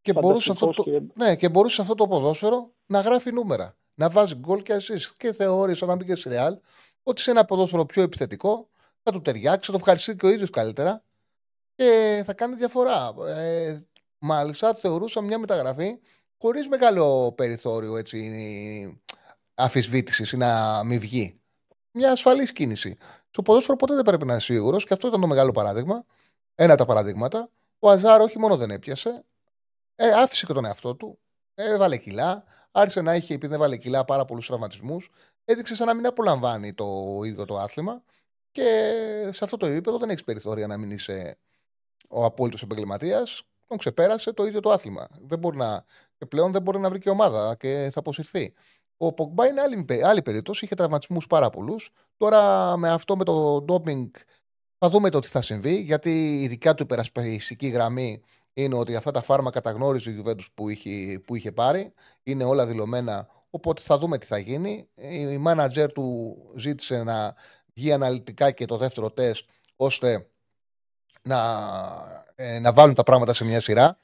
[0.00, 1.02] Και μπορούσε, αυτό το, και...
[1.14, 3.74] ναι, και μπορούσε αυτό το ποδόσφαιρο να γράφει νούμερα.
[3.94, 4.94] Να βάζει γκολ και εσεί.
[5.16, 6.58] Και θεώρησε όταν μπήκε στη Ρεάλ
[7.02, 8.68] ότι σε ένα ποδόσφαιρο πιο επιθετικό
[9.02, 11.04] θα του ταιριάξει, θα το ευχαριστεί και ο ίδιος καλύτερα
[11.80, 13.14] και θα κάνει διαφορά.
[13.26, 13.80] Ε,
[14.18, 15.98] μάλιστα, θεωρούσα μια μεταγραφή
[16.38, 19.02] χωρίς μεγάλο περιθώριο έτσι,
[19.54, 21.40] αφισβήτησης ή να μην βγει.
[21.90, 22.96] Μια ασφαλή κίνηση.
[23.30, 26.04] Στο ποδόσφαιρο ποτέ δεν πρέπει να είναι σίγουρος και αυτό ήταν το μεγάλο παράδειγμα.
[26.54, 27.50] Ένα από τα παραδείγματα.
[27.78, 29.24] Ο Αζάρο όχι μόνο δεν έπιασε,
[29.94, 31.18] ε, άφησε και τον εαυτό του,
[31.54, 35.08] έβαλε κιλά, άρχισε να έχει, επειδή έβαλε κιλά, πάρα πολλούς τραυματισμούς,
[35.44, 38.02] έδειξε σαν να μην απολαμβάνει το ίδιο το άθλημα
[38.50, 38.92] και
[39.32, 41.38] σε αυτό το επίπεδο δεν έχεις περιθώρια να μην είσαι
[42.10, 43.42] ο απόλυτος επαγγελματίας.
[43.66, 45.08] Τον ξεπέρασε το ίδιο το άθλημα.
[45.20, 45.84] Δεν μπορεί να,
[46.16, 48.52] και πλέον δεν μπορεί να βρει και ομάδα και θα αποσυρθεί.
[48.96, 50.64] Ο Πογμπά είναι άλλη, άλλη περίπτωση.
[50.64, 51.90] Είχε τραυματισμούς πάρα πολλούς.
[52.16, 54.10] Τώρα με αυτό με το ντόπινγκ
[54.78, 55.80] θα δούμε το τι θα συμβεί.
[55.80, 60.50] Γιατί η δικιά του υπερασπιστική γραμμή είναι ότι αυτά τα φάρμακα τα γνώριζε ο Γιουβέντους
[60.54, 61.92] που είχε, που είχε πάρει.
[62.22, 63.28] Είναι όλα δηλωμένα.
[63.50, 64.88] Οπότε θα δούμε τι θα γίνει.
[65.30, 67.34] Η μάνατζερ του ζήτησε να
[67.74, 70.30] βγει αναλυτικά και το δεύτερο τεστ ώστε
[71.22, 71.40] να,
[72.34, 73.96] ε, να βάλουν τα πράγματα σε μια σειρά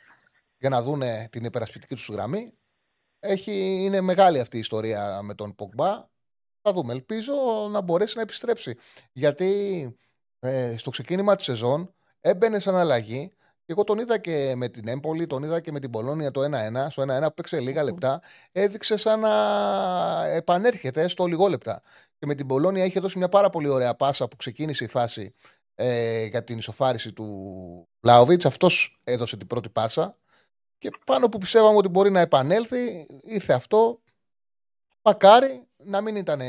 [0.58, 2.52] για να δουν την υπερασπιστική τους γραμμή.
[3.20, 3.52] Έχει,
[3.84, 6.08] είναι μεγάλη αυτή η ιστορία με τον Πογμπά.
[6.62, 6.92] Θα δούμε.
[6.92, 7.32] Ελπίζω
[7.70, 8.76] να μπορέσει να επιστρέψει.
[9.12, 9.96] Γιατί
[10.40, 13.30] ε, στο ξεκίνημα της σεζόν έμπαινε σαν αλλαγή
[13.66, 16.40] και εγώ τον είδα και με την Έμπολη, τον είδα και με την Πολώνια το
[16.44, 16.86] 1-1.
[16.88, 18.20] Στο 1-1 που παίξε λίγα λεπτά,
[18.52, 21.82] έδειξε σαν να επανέρχεται στο λιγόλεπτα.
[22.18, 25.34] Και με την Πολώνια είχε δώσει μια πάρα πολύ ωραία πάσα που ξεκίνησε η φάση
[25.76, 28.46] ε, για την ισοφάριση του Λάοβιτ.
[28.46, 30.16] Αυτός έδωσε την πρώτη πάσα.
[30.78, 34.00] Και πάνω που πιστεύαμε ότι μπορεί να επανέλθει, ήρθε αυτό.
[35.02, 36.40] Μακάρι να μην ήταν,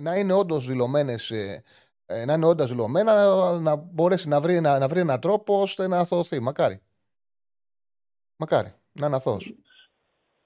[0.00, 1.62] να είναι όντως δηλωμένες ε,
[2.06, 5.86] ε, να είναι όντα δηλωμένα, να μπορέσει να βρει, να, να βρει έναν τρόπο ώστε
[5.86, 6.40] να αθωωθεί.
[6.40, 6.80] Μακάρι.
[8.36, 8.72] Μακάρι.
[8.92, 9.54] Να είναι αθώος.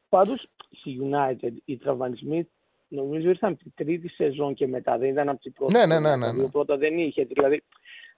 [0.09, 2.49] Πάντως στη United οι τραυματισμοί
[2.89, 4.99] νομίζω ήρθαν από την τρίτη σεζόν και μετά.
[4.99, 5.73] Δεν ήταν από την πρώτη.
[5.73, 6.17] Ναι, ναι, ναι.
[6.17, 6.49] ναι, ναι.
[6.49, 7.25] Πρώτα δεν είχε.
[7.25, 7.65] Δηλαδή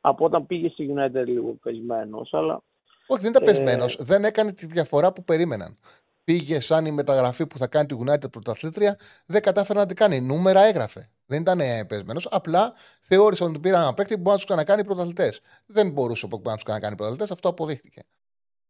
[0.00, 2.34] από όταν πήγε στη United λίγο πεσμένος.
[2.34, 2.62] Αλλά...
[3.06, 3.46] Όχι, δεν ήταν ε...
[3.52, 3.96] πεσμένος.
[4.00, 5.78] Δεν έκανε τη διαφορά που περίμεναν.
[6.24, 10.20] Πήγε σαν η μεταγραφή που θα κάνει τη United πρωταθλήτρια, δεν κατάφερε να την κάνει.
[10.20, 11.10] Νούμερα έγραφε.
[11.26, 12.28] Δεν ήταν πεσμένος.
[12.30, 15.40] Απλά θεώρησαν ότι πήραν ένα παίκτη που μπορεί να τους ξανακάνει πρωταθλητές.
[15.66, 17.30] Δεν μπορούσε ο να τους ξανακάνει πρωταθλητές.
[17.30, 18.02] Αυτό αποδείχτηκε.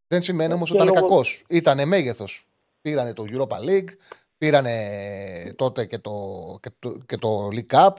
[0.07, 1.09] Δεν σημαίνει όμως ότι ήταν λόγω...
[1.09, 1.45] κακός.
[1.49, 2.49] Ήταν μέγεθος.
[2.81, 3.89] Πήρανε το Europa League,
[4.39, 4.75] πήρανε
[5.57, 7.93] τότε και το, και το, και το League Cup.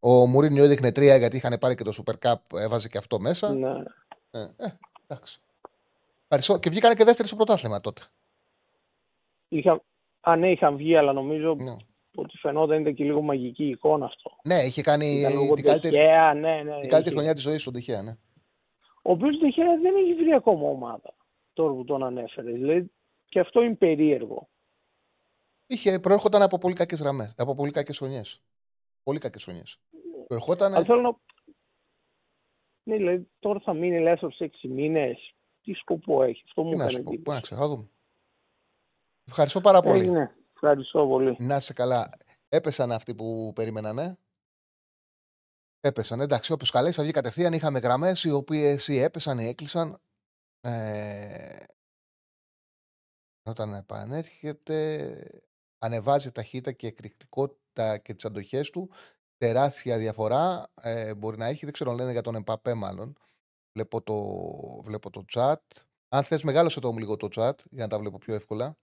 [0.00, 3.52] Ο Μουρίνιο έδειχνε τρία γιατί είχαν πάρει και το Super Cup, έβαζε και αυτό μέσα.
[3.52, 3.70] Ναι.
[4.30, 5.40] Ε, ε, εντάξει.
[6.60, 8.02] Και βγήκανε και δεύτερη στο πρωτάθλημα τότε.
[9.48, 9.82] Είχα...
[10.20, 11.76] Α, ναι, είχαν βγει, αλλά νομίζω ναι
[12.14, 14.36] ότι φαινόταν ήταν και λίγο μαγική εικόνα αυτό.
[14.44, 15.24] Ναι, είχε κάνει
[15.54, 18.16] την καλύτερη, τυχαία, ναι, ναι, την καλύτερη χρονιά της ζωής του Τυχαία, ναι.
[19.02, 21.14] Ο οποίος Τυχαία δεν έχει βρει ακόμα ομάδα
[21.52, 22.52] τώρα που τον ανέφερες.
[22.52, 22.90] Δηλαδή
[23.28, 24.48] και αυτό είναι περίεργο.
[25.66, 28.40] Είχε, προέρχονταν από πολύ κακές γραμμές, από πολύ κακές χρονιές.
[29.02, 29.78] Πολύ κακές χρονιές.
[30.30, 30.74] Προερχόταν.
[30.74, 31.16] Αν θέλω να.
[32.82, 35.34] Ναι, δηλαδή τώρα θα μείνει λε σε 6 μήνες.
[35.62, 36.42] Τι σκοπό έχει.
[36.44, 37.18] Αυτό μου έκανε εντύπωση.
[37.18, 37.88] Πού να ξέρω,
[39.24, 40.10] Ευχαριστώ πάρα πολύ.
[40.10, 40.34] ναι.
[40.52, 41.36] Ευχαριστώ πολύ.
[41.38, 42.10] Να είσαι καλά.
[42.48, 44.18] Έπεσαν αυτοί που περίμεναν,
[45.80, 46.20] Έπεσαν.
[46.20, 47.52] Εντάξει, όποιος καλέσει θα βγει κατευθείαν.
[47.52, 50.00] Είχαμε γραμμές οι οποίες ή έπεσαν ή έκλεισαν.
[50.60, 51.64] Ε,
[53.42, 55.42] Όταν επανέρχεται,
[55.78, 58.90] ανεβάζει ταχύτητα και εκρηκτικότητα και τις αντοχές του.
[59.40, 61.64] Τεράστια διαφορά ε, μπορεί να έχει.
[61.64, 63.16] Δεν ξέρω, λένε για τον Εμπαπέ, μάλλον.
[63.72, 64.16] Βλέπω το,
[64.82, 65.54] βλέπω το chat.
[66.08, 68.76] Αν θες μεγάλωσε το μου λίγο το chat για να τα βλέπω πιο εύκολα.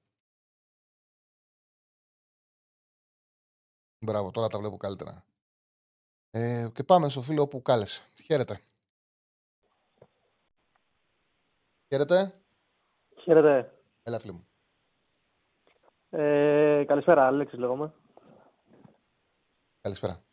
[4.00, 5.26] Μπράβο, τώρα τα βλέπω καλύτερα.
[6.32, 8.04] Ε, και πάμε στο φίλο που κάλεσε.
[8.24, 8.62] Χαίρετε.
[11.88, 12.42] Χαίρετε.
[13.22, 13.74] Χαίρετε.
[14.04, 14.48] Έλα, φίλο μου.
[16.10, 17.94] Ε, καλησπέρα, Αλέξης λέγομαι.
[19.82, 20.27] Καλησπέρα.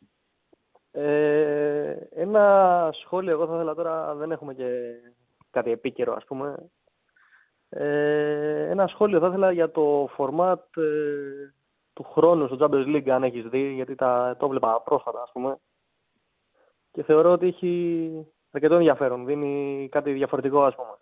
[0.97, 4.95] Ε, ένα σχόλιο, εγώ θα ήθελα τώρα, δεν έχουμε και
[5.51, 6.71] κάτι επίκαιρο ας πούμε.
[7.69, 11.53] Ε, ένα σχόλιο θα ήθελα για το format ε,
[11.93, 15.57] του χρόνου στο Champions League, αν έχεις δει, γιατί τα, το έβλεπα πρόσφατα ας πούμε.
[16.91, 20.99] Και θεωρώ ότι έχει αρκετό ενδιαφέρον, δίνει κάτι διαφορετικό ας πούμε.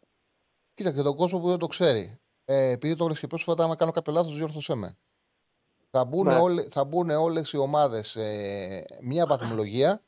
[0.74, 2.20] Κοίτα και τον κόσμο που δεν το ξέρει.
[2.44, 4.96] Ε, επειδή το και πρόσφατα, άμα κάνω κάποιο λάθος, διόρθωσέ με.
[5.94, 6.34] Θα μπουν, ναι.
[6.34, 8.20] όλε, θα μπουν όλες οι ομάδες σε
[9.00, 10.02] μια βαθμολογία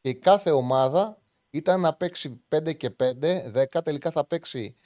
[0.00, 1.18] και κάθε ομάδα
[1.50, 3.12] ήταν να παίξει 5 και 5,
[3.74, 4.76] 10, τελικά θα παίξει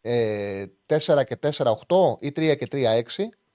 [0.00, 3.02] ε, 4 και 4, 8 ή 3 και 3, 6.
[3.02, 3.04] 4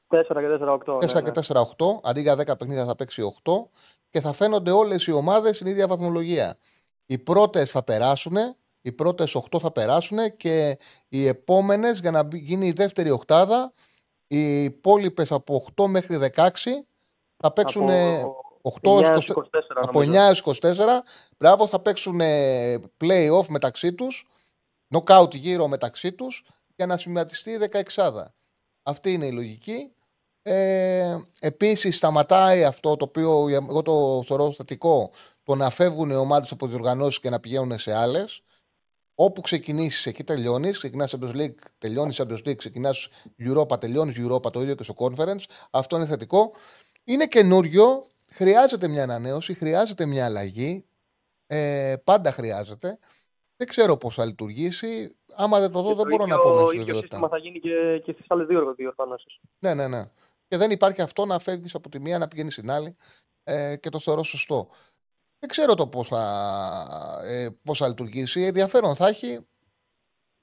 [0.07, 0.97] και 4, 8.
[0.97, 1.65] 4 ναι, και 4, 8.
[2.03, 3.51] Αντί για 10 παιχνίδια θα παίξει 8
[4.09, 6.57] και θα φαίνονται όλες οι ομάδες στην ίδια βαθμολογία.
[7.05, 8.35] Οι πρώτες θα περάσουν,
[8.81, 10.77] οι πρώτες 8 θα περάσουν και
[11.07, 13.73] οι επόμενες για να γίνει η δεύτερη οκτάδα,
[14.31, 16.47] οι υπόλοιπες από 8 μέχρι 16
[17.37, 17.89] θα παίξουν.
[17.89, 18.39] Από...
[18.81, 19.21] 8 24,
[19.75, 20.59] από 9 έως 24.
[21.37, 22.21] Μπράβο, θα παίξουν
[23.01, 24.27] play-off μεταξύ τους,
[24.95, 27.57] knockout γύρω μεταξύ τους για να σημειωτιστεί η
[27.95, 28.25] 16
[28.83, 29.91] Αυτή είναι η λογική.
[30.41, 35.11] Ε, επίσης σταματάει αυτό το οποίο εγώ το θεωρώ θετικό
[35.43, 38.43] το να φεύγουν οι ομάδες από διοργανώσεις και να πηγαίνουν σε άλλες.
[39.23, 40.77] Όπου ξεκινήσεις, εκεί τελειώνεις.
[40.77, 43.09] Ξεκινάς Champions League, τελειώνεις Champions League, ξεκινάς
[43.39, 45.43] Europa, τελειώνεις Europa, το ίδιο και στο Conference.
[45.71, 46.51] Αυτό είναι θετικό.
[47.03, 50.85] Είναι καινούριο χρειάζεται μια ανανέωση, χρειάζεται μια αλλαγή.
[51.47, 52.99] Ε, πάντα χρειάζεται.
[53.57, 55.15] Δεν ξέρω πώς θα λειτουργήσει.
[55.33, 58.01] Άμα δεν το δω, δεν μπορώ να πω μες Το ίδιο σύστημα θα γίνει και,
[58.03, 59.39] και στις άλλες δύο διοργανώσει.
[59.59, 60.01] Ναι, ναι, ναι.
[60.47, 62.95] Και δεν υπάρχει αυτό να φεύγεις από τη μία να πηγαίνεις στην άλλη
[63.43, 64.69] ε, και το θεωρώ σωστό.
[65.41, 68.41] Δεν ξέρω το πώς θα, ε, πώς θα λειτουργήσει.
[68.41, 69.39] Ενδιαφέρον θα έχει.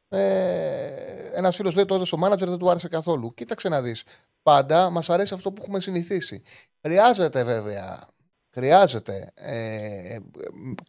[0.08, 3.34] Ε, Ένας φίλος λέει το έδωσε ο μάνατζερ, δεν του άρεσε καθόλου.
[3.34, 4.02] Κοίταξε να δεις.
[4.42, 6.42] Πάντα μας αρέσει αυτό που έχουμε συνηθίσει.
[6.80, 8.08] Χρειάζεται βέβαια
[8.50, 10.18] χρειάζεται ε,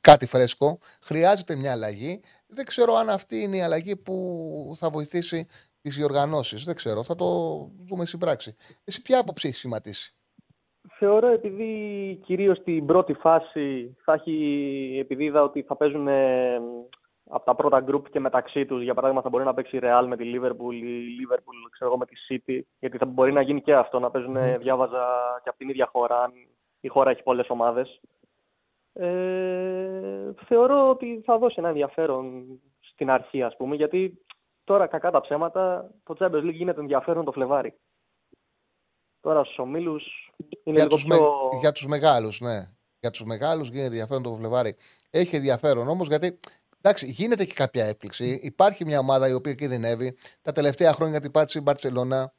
[0.02, 2.22] κάτι φρέσκο, χρειάζεται μια αλλαγή.
[2.48, 5.46] Δεν ξέρω αν αυτή είναι η αλλαγή που θα βοηθήσει
[5.82, 6.64] τις διοργανώσεις.
[6.64, 7.26] Δεν ξέρω, θα το
[7.88, 8.56] δούμε στην πράξη.
[8.84, 10.14] Εσύ ποια άποψη έχεις σχηματίσει;
[11.00, 16.08] Θεωρώ επειδή κυρίως στην πρώτη φάση θα έχει, επειδή είδα ότι θα παίζουν
[17.30, 18.84] από τα πρώτα γκρουπ και μεταξύ τους.
[18.84, 21.98] Για παράδειγμα, θα μπορεί να παίξει η Real με τη Liverpool ή η Liverpool ξέρω,
[21.98, 22.60] με τη City.
[22.80, 24.58] Γιατί θα μπορεί να γίνει και αυτό, να παίζουν, mm.
[24.60, 25.06] διάβαζα
[25.44, 26.32] και από την ίδια χώρα, αν
[26.80, 28.02] η χώρα έχει πολλές ομάδες.
[28.94, 32.46] Ε, θεωρώ ότι θα δώσει ένα ενδιαφέρον
[32.80, 34.24] στην αρχή, ας πούμε, γιατί
[34.64, 37.74] τώρα κακά τα ψέματα, το Champions League γίνεται ενδιαφέρον το Φλεβάρι.
[39.22, 40.29] Τώρα στους ομίλους
[40.64, 41.16] είναι για λίγο τους πιο...
[41.16, 41.60] Με...
[41.60, 42.70] Για τους μεγάλους, ναι.
[43.00, 44.76] Για τους μεγάλους γίνεται ενδιαφέρον το Φλεβάρι.
[45.10, 46.38] Έχει ενδιαφέρον όμως γιατί
[46.82, 48.40] Εντάξει, γίνεται και κάποια έκπληξη.
[48.44, 50.16] Υπάρχει μια ομάδα η οποία κινδυνεύει.
[50.42, 52.34] Τα τελευταία χρόνια την πάτησε η Μπαρσελόνα.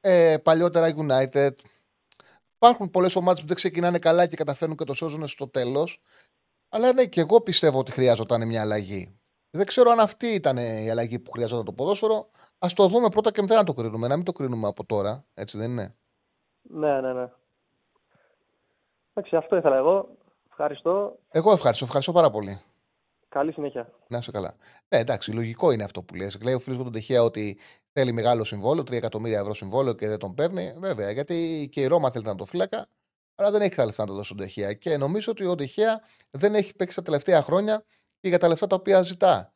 [0.00, 1.50] Ε, παλιότερα United.
[2.54, 6.02] Υπάρχουν πολλές ομάδες που δεν ξεκινάνε καλά και καταφέρνουν και το σώζουν στο τέλος.
[6.68, 9.18] Αλλά ναι, και εγώ πιστεύω ότι χρειάζονταν μια αλλαγή.
[9.50, 12.30] Δεν ξέρω αν αυτή ήταν η αλλαγή που χρειαζόταν το ποδόσφαιρο.
[12.58, 14.08] Α το δούμε πρώτα και μετά να το κρίνουμε.
[14.08, 15.26] Να μην το κρίνουμε από τώρα.
[15.34, 15.96] Έτσι δεν είναι.
[16.62, 17.28] Ναι, ναι, ναι.
[19.14, 20.08] Εντάξει, αυτό ήθελα εγώ.
[20.48, 21.18] Ευχαριστώ.
[21.30, 21.84] Εγώ ευχαριστώ.
[21.84, 22.60] Ευχαριστώ πάρα πολύ.
[23.28, 23.92] Καλή συνέχεια.
[24.08, 24.54] Να είσαι καλά.
[24.88, 26.38] Ναι, εντάξει, λογικό είναι αυτό που λες.
[26.42, 27.58] Λέει ο φίλος του τον Τεχέα ότι
[27.92, 30.74] θέλει μεγάλο συμβόλαιο, 3 εκατομμύρια ευρώ συμβόλαιο και δεν τον παίρνει.
[30.78, 32.88] Βέβαια, γιατί και η Ρώμα θέλει να το φύλακα,
[33.34, 34.72] αλλά δεν έχει τα λεφτά να το δώσει τον Τεχέα.
[34.72, 36.00] Και νομίζω ότι ο Τεχέα
[36.30, 37.84] δεν έχει παίξει τα τελευταία χρόνια
[38.20, 39.52] και για τα λεφτά τα οποία ζητά.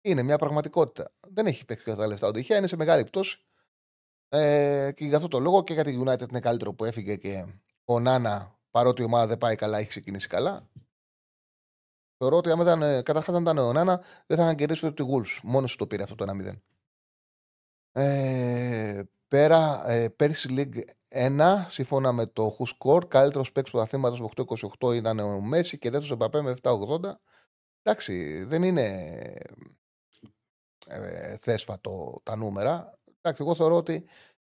[0.00, 1.10] Είναι μια πραγματικότητα.
[1.28, 2.26] Δεν έχει παίξει για τα λεφτά.
[2.28, 3.44] Ο Τεχέα είναι σε μεγάλη πτώση.
[4.32, 7.46] Ε, και για αυτό το λόγο και για τη United είναι καλύτερο που έφυγε και
[7.84, 10.68] ο Νάνα, παρότι η ομάδα δεν πάει καλά, έχει ξεκινήσει καλά.
[12.18, 13.96] Θεωρώ ότι άμα ήταν, ε, καταρχάς αν ήταν ο Νάνα,
[14.26, 15.40] δεν θα είχαν κερδίσει ούτε τη Wolves.
[15.42, 16.62] Μόνος σου το πήρε αυτό το 1-0.
[17.92, 24.24] Ε, πέρα, ε, πέρσι Ligue 1, σύμφωνα με το WhoScored, καλύτερος παίκτης του πρωταθλήματος με
[24.78, 27.20] 8-28 ήταν ο Μέσι και δεύτερος Εμπαπέ με 7-80.
[27.82, 29.16] Εντάξει, δεν είναι
[30.86, 32.98] ε, θέσφατο τα νούμερα.
[33.20, 34.04] Εντάξει, εγώ θεωρώ ότι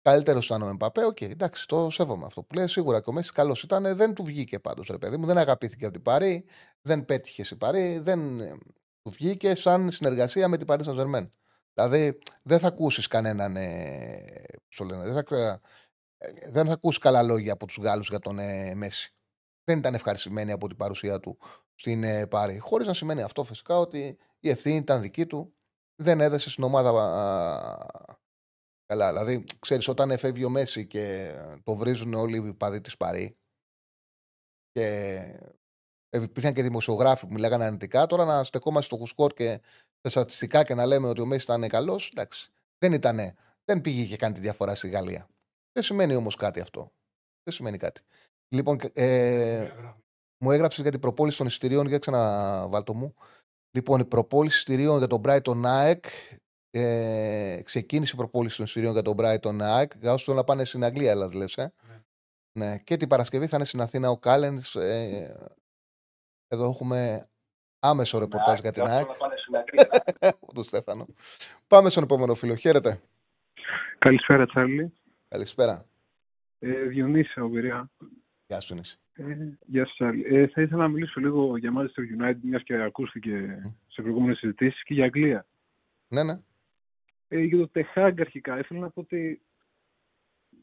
[0.04, 2.68] Καλύτερος ήταν ο Εμπαπέ, OK, okay, εντάξει, το σέβομαι αυτό που λέει.
[2.68, 5.86] Σίγουρα και ο Μέσι καλός ήταν, δεν του βγήκε πάντως, ρε παιδί μου, δεν αγαπήθηκε
[5.86, 6.46] από την Παρί,
[6.82, 8.38] δεν πέτυχες η Παρί, δεν
[9.02, 11.32] του βγήκε σαν συνεργασία με την Παρή Σαν
[11.74, 13.56] Δηλαδή δεν θα ακούσεις κανέναν.
[13.56, 14.26] Ε,
[14.86, 15.60] λένε, δεν, θα,
[16.18, 19.14] ε, δεν θα ακούσει καλά λόγια από τους Γάλλους για τον ε, Μέση.
[19.64, 21.38] Δεν ήταν ευχαριστημένοι από την παρουσία του
[21.76, 22.58] στην ε, Πάρη.
[22.58, 25.54] Χωρίς να σημαίνει αυτό φυσικά ότι η ευθύνη ήταν δική του.
[25.96, 26.92] Δεν έδεσε στην ομάδα
[28.96, 29.12] καλά.
[29.12, 33.38] Δηλαδή, ξέρεις, όταν εφεύγει ο Μέση και το βρίζουν όλοι οι παδί της Παρή
[34.72, 35.20] και
[36.10, 38.06] υπήρχαν και δημοσιογράφοι που μιλάγανε αρνητικά.
[38.06, 39.62] Τώρα να στεκόμαστε στο χουσκόρ και
[40.00, 42.52] στα στατιστικά και να λέμε ότι ο Μέση ήταν καλός, εντάξει.
[42.78, 45.28] Δεν ήτανε, δεν πήγε και κάνει τη διαφορά στη Γαλλία.
[45.72, 46.92] Δεν σημαίνει όμως κάτι αυτό.
[47.44, 48.02] Δεν σημαίνει κάτι.
[48.56, 49.72] Λοιπόν, ε,
[50.44, 53.14] μου έγραψε για την προπόληση των εισιτηρίων, για ξαναβάλτο μου.
[53.76, 56.06] Λοιπόν, η προπόληση εισιτηρίων για τον Brighton ΑΕΚ
[56.76, 59.92] ε, ξεκίνησε η προπόληση των εισιτηρίων για τον Brighton ΑΕΚ.
[60.00, 61.56] Για όσου θέλουν να πάνε στην Αγγλία, αλλά λες.
[61.56, 61.74] Ε;
[62.52, 62.66] Ναι.
[62.66, 62.78] ναι.
[62.78, 64.76] Και την Παρασκευή θα είναι στην Αθήνα ο Κάλενς.
[64.76, 65.36] Ε,
[66.48, 67.30] εδώ έχουμε
[67.80, 69.08] άμεσο ρεπορτάζ για την ΑΕΚ.
[70.54, 71.08] του Στέφανο.
[71.68, 72.56] Πάμε στον επόμενο φίλο.
[72.56, 73.02] Χαίρετε.
[73.98, 74.94] Καλησπέρα, Τσάρλι.
[75.28, 75.86] Καλησπέρα.
[76.60, 77.92] Ε, Διονύση, Οβηρία.
[78.48, 79.00] Γεια σου, Νίση.
[79.14, 79.24] Ε,
[79.66, 83.74] γεια σα, ε, Θα ήθελα να μιλήσω λίγο για Manchester United, μιας και ακούστηκε mm.
[83.88, 85.46] σε προηγούμενες συζητήσεις και για Αγγλία.
[86.08, 86.40] Ναι, ναι.
[87.34, 89.42] Ε, για το Τεχάγκ αρχικά, ήθελα να πω ότι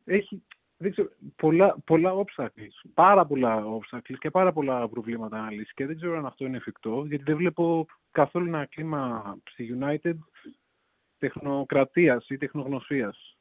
[0.04, 0.42] έχει
[0.76, 5.96] δεν ξέρω, πολλά, πολλά obstacles, πάρα πολλά obstacles και πάρα πολλά προβλήματα ανάλυση και δεν
[5.96, 10.14] ξέρω αν αυτό είναι εφικτό, γιατί δεν βλέπω καθόλου ένα κλίμα στη United
[11.18, 13.36] τεχνοκρατίας ή τεχνογνωσίας.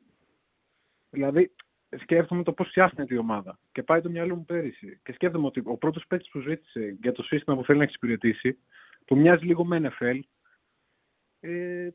[1.10, 1.52] Δηλαδή,
[2.00, 3.60] σκέφτομαι το πώς φτιάχνεται η ομάδα.
[3.72, 5.00] Και πάει το μυαλό μου πέρυσι.
[5.04, 8.58] Και σκέφτομαι ότι ο πρώτος παίκτης που ζήτησε για το σύστημα που θέλει να εξυπηρετήσει,
[9.06, 10.20] που μοιάζει λίγο με NFL,
[11.40, 11.90] ε,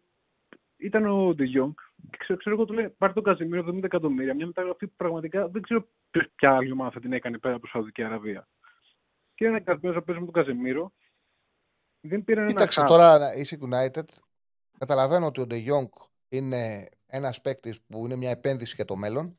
[0.76, 1.74] ήταν ο De Jong.
[2.10, 4.34] Και ξέρω, ξέρω εγώ του λέει: Πάρει τον Καζιμίρο 70 εκατομμύρια.
[4.34, 5.88] Μια μεταγραφή που πραγματικά δεν ξέρω
[6.34, 8.48] ποια άλλη ομάδα θα την έκανε πέρα από Σαουδική Αραβία.
[9.34, 10.92] Και ένας καρπέζο παίζει με τον Καζιμίρο.
[12.00, 14.04] Δεν πήραν Κοίταξε ένα τώρα, είσαι United.
[14.78, 15.88] Καταλαβαίνω ότι ο De Jong
[16.28, 19.38] είναι ένας παίκτης που είναι μια επένδυση για το μέλλον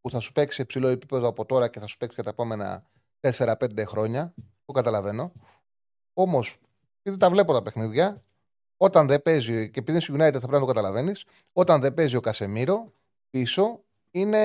[0.00, 2.30] που θα σου παίξει σε ψηλό επίπεδο από τώρα και θα σου παίξει για τα
[2.30, 2.86] επόμενα
[3.20, 4.34] 4-5 χρόνια.
[4.64, 5.32] Το καταλαβαίνω.
[6.12, 6.58] Όμως,
[7.02, 8.24] επειδή τα βλέπω τα παιχνίδια,
[8.76, 12.16] όταν δεν παίζει, και επειδή είναι United θα πρέπει να το καταλαβαίνεις, όταν δεν παίζει
[12.16, 12.92] ο Κασεμίρο
[13.30, 13.80] πίσω
[14.10, 14.38] είναι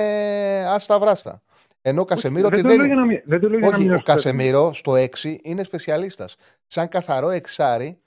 [0.68, 1.42] άστα βράστα.
[1.82, 2.48] Ενώ ο Κασεμίρο.
[2.48, 6.36] Δεν, δεν, δεν, δεν το λέω Όχι, ο Κασεμίρο στο 6 είναι σπεσιαλίστας.
[6.66, 7.98] Σαν καθαρό εξάρι,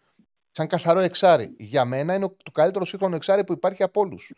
[0.51, 1.53] σαν καθαρό εξάρι.
[1.57, 4.33] Για μένα είναι το καλύτερο σύγχρονο εξάρι που υπάρχει από όλους.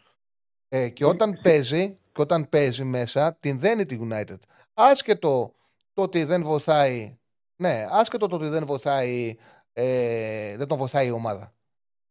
[0.70, 4.38] Ε, και όταν παίζει, και όταν παίζει μέσα, την δένει τη United.
[4.74, 5.54] Άσχετο
[5.94, 7.18] το ότι δεν βοηθάει.
[7.56, 9.36] Ναι, άσχετο το ότι δεν βοηθάει.
[9.74, 11.54] Ε, δεν τον βοηθάει η ομάδα.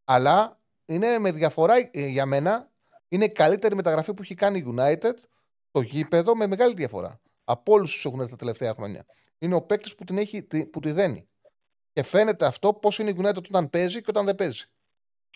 [0.08, 2.70] Αλλά είναι με διαφορά ε, για μένα.
[3.08, 5.14] Είναι η καλύτερη μεταγραφή που έχει κάνει η United
[5.70, 7.20] το γήπεδο με μεγάλη διαφορά.
[7.44, 9.06] Από όλους του έχουν έρθει τα τελευταία χρόνια.
[9.38, 11.28] Είναι ο παίκτης που, την έχει, που τη δένει.
[11.92, 14.64] Και φαίνεται αυτό πώς είναι η United όταν παίζει και όταν δεν παίζει.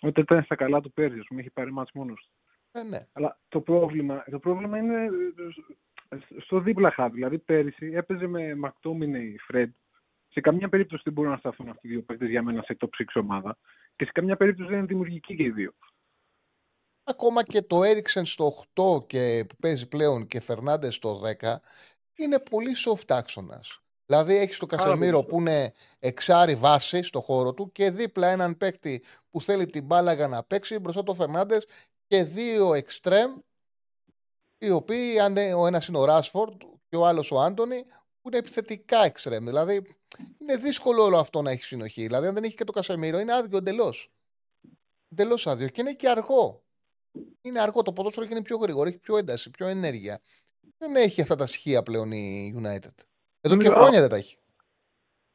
[0.01, 2.33] Όταν ήταν στα καλά του πέρυσι, ας πούμε, έχει πάρει μάτς μόνος του.
[2.73, 3.07] Ε, ναι.
[3.13, 5.09] Αλλά το πρόβλημα, το πρόβλημα είναι
[6.39, 7.15] στο δίπλα χάρτη.
[7.15, 9.73] Δηλαδή πέρυσι έπαιζε με Μακτόμινε Φρέντ.
[10.33, 12.89] Σε καμία περίπτωση δεν μπορούν να σταθούν αυτοί οι δύο παίκτες για μένα σε top
[12.99, 13.59] 6 ομάδα.
[13.97, 15.73] Και σε καμία περίπτωση δεν είναι δημιουργικοί και οι δύο.
[17.05, 21.57] Ακόμα και το Έριξεν στο 8 και που παίζει πλέον και Φερνάντε στο 10
[22.15, 23.81] είναι πολύ soft άξονας.
[24.07, 29.03] Δηλαδή έχεις το Κασεμίρο που είναι εξάρι βάση στο χώρο του και δίπλα έναν παίκτη
[29.31, 31.59] που θέλει την μπάλα για να παίξει μπροστά το Φερνάντε
[32.07, 33.39] και δύο εξτρέμ
[34.59, 35.17] οι οποίοι
[35.57, 37.85] ο ένας είναι ο Ράσφορντ και ο άλλος ο Άντωνη
[38.23, 39.45] που είναι επιθετικά εξτρέμ.
[39.45, 39.97] Δηλαδή
[40.39, 42.03] είναι δύσκολο όλο αυτό να έχει συνοχή.
[42.03, 44.11] Δηλαδή αν δεν έχει και το Κασεμίρο είναι άδειο εντελώς.
[45.09, 46.63] Εντελώς άδειο και είναι και αργό.
[47.41, 50.21] Είναι αργό το ποδόσφαιρο και είναι πιο γρήγορο, έχει πιο ένταση, πιο ενέργεια.
[50.79, 53.05] Δεν έχει αυτά τα στοιχεία πλέον η United.
[53.41, 54.37] Εδώ και χρόνια δεν τα έχει.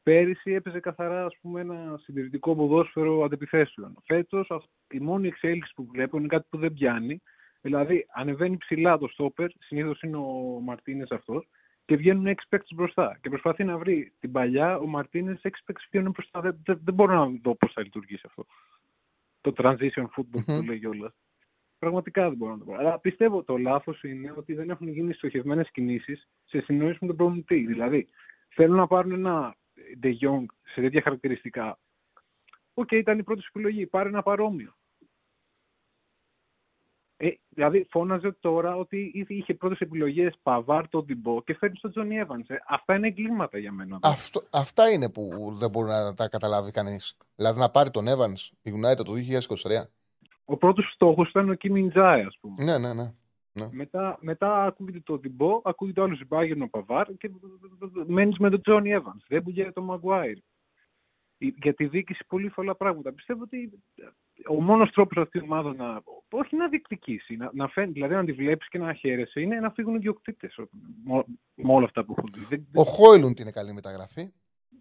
[0.04, 3.98] Πέρυσι έπαιζε καθαρά ας πούμε, ένα συντηρητικό ποδόσφαιρο αντεπιθέσεων.
[4.06, 4.48] Φέτος
[4.92, 7.22] η μόνη εξέλιξη που βλέπω είναι κάτι που δεν πιάνει.
[7.62, 11.48] Δηλαδή ανεβαίνει ψηλά το στόπερ, συνήθως είναι ο Μαρτίνες αυτός,
[11.86, 13.18] και βγαίνουν έξι παίκτες μπροστά.
[13.22, 16.42] Και προσπαθεί να βρει την παλιά, ο Μαρτίνες έξι παίκτες βγαίνουν μπροστά.
[16.42, 18.46] Δεν, δεν, δεν, μπορώ να δω πώς θα λειτουργήσει αυτό.
[19.42, 21.14] Το transition football που λέει όλα.
[21.80, 22.74] Πραγματικά δεν μπορώ να το πω.
[22.74, 27.16] Αλλά πιστεύω το λάθος είναι ότι δεν έχουν γίνει στοχευμένες κινήσεις σε συνεννόηση με τον
[27.16, 27.66] προμηθευτή.
[27.66, 28.08] Δηλαδή,
[28.50, 29.56] θέλουν να πάρουν ένα
[30.02, 31.80] De Jong σε τέτοια χαρακτηριστικά.
[32.74, 33.86] OK, okay, ήταν η πρώτη επιλογή.
[33.86, 34.76] Πάρε ένα παρόμοιο.
[37.18, 42.18] Ε, δηλαδή, φώναζε τώρα ότι είχε πρώτες επιλογές Παβάρ, τον Διμπό και φέρνει τον Τζόνι
[42.18, 42.50] Εύανς.
[42.50, 44.00] Ε, αυτά είναι εγκλήματα για μένα.
[44.02, 47.18] Αυτό, αυτά είναι που δεν μπορεί να τα καταλάβει κανείς.
[47.36, 49.90] Δηλαδή, να πάρει τον Εύανς η United το 2023.
[50.46, 52.64] Ο πρώτος στόχος ήταν ο Κιμ Μιν Τζάε, ας πούμε.
[52.64, 53.14] Ναι, ναι, ναι.
[53.60, 53.68] Ναι.
[53.72, 56.22] Μετά, μετά ακούγεται το Διμπό, ακούγεται άλλος
[56.62, 57.32] ο Παβάρ και
[58.06, 59.24] μένεις με τον Τζόνι Εύανς.
[59.28, 60.38] Δεν πηγαίνει τον Μαγκουάιρ.
[61.38, 63.14] Για τη διοίκηση πολύ πολλά πράγματα.
[63.14, 63.84] Πιστεύω ότι
[64.50, 66.02] ο μόνος τρόπος αυτής η ομάδας να.
[66.30, 69.70] Όχι να διεκδικήσει, να, να φαίνει, δηλαδή να τη βλέπεις και να χαίρεσαι, είναι να
[69.70, 70.60] φύγουν οι ιδιοκτήτες
[71.56, 72.68] με όλα αυτά που έχουν δει.
[72.74, 74.32] Ο Χόιλουντ είναι καλή μεταγραφή.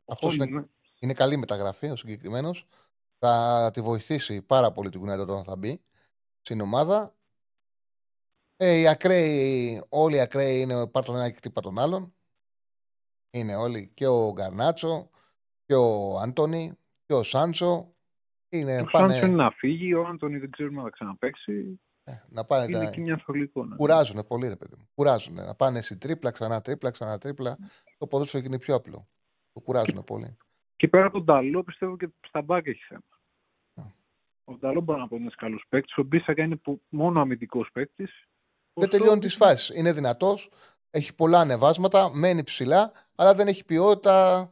[0.04, 0.64] Αυτός είναι, ναι.
[1.00, 2.66] είναι καλή μεταγραφή ο συγκεκριμένος.
[3.18, 5.80] Θα τη βοηθήσει πάρα πολύ την United όταν θα μπει
[6.40, 7.14] στην ομάδα.
[8.56, 12.14] Ε, οι ακραίοι, όλοι οι ακραίοι είναι πάρ' τον ένα και χτύπα τον άλλον.
[13.30, 15.10] Είναι όλοι και ο Γκαρνάτσο
[15.66, 16.72] και ο Άντωνη
[17.06, 17.94] και ο Σάντσο.
[18.48, 19.08] Είναι, ο πάνε...
[19.08, 21.80] Σάντσο είναι να φύγει, ο Άντωνη δεν ξέρουμε αν θα ξαναπέξει.
[22.04, 22.90] Ε, να πάνε είναι τα...
[22.90, 23.76] και μια εικόνα.
[23.76, 24.88] Κουράζουν πολύ, ρε παιδί μου.
[24.94, 25.34] Κουράζουν.
[25.34, 27.56] Να πάνε στην τρίπλα, ξανά τρίπλα, ξανά τρίπλα.
[27.98, 29.08] Το ποδόσφαιρο γίνει πιο απλό.
[29.52, 30.02] Το κουράζουν και...
[30.02, 30.36] πολύ.
[30.76, 33.02] Και πέρα από τον Ταλό, πιστεύω και στα μπάκ έχει θέμα.
[34.44, 35.96] Ο Νταλό μπορεί να πω ένας καλός παίκτης.
[35.96, 38.28] Ο Μπίσακα είναι μόνο αμυντικός παίκτης.
[38.72, 39.76] Δεν τελειώνει τις φάσεις.
[39.76, 40.50] Είναι δυνατός,
[40.90, 44.48] έχει πολλά ανεβάσματα, μένει ψηλά, αλλά δεν έχει ποιότητα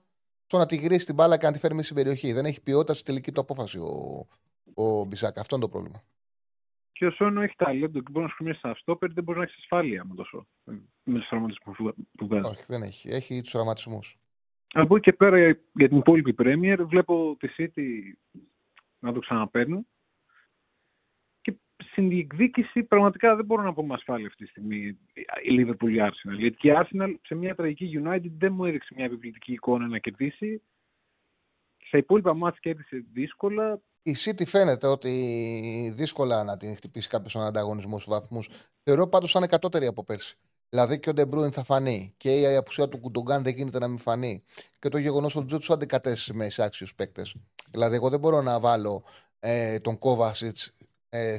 [0.52, 2.32] στο να τη γυρίσει την μπάλα και να τη φέρει στην περιοχή.
[2.32, 4.26] Δεν έχει ποιότητα στη τελική του απόφαση ο,
[4.74, 5.40] ο Μπισάκα.
[5.40, 6.02] Αυτό είναι το πρόβλημα.
[6.92, 9.56] Και ο Σόνο έχει ταλέντο και μπορεί να σου στα στόπερ, δεν μπορεί να έχεις
[9.58, 10.46] ασφάλεια με τόσο.
[11.04, 11.76] Με τους τραυματισμούς
[12.16, 12.48] που βγάζει.
[12.48, 13.08] Όχι, δεν έχει.
[13.08, 14.18] Έχει τους τραυματισμούς.
[14.72, 15.38] Από εκεί και πέρα
[15.72, 17.88] για την υπόλοιπη Πρέμιερ βλέπω τη City
[18.98, 19.86] να το ξαναπαίρνουν.
[21.92, 24.76] Και στην διεκδίκηση πραγματικά δεν μπορώ να πω με ασφάλεια αυτή τη στιγμή
[25.42, 26.38] η Liverpool η Arsenal.
[26.38, 29.98] Γιατί και η Arsenal σε μια τραγική United δεν μου έδειξε μια επιβλητική εικόνα να
[29.98, 30.62] κερδίσει.
[31.86, 33.80] Στα υπόλοιπα ματς κέρδισε δύσκολα.
[34.02, 38.48] Η City φαίνεται ότι δύσκολα να την χτυπήσει κάποιος στον ανταγωνισμό στους βαθμούς.
[38.82, 40.38] Θεωρώ πάντως θα είναι κατώτερη από πέρσι.
[40.68, 43.98] Δηλαδή και ο Ντεμπρούιν θα φανεί και η απουσία του Γκουντογκάν δεν γίνεται να μην
[43.98, 44.42] φανεί.
[44.78, 47.34] Και το γεγονός ότι δεν τους αντικατέστησε με εισάξιους παίκτες.
[47.70, 49.04] Δηλαδή, εγώ δεν μπορώ να βάλω
[49.40, 50.58] ε, τον Κόβασιτς
[51.14, 51.36] ε,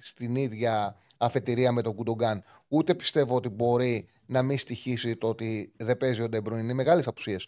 [0.00, 2.44] στην ίδια αφετηρία με τον Γκουντογκάν.
[2.68, 6.62] Ούτε πιστεύω ότι μπορεί να μην στοιχίσει το ότι δεν παίζει ο Ντεμπρούιν.
[6.62, 7.46] Είναι μεγάλες απουσίες.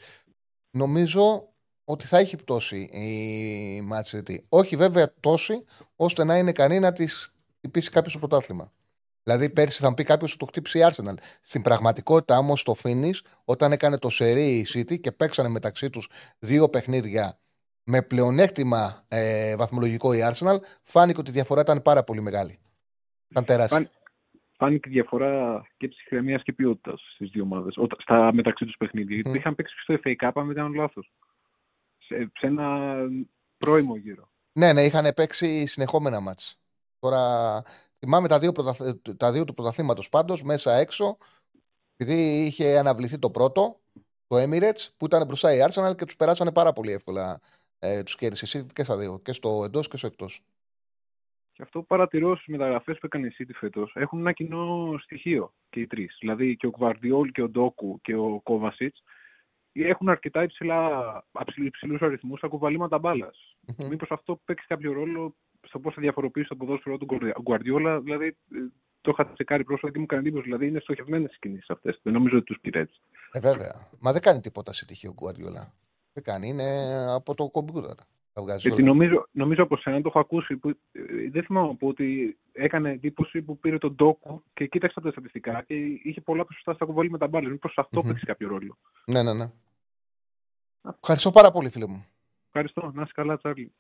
[0.70, 1.48] Νομίζω
[1.84, 4.44] ότι θα έχει πτώση η Μαν Σίτι.
[4.48, 5.64] Όχι βέβαια τόση
[5.96, 8.72] ώστε να είναι ικανή να τη χτυπήσει κάποιος στο πρωτάθλημα.
[9.22, 11.14] Δηλαδή, πέρσι θα μου πει κάποιος ότι το χτύπησε η Arsenal.
[11.40, 16.10] Στην πραγματικότητα όμως το Φίνις, όταν έκανε το σερί η City και παίξανε μεταξύ τους
[16.38, 17.38] δύο παιχνίδια
[17.90, 22.59] με πλεονέκτημα ε, βαθμολογικό η Arsenal, φάνηκε ότι η διαφορά ήταν πάρα πολύ μεγάλη.
[23.28, 23.90] Ήταν τεράστια.
[24.56, 29.16] Φάνηκε η διαφορά και ψυχραιμία και ποιότητας στις δύο ομάδες, στα μεταξύ τους παιχνίδια.
[29.16, 29.23] Mm.
[29.23, 31.12] Γιατί είχαν παίξει στο FA Cup, αν δεν κάνω λάθος.
[31.98, 32.97] Σε, σε ένα
[33.59, 34.31] πρώιμο γύρο.
[34.52, 36.59] Ναι, ναι, είχαν παίξει συνεχόμενα μάτς.
[36.98, 37.62] Τώρα
[37.98, 38.52] Θυμάμαι τα δύο,
[39.16, 41.19] τα δύο του πρωταθλήματος πάντως, μέσα έξω,
[41.97, 43.81] επειδή είχε αναβληθεί το πρώτο,
[44.27, 47.40] το Emirates, που ήταν μπροστά η Arsenal και τους περάσανε πάρα πολύ εύκολα.
[47.78, 50.42] Ε, τους κέρδισε και στα δύο, και στο εντός και στο εκτός.
[51.52, 55.52] Και αυτό που παρατηρώ στις μεταγραφές που έκανε η City φέτος έχουν ένα κοινό στοιχείο
[55.70, 56.16] και οι τρεις.
[56.20, 58.94] Δηλαδή και ο Γβαρδιόλ και ο Ντόκου και ο Κόβασιτ
[59.72, 61.24] έχουν αρκετά υψηλά,
[61.56, 63.56] υψηλούς αριθμούς στα κουβαλήματα μπάλας.
[63.66, 63.88] Mm-hmm.
[63.88, 65.34] Μήπως αυτό παίξει κάποιο ρόλο
[65.66, 67.06] στο πώς θα διαφοροποιήσει το ποδόσφαιρο του
[67.42, 68.00] Γκουαρδιόλα.
[68.00, 68.59] Δηλαδή, ε,
[69.00, 70.44] το είχα τσεκάρει πρόσφατα και μου κάνει εντύπωση.
[70.44, 72.00] Δηλαδή, είναι στοχευμένες οι κινήσεις αυτές.
[72.02, 73.00] Δεν νομίζω ότι τους πήρε έτσι.
[73.32, 73.88] Ε, βέβαια.
[73.98, 75.72] Μα δεν κάνει τίποτα σε τυχαίο Γκουαρδιόλα.
[76.18, 77.94] Δεν κάνει, είναι από το κομπιούτερ.
[78.56, 80.56] Γιατί νομίζω, νομίζω από σένα το έχω ακούσει.
[80.56, 80.76] Που, ε,
[81.30, 85.74] δεν θυμάμαι από ότι έκανε εντύπωση που πήρε τον Ντόκου και κοίταξα τα στατιστικά και
[85.74, 87.50] είχε πολλά ποσοστά στα κουβόλια με τα μπάλες.
[87.50, 88.06] Μήπως αυτό mm-hmm.
[88.06, 88.78] παίξει κάποιο ρόλο.
[89.06, 89.50] Ναι, ναι, ναι.
[91.00, 92.06] Ευχαριστώ πάρα πολύ, φίλε μου.
[92.46, 92.90] Ευχαριστώ.
[92.94, 93.72] Να είσαι καλά, Τσάρλι.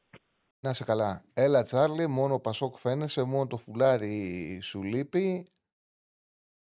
[0.60, 1.24] Να σε καλά.
[1.34, 5.46] Έλα, Τσάρλι, μόνο Πασόκ φαίνεσαι, μόνο το φουλάρι σου λείπει.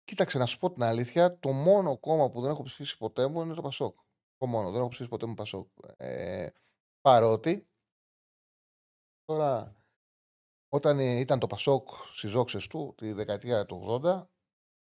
[0.04, 3.42] Κοίταξε, να σου πω την αλήθεια, το μόνο κόμμα που δεν έχω ψηφίσει ποτέ μου
[3.42, 3.96] είναι το Πασόκ.
[4.42, 5.68] Το μόνο, δεν έχω ψηφίσει ποτέ μου Πασόκ.
[5.98, 6.48] Ε,
[7.02, 7.68] παρότι,
[9.26, 9.76] τώρα,
[10.70, 14.24] όταν ήταν το Πασόκ στις ζώξε του, τη δεκαετία του 80,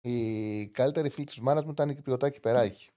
[0.00, 2.90] η καλύτερη φίλη της μάνας μου ήταν η Κυπριωτάκη Περάκη.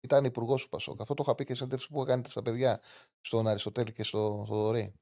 [0.00, 1.00] Ήταν υπουργός του Πασόκ.
[1.00, 2.80] Αυτό το είχα πει και σε που έκανε στα παιδιά
[3.20, 4.94] στον Αριστοτέλη και στο Θοδωρή.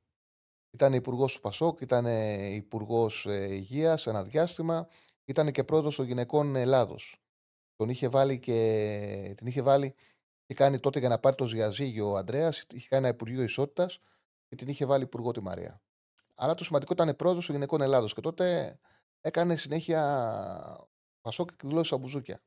[0.71, 2.07] Ήταν υπουργός του Πασόκ, ήταν
[2.55, 4.89] υπουργός ε, υγείας ένα διάστημα,
[5.25, 7.17] ήταν και πρόεδρος των γυναικών Ελλάδος.
[7.77, 9.95] Τον είχε βάλει και την είχε βάλει
[10.47, 13.99] και κάνει τότε για να πάρει το διαζύγιο ο Αντρέα, είχε κάνει ένα Υπουργείο Ισότητας
[14.49, 15.83] και την είχε βάλει υπουργό τη Μαρία.
[16.35, 18.79] Αλλά το σημαντικό ήταν πρόεδρο των γυναικών Ελλάδος και τότε
[19.21, 20.01] έκανε συνέχεια
[21.21, 22.43] Πασόκ και εκδηλώσεις στα μπουζούκια.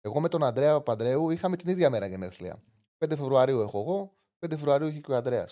[0.00, 2.62] Εγώ με τον Αντρέα Παντρέου είχαμε την ίδια μέρα γενέθλια.
[2.98, 5.46] 5 Φεβρουαρίου έχω εγώ, 5 Φεβρουαρίου είχε και ο Αντρέα.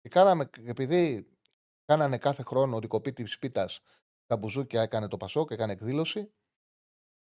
[0.00, 1.28] Και κάναμε, επειδή
[1.88, 3.80] Κάνανε κάθε χρόνο ότι κοπεί της σπίτας
[4.26, 6.32] τα μπουζούκια, έκανε το Πασόκ, έκανε εκδήλωση.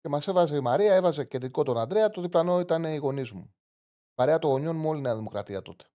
[0.02, 3.56] Και μας έβαζε η Μαρία, έβαζε κεντρικό τον Αντρέα, το διπλανό ήταν οι γονείς μου.
[4.16, 5.86] Παρέα των γονιών μου, όλη η Νέα Δημοκρατία τότε.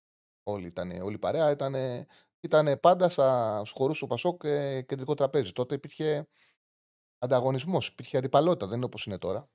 [0.42, 1.74] Όλοι ήταν, όλη η παρέα ήταν,
[2.40, 5.52] ήταν πάντα στους χορού του Πασόκ και κεντρικό τραπέζι.
[5.52, 6.28] Τότε υπήρχε
[7.18, 9.48] ανταγωνισμός, υπήρχε αντιπαλότητα, δεν είναι όπως είναι τώρα.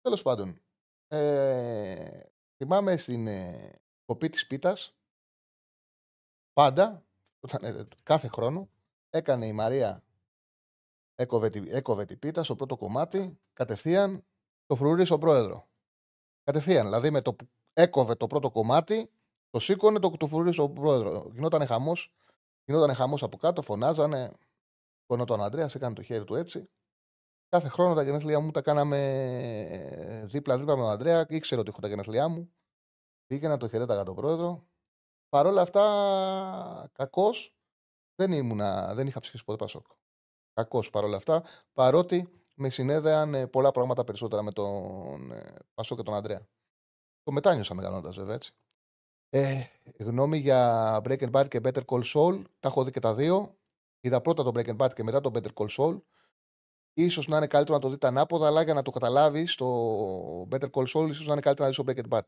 [0.00, 0.60] Τέλος πάντων,
[1.08, 2.22] ε,
[2.56, 3.72] θυμάμαι στην ε,
[4.04, 4.94] κοπή της πίτας
[6.52, 7.06] πάντα,
[7.40, 8.68] όταν, ε, κάθε χρόνο,
[9.10, 10.04] έκανε η Μαρία
[11.14, 14.24] έκοβε, έκοβε την πίτα στο πρώτο κομμάτι, κατευθείαν
[14.66, 15.68] το φρουρί στον πρόεδρο.
[16.42, 19.10] Κατευθείαν, δηλαδή με το που έκοβε το πρώτο κομμάτι,
[19.50, 21.32] το σήκωνε το, το φρουρί στον πρόεδρος.
[21.32, 22.12] Γινόταν χαμός,
[22.64, 24.32] γινόταν χαμός από κάτω, φωνάζανε.
[25.06, 26.70] Πονό τον Αντρέα, έκανε το χέρι του έτσι.
[27.48, 28.98] Κάθε χρόνο τα γενέθλιά μου τα κάναμε
[30.24, 31.26] δίπλα-δίπλα με τον Αντρέα.
[31.28, 32.52] Ήξερε ότι έχω τα γενέθλιά μου.
[33.26, 34.66] Πήγαινα, το χαιρέταγα τον πρόεδρο.
[35.28, 37.30] Παρ' όλα αυτά, κακώ
[38.14, 39.86] δεν ήμουνα, δεν είχα ψηφίσει ποτέ Πασόκ.
[40.52, 41.42] Κακώ παρόλα αυτά,
[41.72, 46.48] παρότι με συνέδεαν ε, πολλά πράγματα περισσότερα με τον ε, Πασόκ και τον Αντρέα.
[47.22, 48.52] Το μετάνιωσα μεγαλώντας, βέβαια έτσι.
[49.28, 49.62] Ε,
[49.98, 52.42] γνώμη για Breaking Bad και Better Call Saul.
[52.60, 53.56] Τα έχω δει και τα δύο.
[54.00, 56.00] Είδα πρώτα τον Breaking Bad και μετά τον Better Call Saul.
[57.08, 59.66] σω να είναι καλύτερο να το δείτε ανάποδα, αλλά για να το καταλάβεις, το
[60.50, 62.26] Better Call Saul ίσως να είναι καλύτερο να δεις το Breaking Bad.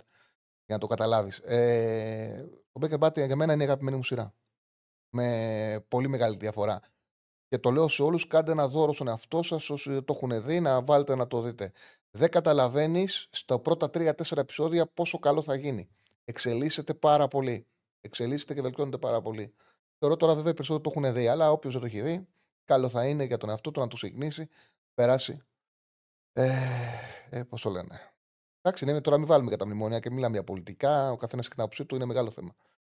[0.67, 1.39] Για να το καταλάβεις.
[1.39, 4.35] Ε, το Breaking Bad για μένα είναι η αγαπημένη μου σειρά.
[5.11, 6.81] Με πολύ μεγάλη διαφορά.
[7.49, 10.45] Και το λέω σε όλους: κάντε ένα δώρο στον εαυτό σας, όσοι δεν το έχουν
[10.45, 11.73] δει, να βάλετε να το δείτε.
[12.17, 15.89] Δεν καταλαβαίνεις στα πρώτα 3-4 επεισόδια πόσο καλό θα γίνει.
[16.25, 17.67] Εξελίσσεται πάρα πολύ.
[18.01, 19.55] Εξελίσσεται και βελτιώνεται πάρα πολύ.
[19.99, 22.29] Θεωρώ τώρα βέβαια περισσότερο το έχουν δει, αλλά όποιος δεν το έχει δει,
[22.65, 24.49] καλό θα είναι για τον εαυτό του να το συγκνήσει,
[24.95, 25.43] περάσει.
[26.33, 26.53] Ε,
[27.31, 28.15] ε, Πώς το λένε.
[28.61, 31.11] Εντάξει, ναι, τώρα μην βάλουμε για τα μνημόνια και μιλάμε για πολιτικά.
[31.11, 32.55] Ο καθένας και την άποψή του είναι μεγάλο θέμα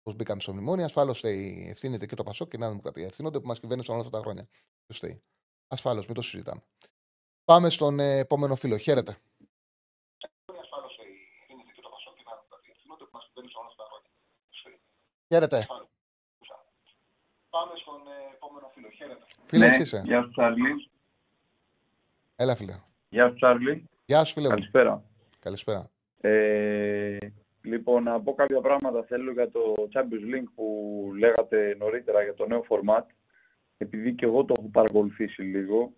[0.05, 0.85] πώς μπήκαμε στο μνημόνιο.
[0.85, 3.07] Ασφάλως ευθύνεται και το Πασόκ και η Νέα Δημοκρατία.
[3.07, 4.49] Ευθύνονται που μας κυβέρνησαν όλα αυτά τα χρόνια.
[5.67, 6.63] Ασφάλως, μην το συζητάμε.
[7.45, 8.77] Πάμε στον ε, επόμενο φίλο.
[8.77, 9.17] Χαίρετε.
[15.29, 15.67] Χαίρετε.
[17.51, 18.89] Πάμε στον ε, επόμενο φίλο.
[18.91, 19.25] Χαίρετε.
[19.45, 20.91] Φίλε, ναι, είσαι; Γεια σου, Τσάρλι.
[22.37, 22.81] Έλα, φίλε.
[23.09, 23.89] Γεια σου, Τσάρλι.
[24.07, 24.49] Γεια σου, φίλε.
[24.49, 25.03] Καλησπέρα.
[25.39, 25.91] Καλησπέρα.
[26.21, 27.19] Ε,
[27.65, 29.61] Λοιπόν, να πω κάποια πράγματα θέλω για το
[29.95, 33.05] Champions League που λέγατε νωρίτερα για το νέο format.
[33.79, 35.93] Επειδή και εγώ το έχω παρακολουθήσει λίγο,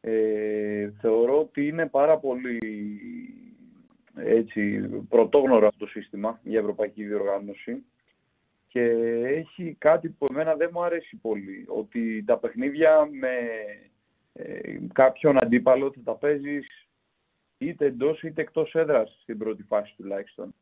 [0.00, 2.58] ε, θεωρώ ότι είναι πάρα πολύ
[4.14, 7.84] έτσι, πρωτόγνωρο αυτό το σύστημα για ευρωπαϊκή διοργάνωση
[8.66, 8.82] και
[9.24, 13.36] έχει κάτι που εμένα δεν μου αρέσει πολύ, ότι τα παιχνίδια με
[14.32, 16.88] ε, κάποιον αντίπαλο θα τα παίζεις
[17.58, 20.54] είτε εντός είτε εκτός έδρας στην πρώτη φάση τουλάχιστον.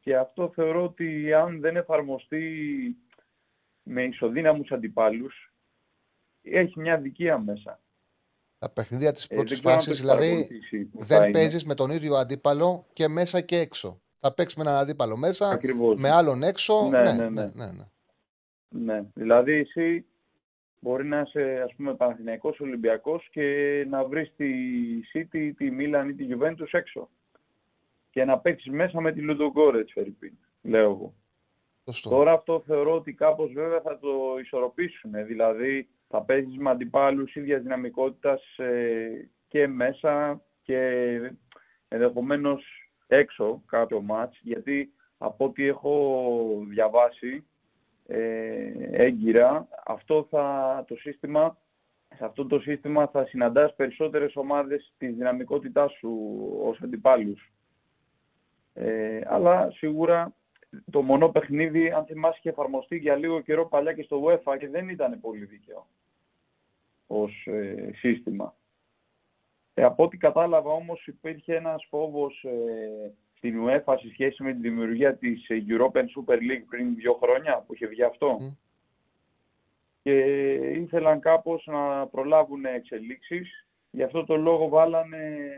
[0.00, 2.96] Και αυτό θεωρώ ότι αν δεν εφαρμοστεί
[3.82, 5.52] με ισοδύναμους αντιπάλους,
[6.42, 7.80] έχει μια δικία μέσα.
[8.64, 10.48] Τα παιχνίδια της ε, πρώτης ε, φάσης, δηλαδή
[10.92, 14.00] δεν παίζεις με τον ίδιο αντίπαλο και μέσα και έξω.
[14.20, 16.00] Θα παίξεις με έναν αντίπαλο μέσα, Ακριβώς.
[16.00, 16.88] με άλλον έξω.
[16.88, 17.28] Ναι, ναι, ναι.
[17.28, 17.70] ναι, ναι.
[18.68, 19.04] ναι, ναι.
[19.14, 20.04] Δηλαδή εσύ
[20.80, 24.50] μπορεί να είσαι ας πούμε Παναθηναϊκός Ολυμπιακός και να βρεις τη
[25.14, 27.08] City, τη Μίλαν ή τη Juventus έξω
[28.10, 30.32] και να παίξεις μέσα με τη Λουντογκόρετ, Φερρυπίν,
[30.62, 31.14] λέω εγώ.
[32.02, 34.08] Τώρα αυτό θεωρώ ότι κάπως βέβαια θα το
[34.42, 35.10] ισορροπήσουν.
[35.26, 40.80] Δηλαδή θα παίζεις με αντιπάλους ίδιας δυναμικότητας ε, και μέσα και
[41.88, 42.64] ενδεχομένως
[43.06, 47.46] έξω κάποιο μάτς, γιατί από ό,τι έχω διαβάσει
[48.06, 51.58] ε, έγκυρα, αυτό θα, το σύστημα,
[52.16, 57.52] σε αυτό το σύστημα θα συναντάς περισσότερες ομάδες της δυναμικότητάς σου ως αντιπάλους.
[58.74, 60.34] Ε, αλλά σίγουρα
[60.90, 64.68] το μονό παιχνίδι, αν θυμάσαι, είχε εφαρμοστεί για λίγο καιρό παλιά και στο UEFA και
[64.68, 65.86] δεν ήταν πολύ δίκαιο
[67.06, 68.54] ως ε, σύστημα.
[69.74, 74.58] Ε, από ό,τι κατάλαβα όμως υπήρχε ένας φόβος ε, στην UEFA σε σχέση με τη
[74.58, 78.56] δημιουργία της ε, European Super League πριν δύο χρόνια που είχε βγει αυτό.
[80.02, 80.20] Και
[80.54, 83.66] ήθελαν κάπως να προλάβουν εξελίξεις.
[83.90, 85.50] Γι' αυτό το λόγο βάλανε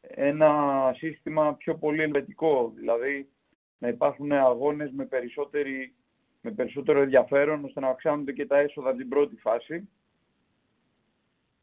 [0.00, 3.28] ένα σύστημα πιο πολύ ελβετικό, δηλαδή
[3.78, 5.08] να υπάρχουν αγώνες με,
[6.40, 9.88] με περισσότερο ενδιαφέρον ώστε να αυξάνονται και τα έσοδα την πρώτη φάση.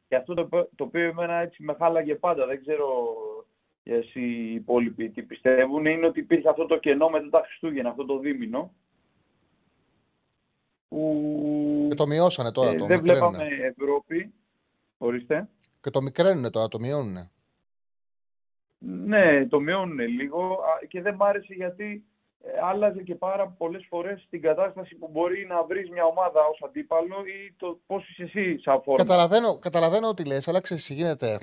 [0.07, 3.15] Και αυτό το, το οποίο εμένα έτσι με χάλαγε πάντα, δεν ξέρω
[3.83, 8.05] εσύ οι υπόλοιποι τι πιστεύουν, είναι ότι υπήρχε αυτό το κενό μετά τα Χριστούγεννα, αυτό
[8.05, 8.73] το δίμηνο.
[10.87, 11.85] Που...
[11.89, 14.33] Και το μειώσανε τώρα, ε, το Δεν βλέπαμε Ευρώπη,
[14.97, 15.49] ορίστε.
[15.81, 17.29] Και το μικραίνουν τώρα, το μειώνουν.
[18.87, 22.05] Ναι, το μειώνουν λίγο και δεν μ' άρεσε γιατί
[22.39, 26.61] ε, άλλαζε και πάρα πολλές φορές την κατάσταση που μπορεί να βρεις μια ομάδα ως
[26.65, 29.03] αντίπαλο ή το πώς είσαι εσύ σαν φόρμα.
[29.03, 31.39] Καταλαβαίνω, καταλαβαίνω ότι λες, αλλά ξέρεις γίνεται.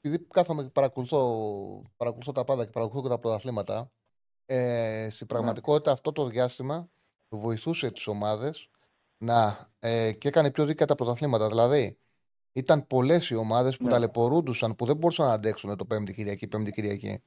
[0.00, 3.90] Επειδή κάθομαι και παρακολουθώ, παρακολουθώ τα πάντα και παρακολουθώ και τα πρωταθλήματα,
[4.46, 6.88] ε, στην πραγματικότητα αυτό το διάστημα
[7.28, 8.68] βοηθούσε τις ομάδες
[9.16, 11.48] να, ε, και έκανε πιο δίκαια τα πρωταθλήματα.
[11.48, 11.98] Δηλαδή,
[12.56, 13.90] ήταν πολλές οι ομάδες που ναι.
[13.90, 16.46] ταλαιπωρούντουσαν, που δεν μπορούσαν να αντέξουν το Πέμπτη Κυριακή.
[16.46, 17.22] Πέμπτη Κυριακή.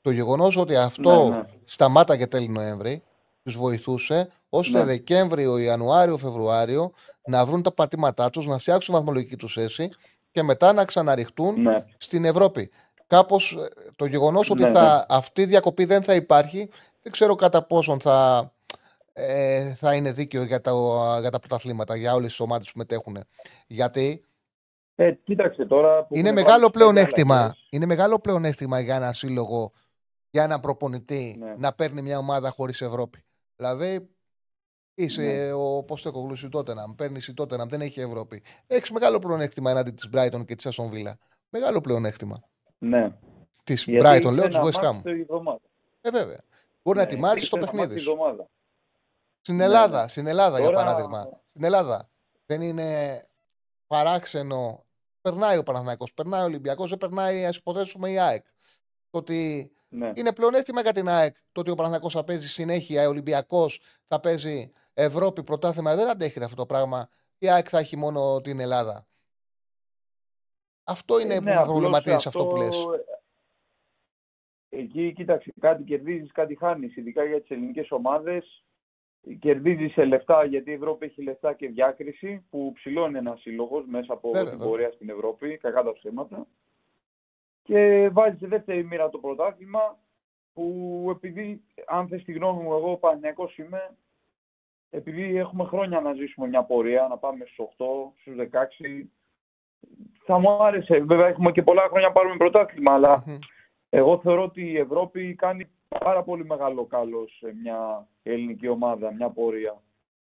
[0.00, 1.42] Το γεγονός ότι αυτό ναι, ναι.
[1.64, 3.02] σταμάταγε τέλη Νοέμβρη
[3.42, 4.84] τους βοηθούσε ώστε ναι.
[4.84, 6.92] Δεκέμβριο, Ιανουάριο, Φεβρουάριο
[7.26, 9.90] να βρουν τα πατήματά τους, να φτιάξουν βαθμολογική τους θέση
[10.30, 11.84] και μετά να ξαναρριχτούν ναι.
[11.96, 12.70] στην Ευρώπη.
[13.06, 16.68] Κάπως ε, το γεγονός ότι ναι, θα, αυτή η διακοπή δεν θα υπάρχει,
[17.02, 18.50] δεν ξέρω κατά πόσον θα,
[19.12, 20.72] ε, θα είναι δίκαιο για τα,
[21.20, 23.24] για τα πρωταθλήματα, για όλες τις ομάδες που μετέχουν.
[23.66, 24.24] Γιατί
[25.02, 26.06] ε, κοίταξε τώρα.
[26.10, 29.72] είναι, μεγάλο πλεονέκτημα, είναι μεγάλο πλεονέκτημα για ένα σύλλογο,
[30.30, 31.54] για ένα προπονητή ναι.
[31.58, 33.24] να παίρνει μια ομάδα χωρίς Ευρώπη.
[33.56, 34.08] Δηλαδή,
[34.94, 35.52] είσαι ναι.
[35.52, 38.42] ο Ποστέκογλου η Τότεναμ, παίρνεις η Τότεναμ, δεν έχει Ευρώπη.
[38.66, 41.12] Έχεις μεγάλο πλεονέκτημα εναντί της Brighton και της Αστον Villa.
[41.48, 42.42] Μεγάλο πλεονέκτημα.
[42.78, 43.16] Ναι.
[43.64, 45.00] Της Brighton, λέω, της West Ham.
[46.00, 46.40] Ε, βέβαια.
[46.82, 48.16] Μπορεί ναι, να ετοιμάζει το παιχνίδι σου.
[49.40, 50.08] Στην ναι, Ελλάδα, ναι.
[50.08, 50.70] στην Ελλάδα Τώρα...
[50.70, 51.28] για παράδειγμα.
[51.48, 52.10] Στην Ελλάδα
[52.46, 53.24] δεν είναι
[53.86, 54.84] παράξενο.
[55.20, 58.44] Περνάει ο Παναθηναϊκός, περνάει ο Ολυμπιακός, δεν περνάει, ας υποθέσουμε, η ΑΕΚ.
[59.10, 60.12] Το ότι ναι.
[60.14, 64.20] είναι πλεονέκτημα για την ΑΕΚ το ότι ο Παναθηναϊκός θα παίζει συνέχεια, ο Ολυμπιακός θα
[64.20, 65.96] παίζει Ευρώπη, πρωτάθλημα.
[65.96, 67.08] Δεν αντέχει αυτό το πράγμα.
[67.38, 69.06] Η ΑΕΚ θα έχει μόνο την Ελλάδα.
[70.84, 72.86] Αυτό είναι ε, ναι, που προβληματίζει αυτό, αυτό που λες.
[74.68, 76.96] Εκεί, κοίταξε, κάτι κερδίζεις, κάτι χάνεις.
[76.96, 78.64] Ειδικά για τις ελληνικές ομάδες.
[79.38, 84.12] Κερδίζει σε λεφτά γιατί η Ευρώπη έχει λεφτά και διάκριση που ψηλώνει ένας σύλλογος μέσα
[84.12, 86.46] από την πορεία στην Ευρώπη, κακά τα ψέματα.
[87.62, 89.98] Και βάζει σε δεύτερη μοίρα το πρωτάθλημα
[90.52, 93.96] που επειδή, αν θες τη γνώμη μου, εγώ πανιακός είμαι,
[94.90, 99.08] επειδή έχουμε χρόνια να ζήσουμε μια πορεία, να πάμε στους 8, στους 16,
[100.24, 100.98] θα μου άρεσε.
[100.98, 103.24] Βέβαια έχουμε και πολλά χρόνια να πάρουμε πρωτάθλημα,
[103.88, 109.28] εγώ θεωρώ ότι η Ευρώπη κάνει πάρα πολύ μεγάλο καλός σε μια ελληνική ομάδα, μια
[109.28, 109.82] πορεία.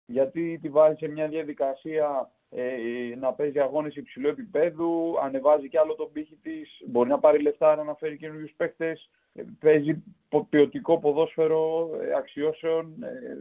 [0.06, 5.94] Γιατί τη βάζει σε μια διαδικασία ε, να παίζει αγώνες υψηλού επίπεδου, ανεβάζει κι άλλο
[5.94, 8.98] τον πύχη της, μπορεί να πάρει λεφτά να φέρει καινούριους παίχτε,
[9.32, 10.02] ε, παίζει
[10.50, 13.36] ποιοτικό ποδόσφαιρο ε, αξιώσεων, ε,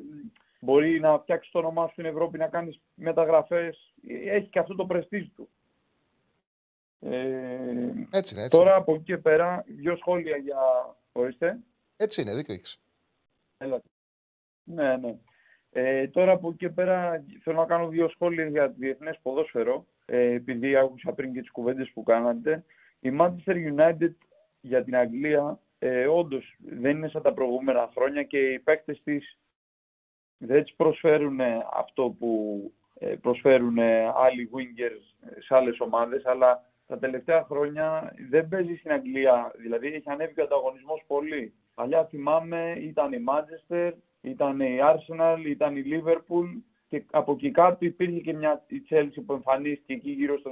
[0.60, 3.94] μπορεί να φτιάξει το όνομά σου στην Ευρώπη, να κάνεις μεταγραφές.
[4.26, 5.50] Έχει και αυτό το πρεστίζ του.
[7.00, 7.18] Ε,
[8.12, 8.58] έτσι είναι, έτσι.
[8.58, 10.60] Τώρα από εκεί και πέρα, δύο σχόλια για.
[11.12, 11.60] Ορίστε.
[11.98, 12.80] Έτσι είναι, δίκιο έχεις.
[13.58, 13.82] Έλα.
[14.64, 15.18] Ναι, ναι.
[15.72, 19.86] Ε, τώρα από εκεί και πέρα θέλω να κάνω δύο σχόλια για το διεθνές ποδόσφαιρο,
[20.06, 22.66] ε, επειδή άκουσα πριν και τις κουβέντες που κάνατε.
[23.00, 24.14] Η Manchester United
[24.62, 29.38] για την Αγγλία ε, όντως δεν είναι σαν τα προηγούμενα χρόνια και οι παίκτες της
[30.38, 31.40] δεν τη προσφέρουν
[31.74, 32.62] αυτό που
[32.94, 33.80] ε, προσφέρουν
[34.16, 39.52] άλλοι wingers σε άλλες ομάδες, αλλά τα τελευταία χρόνια δεν παίζει στην Αγγλία.
[39.58, 41.54] Δηλαδή έχει ανέβει και ο ανταγωνισμός πολύ.
[41.78, 43.92] Παλιά θυμάμαι ήταν η Manchester,
[44.22, 49.22] ήταν η Arsenal, ήταν η Liverpool και από εκεί κάτω υπήρχε και μια η Chelsea
[49.26, 50.52] που εμφανίστηκε εκεί γύρω στο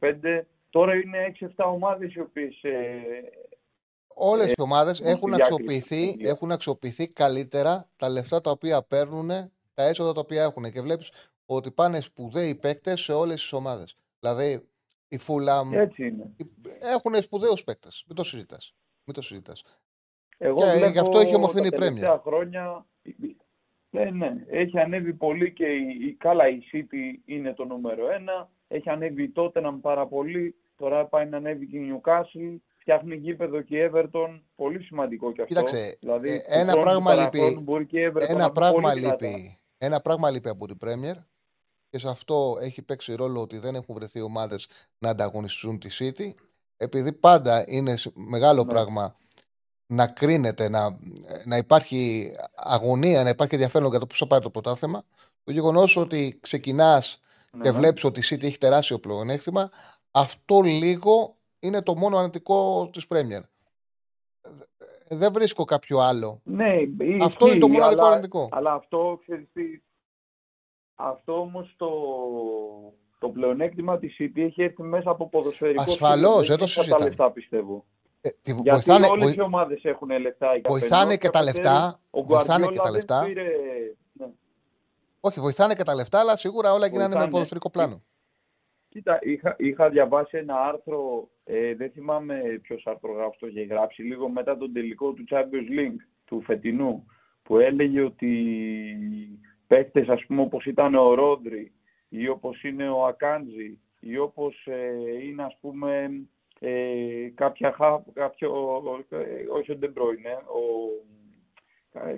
[0.00, 0.40] 2004-2005.
[0.70, 2.62] Τώρα είναι 6-7 ομάδες οι οποίες.
[2.62, 3.02] Ε,
[4.14, 9.28] Όλες οι ομάδες έχουν, αξιοποιηθεί, έχουν αξιοποιηθεί καλύτερα τα λεφτά τα οποία παίρνουν,
[9.74, 10.72] τα έσοδα τα οποία έχουν.
[10.72, 11.12] Και βλέπεις
[11.46, 13.96] ότι πάνε σπουδαίοι παίκτες σε όλες τις ομάδες.
[14.20, 14.68] Δηλαδή,
[15.08, 15.72] η Φούλαμ.
[15.72, 16.34] Έτσι είναι.
[16.80, 18.04] Έχουν σπουδαίους παίκτες.
[18.06, 18.74] Μην το συζητάς.
[19.04, 19.62] Μην το συζητάς.
[20.38, 22.06] Εγώ και γι' αυτό έχει ομοφύνει η πρέμια.
[22.06, 22.86] Τα χρόνια.
[23.90, 24.32] Ναι, ναι.
[24.48, 28.50] Έχει ανέβει πολύ και η, καλά η City είναι το νούμερο ένα.
[28.68, 30.54] Έχει ανέβει τότε να πάρα πολύ.
[30.76, 32.56] Τώρα πάει να ανέβει και η Newcastle.
[32.76, 34.40] Φτιάχνει γήπεδο και η Everton.
[34.56, 35.54] Πολύ σημαντικό και αυτό.
[35.54, 37.64] Κοίταξε, δηλαδή, ε, ένα πράγμα λείπει.
[38.18, 39.58] Ένα πράγμα λείπει.
[39.78, 41.16] Ένα πράγμα λείπει από την Premier
[41.92, 44.68] και σε αυτό έχει παίξει ρόλο ότι δεν έχουν βρεθεί ομάδες
[44.98, 46.34] να ανταγωνιστούν τη City.
[46.76, 48.68] Επειδή πάντα είναι μεγάλο ναι.
[48.68, 49.16] πράγμα
[49.92, 50.98] να κρίνεται, να,
[51.44, 55.04] να υπάρχει αγωνία, να υπάρχει ενδιαφέρον για το πώς θα πάρει το πρωτάθλημα.
[55.44, 57.62] Το γεγονός ότι ξεκινάς ναι.
[57.62, 57.76] και ναι.
[57.76, 59.70] βλέπεις ότι η City έχει τεράστιο πλεονέκτημα,
[60.10, 63.42] αυτό λίγο είναι το μόνο αρνητικό της Premier.
[65.08, 66.40] Δεν βρίσκω κάποιο άλλο.
[66.44, 66.74] Ναι,
[67.22, 68.48] αυτό είναι το μόνο αρνητικό.
[68.52, 69.48] Αλλά αυτό ξέρεις
[70.94, 71.90] αυτό όμως το,
[73.18, 76.98] το πλεονέκτημα της City έχει έρθει μέσα από ποδοσφαιρικό Ασφαλώς, δεν το συζητάμε.
[76.98, 77.84] τα λεφτά πιστεύω.
[78.24, 80.60] Ε, Γιατί βοηθάνε, όλες οι ομάδες έχουν λεφτά.
[80.64, 82.00] Βοηθάνε και τα λεφτά.
[82.10, 83.24] Βοηθάνε και τα λεφτά.
[83.24, 83.42] Πήρε...
[84.12, 84.26] Ναι.
[85.20, 88.02] Όχι, βοηθάνε και τα λεφτά, αλλά σίγουρα όλα γίνανε με ποδοσφαιρικό πλάνο.
[88.88, 94.02] Κοίτα, είχα, είχα διαβάσει ένα άρθρο, ε, δεν θυμάμαι ποιος άρθρο γράφει το έχει γράψει,
[94.02, 97.06] λίγο μετά τον τελικό του Champions League του φετινού,
[97.42, 98.32] που έλεγε ότι
[99.66, 101.72] παίκτες ας πούμε όπως ήταν ο Ρόντρι
[102.08, 106.10] ή όπως είναι ο Ακάντζη ή όπως ε, είναι ας πούμε
[106.64, 107.76] ε, κάποια
[108.14, 108.50] κάποιο,
[109.08, 110.60] ε, όχι ο Ντεμπρόινε, ο,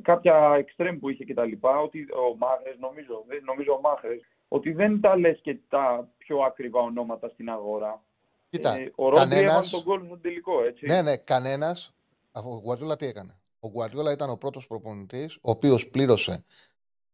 [0.02, 4.72] κάποια εξτρέμ που είχε και τα λοιπά, ότι ο Μάχρες νομίζω, νομίζω ο Μάχρες, ότι
[4.72, 8.02] δεν τα λες και τα πιο ακριβά ονόματα στην αγορά.
[8.48, 9.50] Κοίτα, ε, ο Ρόντρι κανένας...
[9.50, 10.86] έβαλε τον κόλ στον τελικό, έτσι.
[10.86, 11.94] Ναι, ναι, κανένας,
[12.32, 16.44] αφού ο Γουαρτιόλα τι έκανε; Ο Γκουαρδιόλα ήταν ο πρώτος προπονητής, ο οποίος πλήρωσε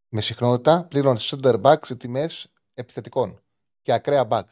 [0.09, 3.41] με συχνότητα, πλήρωνε center back σε τιμές επιθετικών
[3.83, 4.45] και ακραία back.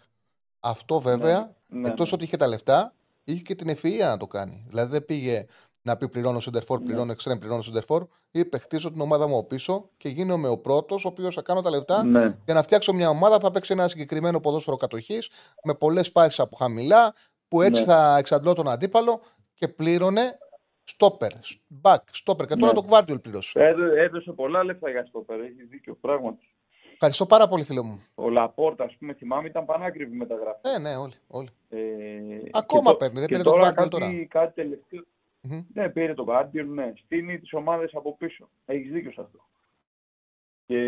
[0.61, 2.15] Αυτό βέβαια, ναι, ναι, εκτός ναι.
[2.15, 4.65] ότι είχε τα λεφτά, είχε και την ευφυα να το κάνει.
[4.69, 5.47] Δηλαδή δεν πήγε
[5.83, 7.15] να πει πληρώνω center πληρώνω ναι.
[7.19, 11.35] extreme, πληρώνω center Είπε χτίζω την ομάδα μου πίσω και γίνομαι ο πρώτος ο οποίος
[11.35, 12.37] θα κάνω τα λεφτά ναι.
[12.45, 15.31] για να φτιάξω μια ομάδα που θα παίξει ένα συγκεκριμένο ποδόσφαιρο κατοχής
[15.65, 17.15] με πολλές πάσεις από χαμηλά,
[17.49, 17.87] που έτσι ναι.
[17.87, 19.21] θα εξαντλώ τον αντίπαλο
[19.55, 20.39] και πλήρωνε
[20.85, 21.33] στόπερ,
[21.83, 22.47] back, στόπερ.
[22.47, 22.81] Και τώρα ναι.
[22.81, 23.61] το Κβάρτιολ πλήρωσε.
[23.97, 26.47] Έδωσε πολλά λεφτά για στόπερ, έχει δίκιο πράγματι.
[27.01, 28.03] Ευχαριστώ πάρα πολύ, φίλε μου.
[28.15, 30.69] Ο Λαπόρτα, ας πούμε, θυμάμαι, ήταν πανάκριβη μεταγραφή.
[30.69, 31.15] Ναι, ναι, όλοι.
[31.27, 31.49] όλοι.
[31.69, 31.79] Ε,
[32.53, 34.25] Ακόμα παίρνει, δεν πήρε το Κβάρτιολ τώρα.
[34.29, 35.05] Κάτι τελευταίο.
[35.49, 35.65] Mm-hmm.
[35.73, 36.93] Ναι, πήρε το Guardian, ναι.
[37.05, 38.49] Στείνει τις ομάδες από πίσω.
[38.67, 39.39] Έχεις δίκιο σε αυτό.
[40.67, 40.81] Και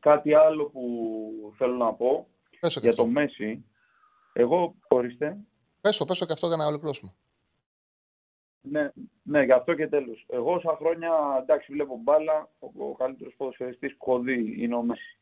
[0.00, 0.84] κάτι άλλο που
[1.56, 2.26] θέλω να πω
[2.60, 3.64] πέσω για το Μέση.
[4.32, 5.36] Εγώ, ορίστε.
[5.80, 7.14] Πέσω, πέσω και αυτό για να ολοκληρώσουμε.
[8.60, 8.90] Ναι,
[9.22, 10.24] ναι, γι' αυτό και τέλος.
[10.28, 11.10] Εγώ όσα χρόνια,
[11.42, 15.18] εντάξει, βλέπω μπάλα, ο, ο καλύτερος ποδοσφαιριστής που έχω δει είναι ο Μέση.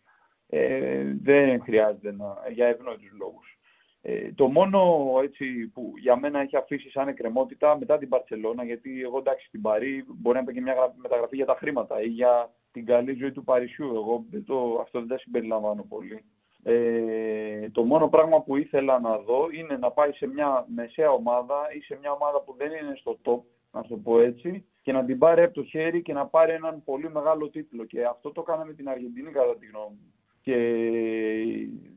[0.49, 3.59] Ε, δεν χρειάζεται να, για ευνόητους λόγους.
[4.03, 9.03] Ε, το μόνο έτσι, που για μένα έχει αφήσει σαν εκκρεμότητα μετά την Παρσελώνα, γιατί
[9.03, 12.55] εγώ εντάξει στην Παρή μπορεί να πει και μια μεταγραφή για τα χρήματα ή για
[12.73, 13.95] την καλή ζωή του Παρισιού.
[13.95, 16.25] Εγώ το, αυτό δεν τα συμπεριλαμβάνω πολύ.
[16.69, 21.75] Ε, το μόνο πράγμα που ήθελα να δω είναι να πάει σε μια μεσαία ομάδα
[21.77, 23.41] ή σε μια ομάδα που δεν είναι στο top,
[23.71, 26.83] να το πω έτσι, και να την πάρει από το χέρι και να πάρει έναν
[26.85, 27.85] πολύ μεγάλο τίτλο.
[27.85, 30.13] Και αυτό το κάναμε την Αργεντινή κατά τη γνώμη μου.
[30.41, 30.57] Και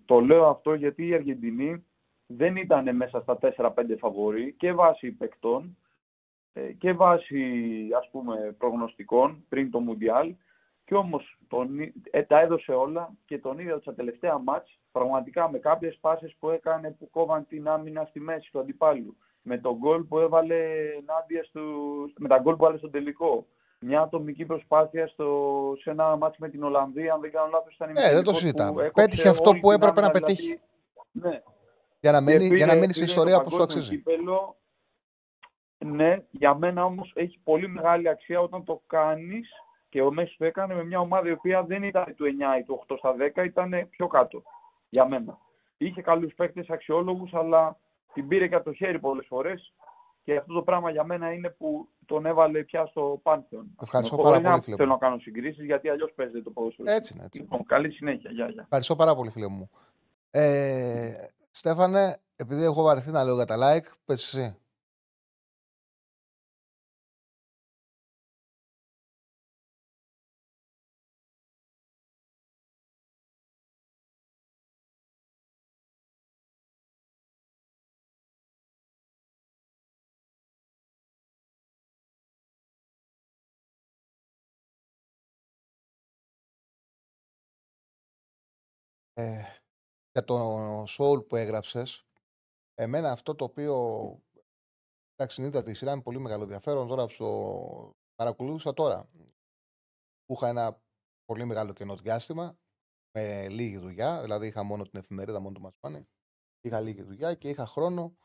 [0.05, 1.85] το λέω αυτό γιατί η Αργεντινή
[2.25, 5.77] δεν ήταν μέσα στα 4-5 φαβορή και βάσει παικτών
[6.53, 7.43] ε, και βάσει
[7.97, 10.35] ας πούμε προγνωστικών πριν το Μουντιάλ
[10.89, 11.79] και όμως τον,
[12.11, 16.49] ε, τα έδωσε όλα και τον είδα στα τελευταία μάτς πραγματικά με κάποιες πάσες που
[16.49, 20.55] έκανε που κόβαν την άμυνα στη μέση του αντιπάλου με τον γκολ που έβαλε
[20.99, 21.61] ενάντια στο,
[22.17, 23.47] με τα γκολ που έβαλε στο τελικό
[23.79, 27.95] μια ατομική προσπάθεια στο, σε ένα μάτς με την Ολλανδία αν δεν κάνω λάθος ήταν
[27.95, 28.91] ε, δεν το συζητάμε.
[28.93, 30.59] Πέτυχε αυτό που έπρεπε να πετύχει.
[31.11, 31.41] Δηλαδή, ναι,
[31.99, 33.89] για να μείνει, για να μείνει στην ιστορία που σου αξίζει.
[33.89, 34.57] Κύπελο,
[35.77, 39.49] ναι, για μένα όμως έχει πολύ μεγάλη αξία όταν το κάνεις
[39.89, 42.63] και ο Μέσης το έκανε με μια ομάδα η οποία δεν ήταν του 9 ή
[42.63, 44.43] του 8 στα 10, ήταν πιο κάτω
[44.89, 45.37] για μένα.
[45.77, 47.77] Είχε καλούς παίκτες αξιόλογους, αλλά
[48.13, 49.73] την πήρε και από το χέρι πολλές φορές
[50.23, 53.75] και αυτό το πράγμα για μένα είναι που τον έβαλε πια στο Πάνθεον.
[53.81, 56.91] Ευχαριστώ πάρα πολύ, φίλε Θέλω να κάνω συγκρίσεις γιατί αλλιώς παίζεται το ποδόσφαιρο.
[56.91, 57.39] Έτσι, έτσι.
[57.39, 58.31] Λοιπόν, καλή συνέχεια.
[58.31, 58.61] Γεια, γεια.
[58.61, 59.69] Ευχαριστώ πάρα πολύ, φίλε μου.
[60.31, 61.11] Ε,
[61.51, 64.57] Στέφανε, επειδή έχω βαρεθεί να λέω για τα like, πες εσύ.
[89.19, 89.43] Ε,
[90.11, 92.05] για το soul που έγραψες,
[92.73, 93.75] εμένα αυτό το οποίο
[95.15, 96.87] εντάξει, είδα τη σειρά με πολύ μεγάλο ενδιαφέρον.
[96.87, 99.09] Τώρα στο παρακολούθησα τώρα.
[100.25, 100.81] Που είχα ένα
[101.25, 102.57] πολύ μεγάλο κενό διάστημα
[103.11, 104.21] με λίγη δουλειά.
[104.21, 106.07] Δηλαδή είχα μόνο την εφημερίδα, μόνο το Ματσπάνι.
[106.61, 108.17] Είχα λίγη δουλειά και είχα χρόνο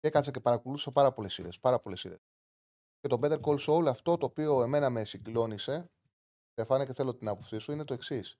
[0.00, 1.58] και έκατσα και παρακολούθησα πάρα πολλές σειρές.
[1.58, 2.20] Πάρα πολλές σειρές.
[3.00, 5.90] Και το Better Call Saul, αυτό το οποίο εμένα με συγκλώνησε,
[6.50, 8.38] Στεφάνε και θέλω την άποψή σου, είναι το εξής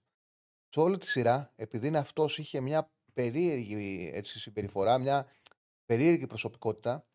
[0.69, 5.27] σε όλη τη σειρά, επειδή είναι αυτός είχε μια περίεργη έτσι, συμπεριφορά, μια
[5.85, 7.07] περίεργη προσωπικότητα,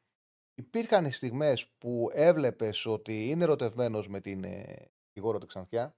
[0.53, 5.95] υπήρχαν στιγμές που έβλεπες ότι είναι ερωτευμένος με την ε, Γηγόρο Ξανθιά,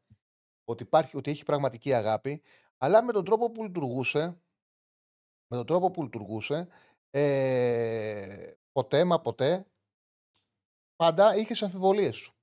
[0.63, 2.41] ότι, υπάρχει, ότι έχει πραγματική αγάπη,
[2.77, 4.41] αλλά με τον τρόπο που λειτουργούσε,
[5.47, 6.67] με τον τρόπο που λειτουργούσε,
[7.09, 9.65] ε, ποτέ μα ποτέ,
[10.95, 12.35] πάντα είχες αμφιβολίες σου.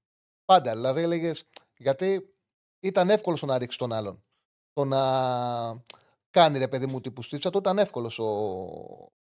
[0.44, 2.34] Πάντα, δηλαδή έλεγες γιατί
[2.80, 4.24] ήταν εύκολο να ρίξεις τον άλλον
[4.72, 5.84] το να
[6.30, 8.26] κάνει ρε παιδί μου τύπου στήτσα, το ήταν εύκολος ο,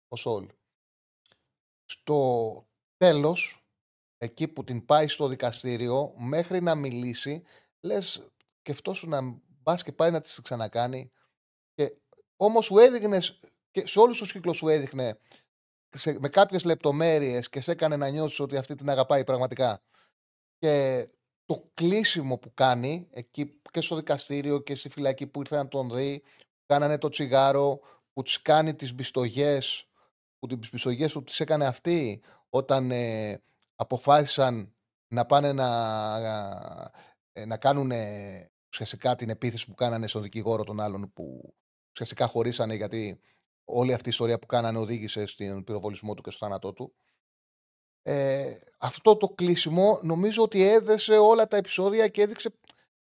[0.07, 0.47] ο Σόλ.
[1.85, 3.65] Στο τέλος,
[4.17, 7.43] εκεί που την πάει στο δικαστήριο, μέχρι να μιλήσει,
[7.81, 8.27] λες
[8.61, 11.11] και αυτό σου να μπας και πάει να της ξανακάνει.
[11.73, 11.97] Και
[12.35, 13.39] όμως σου έδειχνες,
[13.71, 15.19] και σε όλους τους κύκλους σου έδειχνε
[15.89, 19.81] σε, με κάποιες λεπτομέρειες και σε έκανε να νιώσεις ότι αυτή την αγαπάει πραγματικά.
[20.57, 21.07] Και
[21.51, 25.95] το κλείσιμο που κάνει εκεί και στο δικαστήριο και στη φυλακή που ήρθε να τον
[25.95, 27.79] δει, που κάνανε το τσιγάρο,
[28.13, 29.87] που τις κάνει τις πιστογές,
[30.39, 33.41] που τις πιστογές του τις έκανε αυτή όταν ε,
[33.75, 34.75] αποφάσισαν
[35.07, 35.67] να πάνε να,
[37.31, 37.91] ε, να κάνουν
[38.71, 41.55] ουσιαστικά την επίθεση που κάνανε στον δικηγόρο των άλλων που
[41.91, 43.19] ουσιαστικά χωρίσανε γιατί
[43.65, 46.95] όλη αυτή η ιστορία που κάνανε οδήγησε στην πυροβολισμό του και στο θάνατό του.
[48.01, 52.49] Ε, αυτό το κλείσιμο νομίζω ότι έδεσε όλα τα επεισόδια και έδειξε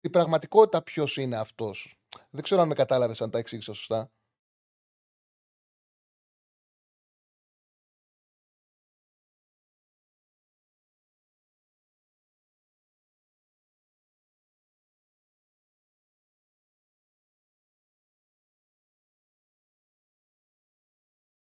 [0.00, 1.96] την πραγματικότητα ποιος είναι αυτός.
[2.30, 4.10] Δεν ξέρω αν με κατάλαβες αν τα εξήγησα σωστά.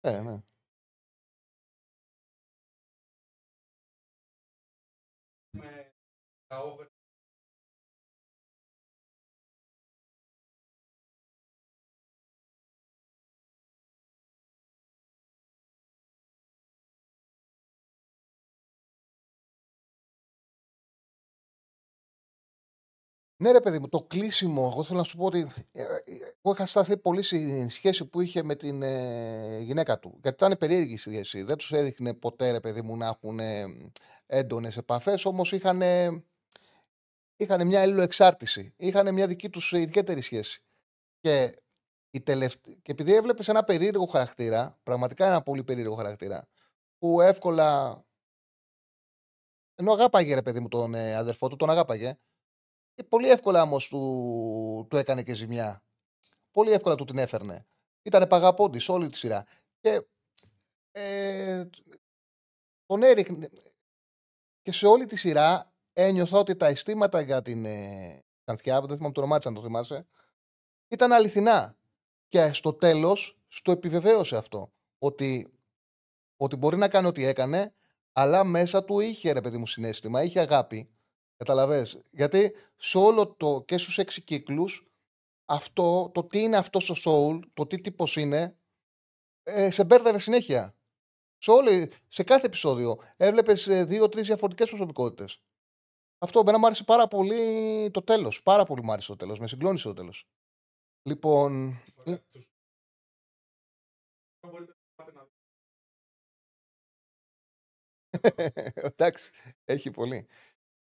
[0.02, 0.42] Ε, ναι.
[6.50, 6.90] Τα over
[23.42, 24.70] Ναι, ρε παιδί μου, το κλείσιμο.
[24.74, 25.86] Εγώ θέλω να σου πω ότι ε, ε,
[26.42, 30.20] εγώ είχα σταθεί πολύ στη σχέση που είχε με την ε, γυναίκα του.
[30.22, 31.44] Γιατί ήταν περίεργη η σχέση.
[31.44, 33.66] Δεν τους έδειχνε ποτέ, ρε παιδί μου, να έχουν ε,
[34.26, 35.26] έντονες επαφές.
[35.26, 35.82] Όμως είχαν,
[37.40, 38.74] είχαν μια αλληλοεξάρτηση.
[38.78, 40.64] Είχαν μια δική τους ιδιαίτερη σχέση.
[41.20, 41.62] Και,
[42.10, 42.76] η τελευταία...
[42.82, 46.48] και επειδή έβλεπες ένα περίεργο χαρακτήρα, πραγματικά ένα πολύ περίεργο χαρακτήρα,
[46.98, 48.02] που εύκολα.
[49.76, 52.18] Ενώ αγάπαγε, ρε παιδί μου, τον αδερφό του, τον αγάπαγε
[52.94, 55.84] και πολύ εύκολα όμως του, του έκανε και ζημιά.
[56.52, 57.68] Πολύ εύκολα του την έφερνε.
[58.02, 59.46] Ήταν παγαπώντης όλη τη σειρά.
[59.80, 60.08] Και
[60.92, 61.70] ε,
[62.86, 63.50] τον έριχνε.
[64.62, 69.14] Και σε όλη τη σειρά ένιωθα ότι τα αισθήματα για την ε, Ξανθιά, δεν θυμάμαι
[69.14, 70.08] το όνομά αν το θυμάσαι,
[70.88, 71.78] ήταν αληθινά.
[72.28, 74.72] Και στο τέλος στο επιβεβαίωσε αυτό.
[74.98, 75.54] Ότι,
[76.38, 77.74] ότι μπορεί να κάνει ό,τι έκανε,
[78.12, 80.90] αλλά μέσα του είχε ρε παιδί μου συνέστημα, είχε αγάπη
[81.40, 84.88] Καταλαβες; Γιατί σε όλο το και στους έξι κύκλους
[85.46, 88.58] αυτό, το τι είναι αυτός ο soul, το τι τύπος είναι,
[89.44, 90.76] ε, σε μπέρδευε συνέχεια.
[91.38, 95.42] Σε, όλη, σε κάθε επεισόδιο έβλεπες ε, δύο-τρεις διαφορετικές προσωπικότητες.
[96.20, 98.44] Αυτό εμένα μου άρεσε πάρα πολύ το τέλος.
[98.44, 99.40] Πάρα πολύ μου άρεσε το τέλος.
[99.40, 100.26] Με συγκλώνησε το τέλος.
[101.10, 101.82] Λοιπόν...
[102.04, 102.16] Ε,
[108.74, 109.32] Εντάξει,
[109.66, 110.28] έχει πολύ.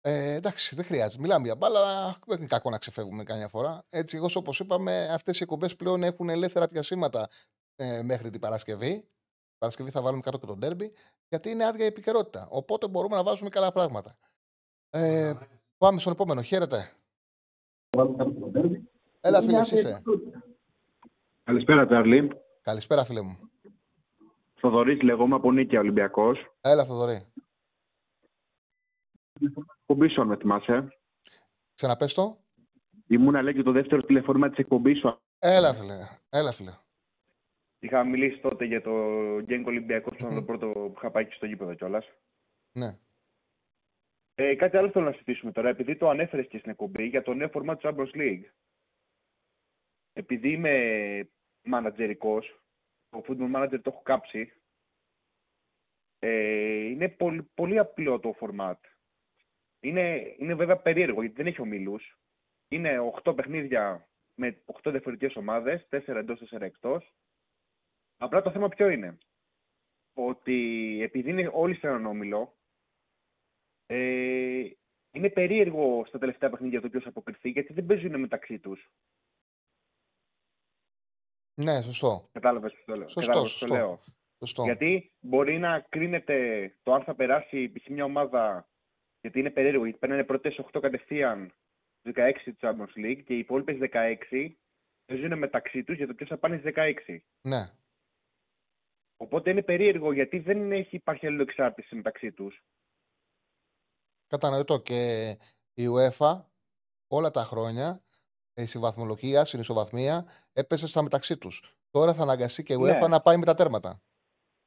[0.02, 1.22] Ε, εντάξει, δεν χρειάζεται.
[1.22, 3.86] Μιλάμε για μπάλα, δεν είναι κακό να ξεφεύγουμε καμιά φορά.
[3.90, 7.30] Έτσι, εγώ όπως είπαμε, αυτές οι εκπομπές πλέον έχουν ελεύθερα πιασίματα
[7.76, 9.08] ε, μέχρι την Παρασκευή.
[9.58, 10.94] Παρασκευή θα βάλουμε κάτω και τον τέρμπι,
[11.30, 12.48] γιατί είναι άδεια η επικαιρότητα.
[12.50, 14.18] Οπότε μπορούμε να βάζουμε καλά πράγματα.
[14.98, 15.34] Ε,
[15.78, 16.42] πάμε στον επόμενο.
[16.42, 16.92] Χαίρετε.
[19.22, 20.02] Έλα, φίλε, είσαι.
[21.44, 22.32] Καλησπέρα, Τσάρλι.
[22.62, 23.50] Καλησπέρα, φίλε μου.
[24.56, 26.56] Θοδωρής, λέγομαι από Νίκαια Ολυμπιακός.
[26.62, 27.26] Έλα, Θοδωρή.
[29.80, 30.98] εκπομπή σου, αν με θυμάσαι.
[31.76, 32.38] Ξαναπες το.
[33.08, 35.20] Ήμουν, λέει, το δεύτερο τηλεφόρημα της εκπομπή σου.
[35.40, 36.08] Έλα, φίλε.
[36.30, 36.74] Έλα, φίλε.
[37.80, 38.92] Είχα μιλήσει τότε για το
[39.42, 42.06] Γκένκο Ολυμπιακό, που ήταν το πρώτο που είχα πάει στο γήπεδο κιόλας.
[42.72, 42.98] Ναι.
[44.38, 47.34] Ε, κάτι άλλο θέλω να συζητήσουμε τώρα, επειδή το ανέφερες και στην εκπομπή για το
[47.34, 48.44] νέο φορμάτ του Champions League.
[50.14, 51.30] Επειδή είμαι
[51.64, 52.60] μανατζερικός,
[53.10, 54.54] το football manager το έχω κάψει,
[56.20, 58.80] ε, είναι πολύ, πολύ απλό το format.
[59.80, 62.20] Είναι, είναι βέβαια περίεργο γιατί δεν έχει ομίλους.
[62.68, 67.14] Είναι 8 παιχνίδια με 8 διαφορετικές ομάδες, 4 εντός, 4 εκτός.
[68.18, 69.18] Απλά το θέμα ποιο είναι.
[70.14, 72.55] Ότι επειδή είναι όλοι σε έναν όμιλο,
[73.86, 74.70] ε,
[75.12, 78.90] είναι περίεργο στα τελευταία παιχνίδια το ποιος αποκριθεί γιατί δεν παίζουν μεταξύ τους.
[81.62, 82.30] Ναι, σωστό.
[82.32, 83.08] Κατάλαβες που το λέω.
[83.08, 83.66] Σωστό, σωστό.
[83.66, 84.00] Το λέω.
[84.40, 84.64] Σωστό.
[84.64, 87.88] Γιατί μπορεί να κρίνεται το αν θα περάσει π.χ.
[87.88, 88.70] μια ομάδα
[89.22, 91.54] γιατί είναι περίεργο, γιατί παίρνουν πρώτες 8 κατευθείαν
[92.04, 94.52] 16 του Champions League και οι υπόλοιπες 16
[95.06, 97.18] παίζουν μεταξύ τους για το ποιος θα πάνε στις 16.
[97.42, 97.72] Ναι.
[99.18, 102.64] Οπότε είναι περίεργο γιατί δεν έχει υπάρχει αλληλοεξάρτηση μεταξύ τους.
[104.28, 104.80] Κατανοητό.
[104.80, 105.30] Και
[105.74, 106.42] η UEFA
[107.08, 108.06] όλα τα χρόνια
[108.54, 111.76] η βαθμολογία, στην ισοβαθμία έπεσε στα μεταξύ τους.
[111.90, 113.08] Τώρα θα αναγκαστεί και η UEFA ναι.
[113.08, 114.02] να πάει με τα τέρματα.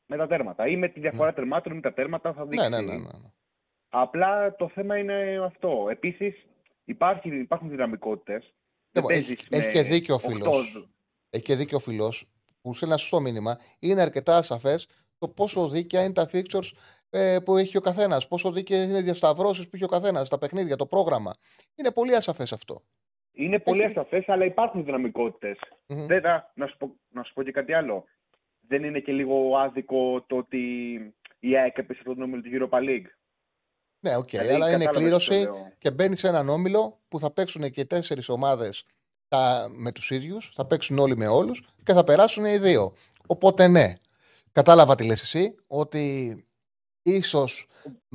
[0.06, 0.66] Με τα τέρματα.
[0.66, 1.32] Ή με τη διαφορά ναι.
[1.32, 2.68] τερμάτων με τα τέρματα θα δείξει.
[2.68, 2.92] Ναι, ναι, ναι.
[2.92, 2.98] ναι.
[2.98, 3.32] ναι.
[3.88, 5.86] Απλά το θέμα είναι αυτό.
[5.90, 6.46] Επίσης,
[6.84, 8.54] υπάρχουν δυναμικότητες.
[8.92, 10.88] Λοιπόν, έχει, έχει και δίκιο ο φίλος.
[11.30, 12.28] Έχει και δίκιο ο φίλος
[12.60, 14.78] που σε ένα σωστό μήνυμα είναι αρκετά ασαφέ
[15.18, 16.70] το πόσο δίκαια είναι τα fixtures
[17.10, 20.38] ε, που έχει ο καθένας, πόσο δίκαια είναι οι διασταυρώσεις που έχει ο καθένας, τα
[20.38, 21.34] παιχνίδια, το πρόγραμμα.
[21.74, 22.82] Είναι πολύ ασαφές αυτό.
[23.32, 23.88] Είναι πολύ έχει...
[23.88, 25.58] ασαφές, αλλά υπάρχουν δυναμικότητες.
[25.86, 26.06] Mm-hmm.
[26.06, 26.22] Δεν
[26.54, 28.04] να, σου πω, να σου πω και κάτι άλλο.
[28.60, 30.58] Δεν είναι και λίγο άδικο το ότι
[31.38, 33.06] η ΑΕΚ έπεσε στον όμιλο του Europa League;
[34.00, 35.48] Ναι, OK, okay, δηλαδή, αλλά είναι κλήρωση
[35.78, 38.86] και μπαίνει σε έναν όμιλο που θα παίξουν και τέσσερις ομάδες
[39.68, 42.92] με τους ίδιους, θα παίξουν όλοι με όλους και θα περάσουν οι δύο.
[43.26, 43.92] Οπότε ναι,
[44.52, 46.44] κατάλαβα τι λες εσύ, ότι
[47.08, 47.66] ίσως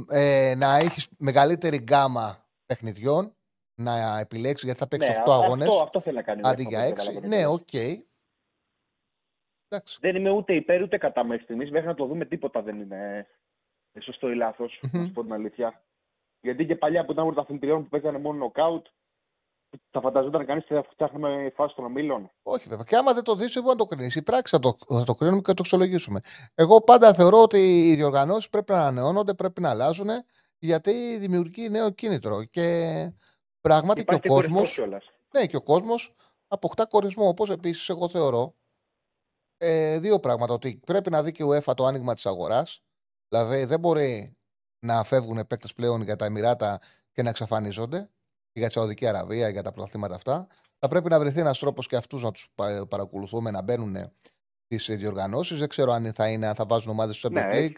[0.10, 3.36] ε, να έχεις μεγαλύτερη γκάμα παιχνιδιών
[3.76, 5.68] να επιλέξεις γιατί θα παίξεις ναι, 8 αγώνες.
[5.68, 6.42] Αυτό, αυτό θέλει να κάνει.
[6.44, 7.22] Αντί για 6.
[7.22, 7.68] Ναι, OK.
[7.72, 7.98] Okay.
[10.00, 11.72] Δεν είμαι ούτε υπέρ ούτε κατά μέχρι στιγμής.
[11.72, 13.28] Μέχρι να το δούμε τίποτα δεν είναι
[14.02, 14.82] σωστό ή λάθος.
[14.84, 14.90] Mm-hmm.
[14.92, 15.84] Να σου πω την αλήθεια.
[16.42, 18.88] Γιατί και παλιά που ήταν πρωταθλητριών που παίζανε μόνο νοκάουτ,
[19.92, 22.32] θα φανταζόταν κανείς ότι θα φτιάχνουμε φάση των ομίλων.
[22.44, 22.84] Όχι, βέβαια.
[22.84, 24.16] Και άμα δεν το δεις, δεν μπορεί να το κρίνεις.
[24.16, 26.20] Η πράξη θα το, θα το κρίνουμε και θα το αξιολογήσουμε.
[26.56, 30.08] Εγώ πάντα θεωρώ ότι οι διοργανώσεις πρέπει να ανανεώνονται, πρέπει να αλλάζουν,
[30.60, 32.44] γιατί δημιουργεί νέο κίνητρο.
[32.44, 33.12] Και
[33.62, 34.62] πράγματι Υπάρχει και ο κόσμο.
[35.34, 36.16] Ναι, και ο κόσμος
[36.48, 37.28] αποκτά κορισμό.
[37.28, 38.56] Όπως επίσης εγώ θεωρώ
[39.58, 40.54] ε, δύο πράγματα.
[40.54, 42.84] Ότι πρέπει να δει και η UEFA το άνοιγμα της αγοράς.
[43.28, 44.38] Δηλαδή δεν μπορεί
[44.80, 46.80] να φεύγουν παίκτες πλέον για τα Εμμυράτα
[47.12, 48.10] και να εξαφανίζονται
[48.54, 50.48] για τη Σαουδική Αραβία, για τα πρωταθλήματα αυτά.
[50.80, 52.50] Θα πρέπει να βρεθεί ένας τρόπος και αυτούς να τους
[52.90, 53.96] παρακολουθούμε, να μπαίνουν
[54.76, 55.60] στι διοργανώσεις.
[55.60, 57.76] Δεν ξέρω αν θα, είναι, αν θα βάζουν ομάδες στο Champions ναι, League.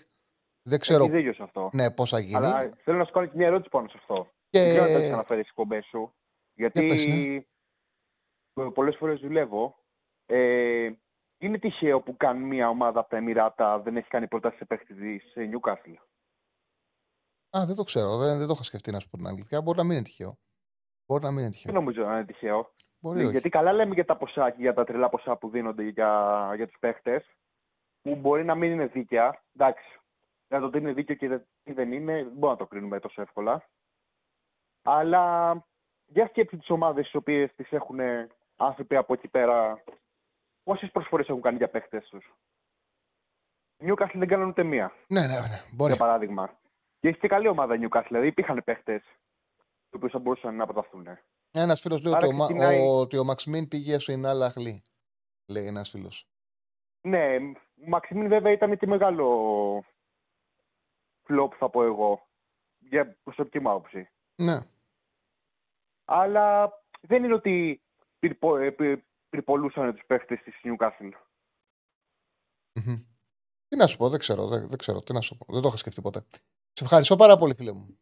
[0.70, 1.04] Δεν ξέρω.
[1.04, 1.70] Έχει δίκιο σε αυτό.
[1.74, 2.36] Ναι, πώς θα γίνει.
[2.36, 4.28] Αλλά θέλω να σου κάνω και μια ερώτηση πάνω σε αυτό.
[4.50, 4.60] Και...
[4.60, 6.14] Δεν ξέρω αν θα αναφέρει στις κομπές σου.
[6.54, 6.82] Γιατί
[8.60, 8.72] ναι.
[8.72, 9.80] πολλές φορές δουλεύω.
[10.26, 10.92] Ε,
[11.38, 15.20] είναι τυχαίο που κάνει μια ομάδα από τα Εμμυράτα δεν έχει κάνει πρόταση σε παίχτη
[15.20, 15.96] σε Newcastle.
[17.58, 18.18] Α, δεν το ξέρω.
[18.18, 19.62] Δεν, δεν το είχα σκεφτεί να σου πω την αλήθεια.
[19.62, 20.38] Μπορεί να μην είναι τυχαίο.
[21.06, 21.74] Μπορεί να μην είναι τυχαίο.
[21.74, 22.74] Δεν νομίζω να είναι τυχαίο.
[23.00, 26.52] Μπορεί Γιατί καλά λέμε για τα ποσά και για τα τρελά ποσά που δίνονται για,
[26.56, 27.26] για τους παίχτες,
[28.02, 29.44] που μπορεί να μην είναι δίκαια.
[29.56, 30.00] Εντάξει.
[30.48, 31.28] Για το ότι είναι δίκαιο και
[31.64, 33.70] δεν είναι, δεν μπορούμε να το κρίνουμε τόσο εύκολα.
[34.82, 35.54] Αλλά
[36.06, 38.00] για σκέψη τις ομάδες τις οποίες τις έχουν
[38.56, 39.84] άνθρωποι από εκεί πέρα,
[40.64, 42.34] πόσες προσφορές έχουν κάνει για παίχτες τους.
[43.84, 44.94] Newcastle δεν κάνουν ούτε μία.
[45.08, 45.62] Ναι, ναι, ναι.
[45.72, 45.92] Μπορεί.
[45.92, 46.60] Για παράδειγμα.
[47.00, 48.06] Και έχει και καλή ομάδα Newcastle.
[48.08, 49.04] Δηλαδή υπήρχαν παίχτες
[49.96, 51.08] οι οποίοι θα μπορούσαν να προταθούν.
[51.52, 52.80] Ένας φίλος λέει ότι, ξεκινάει...
[52.80, 54.84] ο, ότι ο Μαξιμίν πήγε στην άλλα αχλή.
[55.46, 56.28] Λέει ένας φίλος.
[57.02, 57.36] Ναι,
[57.86, 59.86] ο Μαξιμίν βέβαια ήταν και μεγάλο
[61.24, 62.28] φλόπ θα πω εγώ.
[62.78, 64.10] Για προσωπική μου άποψη.
[64.36, 64.60] Ναι.
[66.06, 67.82] Αλλά δεν είναι ότι
[69.30, 71.12] πυρπολούσαν τους παίχτες της Newcastle.
[72.74, 73.04] Mm-hmm.
[73.68, 75.54] Τι να σου πω, δεν ξέρω, δεν, δεν, ξέρω, τι να σου πω.
[75.54, 76.26] Δεν το είχα σκεφτεί ποτέ.
[76.74, 78.00] Σε ευχαριστώ πάρα πολύ, φίλε μου.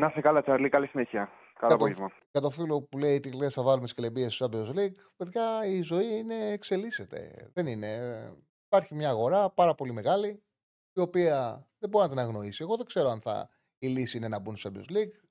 [0.00, 0.68] Να είσαι καλά, Τσαρλί.
[0.68, 1.30] Καλή συνέχεια.
[1.58, 2.12] Καλό απόγευμα.
[2.30, 5.80] Για το φίλο που λέει τι λέει θα βάλουμε σκελεμπίε στο Champions League, παιδιά, η
[5.80, 7.50] ζωή είναι, εξελίσσεται.
[7.52, 8.32] Δεν είναι.
[8.66, 10.42] Υπάρχει μια αγορά πάρα πολύ μεγάλη,
[10.92, 12.62] η οποία δεν μπορεί να την αγνοήσει.
[12.62, 13.48] Εγώ δεν ξέρω αν θα
[13.78, 15.26] η λύση είναι να μπουν στο Champions League,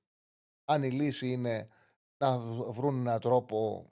[0.66, 1.68] αν η λύση είναι
[2.18, 2.38] να
[2.72, 3.90] βρουν έναν τρόπο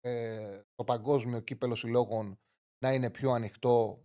[0.00, 2.40] ε, το παγκόσμιο κύπελο συλλόγων
[2.78, 4.04] να είναι πιο ανοιχτό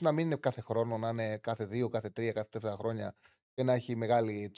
[0.00, 3.14] να μην είναι κάθε χρόνο, να είναι κάθε δύο, κάθε τρία, κάθε τέσσερα χρόνια
[3.54, 4.52] και να έχει μεγάλη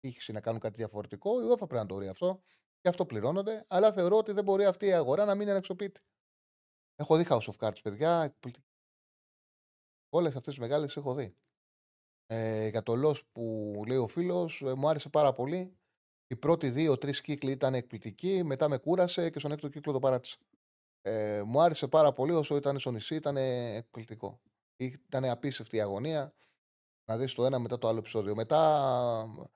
[0.00, 1.40] τύχηση να κάνουν κάτι διαφορετικό.
[1.40, 2.42] Η UEFA πρέπει να το βρει αυτό
[2.80, 3.64] και αυτό πληρώνονται.
[3.68, 6.00] Αλλά θεωρώ ότι δεν μπορεί αυτή η αγορά να μην είναι ανεξοπίτη.
[6.94, 8.36] Έχω δει House of Cards, παιδιά.
[10.08, 11.36] Όλες αυτές τις μεγάλες έχω δει.
[12.26, 15.76] Ε, για το loss που λέει ο φίλος, ε, μου άρεσε πάρα πολύ.
[16.26, 20.38] Οι πρώτοι δύο-τρει κύκλοι ήταν εκπληκτικοί, μετά με κούρασε και στον έκτο κύκλο το παράτησα.
[21.00, 24.40] Ε, μου άρεσε πάρα πολύ όσο ήταν στο νησί, ήταν εκπληκτικό.
[24.76, 26.34] Ήταν απίστευτη η αγωνία.
[27.04, 28.34] Να δεις το ένα μετά το άλλο επεισόδιο.
[28.34, 29.50] Μετά,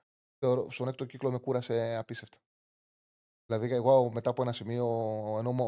[0.69, 2.37] στον έκτο κύκλο με κούρασε απίστευτα.
[3.45, 4.85] Δηλαδή, εγώ μετά από ένα σημείο,
[5.37, 5.65] ενώ μου,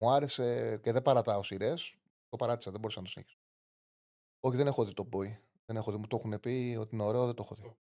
[0.00, 1.96] μου άρεσε και δεν παρατάω σειρές,
[2.28, 3.38] το παράτησα, δεν μπορούσα να το συνεχίσω.
[4.40, 5.36] Όχι, δεν έχω δει το boy.
[5.66, 7.76] Δεν έχω δει, μου το έχουν πει ότι είναι ωραίο, δεν το έχω δει.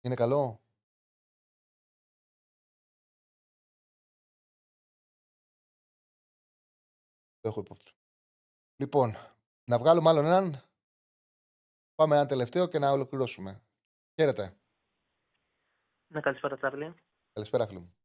[0.00, 0.60] Είναι καλό;
[7.40, 7.94] Το έχω υπόψη.
[8.76, 9.14] Λοιπόν,
[9.68, 10.62] να βγάλουμε άλλον έναν.
[11.94, 13.62] Πάμε ένα τελευταίο και να ολοκληρώσουμε.
[14.14, 14.56] Χαίρετε.
[16.12, 16.94] Ναι, καλησπέρα, Τσάρλι.
[17.32, 17.96] Καλησπέρα, φίλο μου.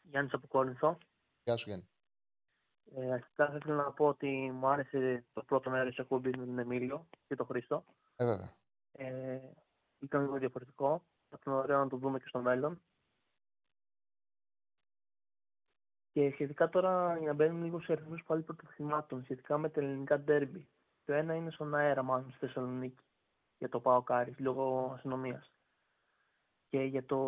[0.00, 0.98] Γιάννης από Κόρινθο.
[1.42, 1.88] Γεια σου, Γιάννη.
[2.94, 6.44] Ε, αρχικά θα ήθελα να πω ότι μου άρεσε το πρώτο μέρος της εκπομπής με
[6.44, 7.84] τον Εμίλιο και τον Χρήστο.
[8.16, 8.56] Ε, βέβαια.
[8.92, 9.40] Ε,
[9.98, 11.06] ήταν λίγο διαφορετικό.
[11.28, 12.82] Θα ήταν ωραίο να το δούμε και στο μέλλον.
[16.12, 20.18] Και σχετικά τώρα, για να μπαίνουμε λίγο σε αριθμούς πάλι πρωταθλημάτων, σχετικά με τα ελληνικά
[20.18, 20.68] ντέρμπι.
[21.08, 23.02] Το ένα είναι στον αέρα, μάλλον στη Θεσσαλονίκη,
[23.58, 25.52] για το ΠΑΟΚ Άρη, λόγω αστυνομίας.
[26.68, 27.18] Και για το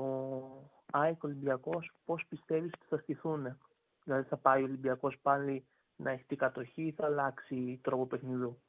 [0.93, 3.59] ΑΕΚ Ολυμπιακός, πώς πιστεύεις ότι θα στηθούν;
[4.05, 5.67] Δηλαδή, θα πάει ο Ολυμπιακός πάλι
[5.97, 8.63] να έχει την κατοχή ή θα αλλάξει τρόπο παιχνιδιού;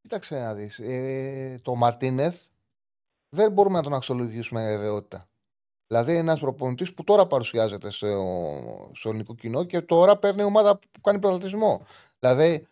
[0.00, 0.78] Κοίταξε να δεις.
[0.78, 2.46] Ε, το Μαρτίνεθ
[3.28, 5.28] δεν μπορούμε να τον αξιολογήσουμε με βεβαιότητα.
[5.86, 11.00] Δηλαδή, ένας προπονητής που τώρα παρουσιάζεται στο, στο ελληνικό κοινό και τώρα παίρνει ομάδα που
[11.00, 11.82] κάνει πρωταθλητισμό.
[12.18, 12.68] Δηλαδή,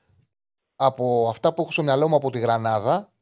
[0.86, 3.12] από αυτά που έχω στο μυαλό μου από τη Γρανάδα,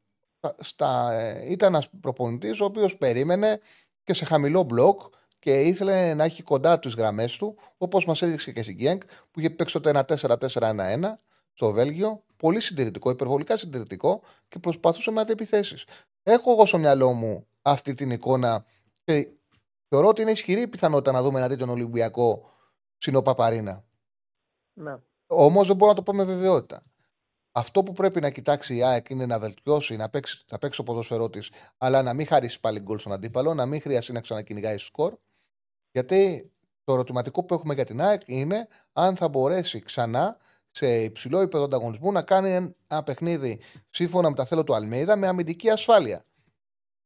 [0.59, 3.59] στα, ε, ήταν ένας προπονητής ο οποίος περίμενε
[4.03, 5.01] και σε χαμηλό μπλοκ
[5.39, 9.01] και ήθελε να έχει κοντά τις γραμμές του, όπως μας έδειξε και στην Γκένκ,
[9.31, 11.19] που είχε παίξει τότε ένα 4-4-1-1
[11.53, 15.75] στο Βέλγιο, πολύ συντηρητικό, υπερβολικά συντηρητικό και προσπαθούσε με αντεπιθέσει.
[16.23, 18.65] Έχω εγώ στο μυαλό μου αυτή την εικόνα
[19.03, 19.27] και
[19.87, 22.49] θεωρώ ότι είναι ισχυρή η πιθανότητα να δούμε ένα τέτοιο Ολυμπιακό
[22.97, 23.83] συνοπαπαρίνα.
[24.73, 24.97] Ναι.
[25.27, 26.83] Όμως δεν μπορώ να το πω με βεβαιότητα.
[27.51, 30.83] Αυτό που πρέπει να κοιτάξει η ΑΕΚ είναι να βελτιώσει, να παίξει, να παίξει το
[30.83, 34.77] ποδόσφαιρό της, αλλά να μην χαρίσει πάλι γκολ στον αντίπαλο, να μην χρειαστεί να ξανακυνηγάει
[34.77, 35.17] σκορ.
[35.91, 36.51] Γιατί
[36.83, 40.37] το ερωτηματικό που έχουμε για την ΑΕΚ είναι αν θα μπορέσει ξανά
[40.71, 43.59] σε υψηλό επίπεδο ανταγωνισμού να κάνει ένα παιχνίδι
[43.89, 45.69] σύμφωνα με τα θέλω του Αλμέιδα με αμυντική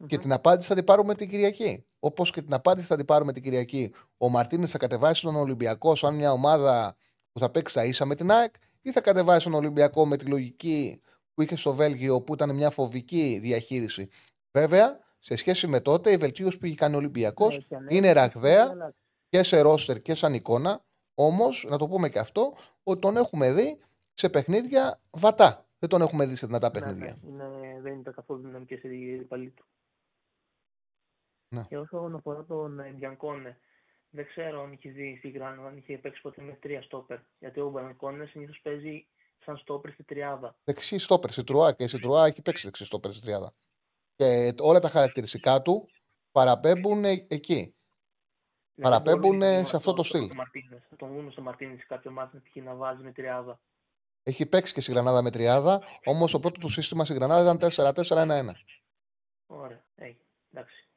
[0.08, 1.86] Και την απάντηση θα την πάρουμε την Κυριακή.
[2.00, 3.94] Όπως και την απάντηση θα την πάρουμε την Κυριακή.
[4.18, 6.96] Ο Μαρτίνες θα κατεβάσει τον Ολυμπιακό σαν μια ομάδα
[7.32, 8.54] που θα παίξει ίσα με την ΑΕΚ
[8.86, 11.02] ή θα κατεβάσει τον Ολυμπιακό με τη λογική
[11.34, 14.10] που είχε στο Βέλγιο που ήταν μια φοβική διαχείριση;
[14.52, 18.94] Βέβαια, σε σχέση με τότε, η βελτίωση που είχε κάνει ο Ολυμπιακός ναι, είναι ραγδαία
[19.30, 20.84] και σε ρόστερ και σαν εικόνα.
[21.14, 22.54] Όμως, να το πούμε και αυτό,
[22.84, 23.80] ότι τον έχουμε δει
[24.14, 25.66] σε παιχνίδια βατά.
[25.80, 27.18] Δεν τον έχουμε δει σε δυνατά ναι, παιχνίδια.
[27.22, 29.66] Ναι, ναι, δεν ήταν καθόλου δυναμικές οι υπαλλήλοι του.
[31.56, 31.66] Ναι.
[31.68, 33.58] Και όσον αφορά τον Μπιανκόνε,
[34.16, 37.20] δεν ξέρω αν είχε δει στη Γράνο, αν είχε παίξει ποτέ με τρία στόπερ.
[37.40, 40.56] Γιατί ο Μπιανκόνε συνήθως παίζει σαν στόπερ στη τριάδα.
[40.64, 43.54] Δεξί στόπερ, στη Τρουά και στη Τρουά έχει παίξει δεξί στόπερ στη τριάδα.
[44.16, 45.90] Και όλα τα χαρακτηριστικά του
[46.32, 47.76] παραπέμπουν εκεί.
[48.76, 50.30] Ναι, παραπέμπουν σε αυτό το, στυλ.
[50.98, 53.60] Τον δούμε στο Μαρτίνες κάποιο μάτι να βάζει με τριάδα.
[54.24, 57.94] Έχει παίξει και στη Γρανάδα με τριάδα, όμως το πρώτο του σύστημα στη Γρανάδα ήταν
[57.94, 58.52] 4-4-1-1.
[59.46, 60.26] Ωραία, έχει.
[60.52, 60.90] Εντάξει.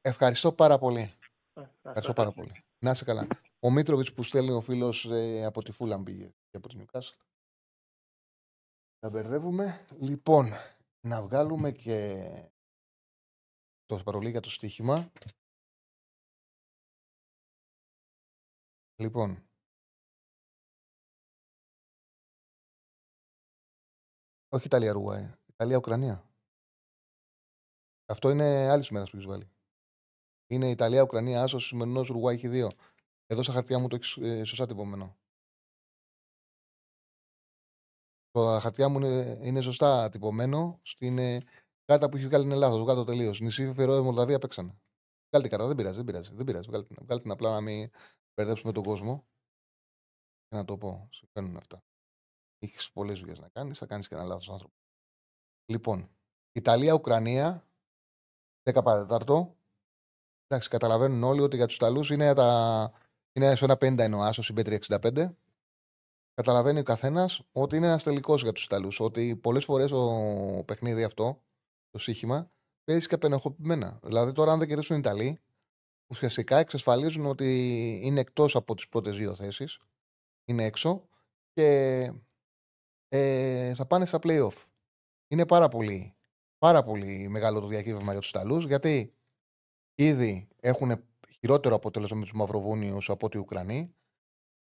[0.00, 1.17] Ευχαριστώ πάρα πολύ.
[1.58, 2.64] Ε, Ευχαριστώ πάρα πολύ.
[2.78, 3.26] Να είσαι καλά.
[3.60, 7.14] Ο Μίτροβιτ που στέλνει ο φίλος ε, από τη Φούλαμ πήγε και από τη Νιουκάσλ.
[8.98, 9.86] Τα μπερδεύουμε.
[10.00, 10.52] Λοιπόν,
[11.00, 12.22] να βγάλουμε και
[13.84, 15.12] το παρολί για το στοίχημα.
[19.00, 19.48] Λοιπόν,
[24.48, 26.24] όχι Ιταλία Ρουάη, Ιταλία Ουκρανία.
[28.06, 29.57] Αυτό είναι άλλη μέρα που έχεις βάλει.
[30.50, 32.70] Είναι Ιταλία, Ουκρανία, άσος, σημερινός Ουρουάη έχει δύο.
[33.26, 35.16] Εδώ στα χαρτιά μου το έχεις ε, σωστά τυπωμένο.
[38.30, 40.80] Το χαρτιά μου είναι, είναι σωστά τυπωμένο.
[40.82, 41.42] Στην ε,
[41.84, 42.78] κάρτα που έχει βγάλει είναι λάθο.
[42.78, 43.40] Βγάλω το τελείως.
[43.40, 44.78] Νησί Φερόε Μολδαβία παίξανε.
[45.28, 46.34] Βγάλει την κάρτα, δεν πειράζει, δεν πειράζει.
[46.34, 46.68] Δεν πειράζει.
[46.68, 47.90] Βγάλει, την, βγάλει την απλά να μην
[48.34, 49.26] μπερδέψουμε τον κόσμο.
[50.48, 51.84] Και να το πω, συμβαίνουν αυτά.
[52.58, 54.74] Έχεις πολλές δουλειές να κάνεις, θα κάνεις και ένα λάθος άνθρωπο.
[55.70, 56.10] Λοιπόν,
[56.52, 57.68] Ιταλία-Ουκρανία
[58.70, 59.57] 10 παρατέταρτο.
[60.50, 62.92] Εντάξει, καταλαβαίνουν όλοι ότι για τους Ιταλούς είναι, τα...
[63.32, 65.30] είναι στο 1,50 είναι ο Άσο η 65.
[66.34, 69.00] Καταλαβαίνει ο καθένας ότι είναι ένας τελικός για τους Ιταλούς.
[69.00, 71.42] Ότι πολλές φορές το παιχνίδι αυτό,
[71.90, 72.50] το σύγχυμα,
[72.84, 74.00] παίζει και απενεχοποιημένα.
[74.02, 75.40] Δηλαδή τώρα, αν δεν κερδίσουν οι Ιταλοί,
[76.06, 79.78] ουσιαστικά εξασφαλίζουν ότι είναι εκτός από τις πρώτες δύο θέσεις.
[80.44, 81.08] Είναι έξω
[81.52, 82.12] και
[83.08, 84.66] ε, θα πάνε στα playoff.
[85.28, 86.18] Είναι πάρα πολύ
[86.58, 89.12] πάρα πολύ μεγάλο το διακύβευμα για τους Ιταλούς, γιατί
[89.98, 91.04] ήδη έχουν
[91.38, 93.94] χειρότερο αποτέλεσμα με τους Μαυροβούνιους από ότι οι Ουκρανοί.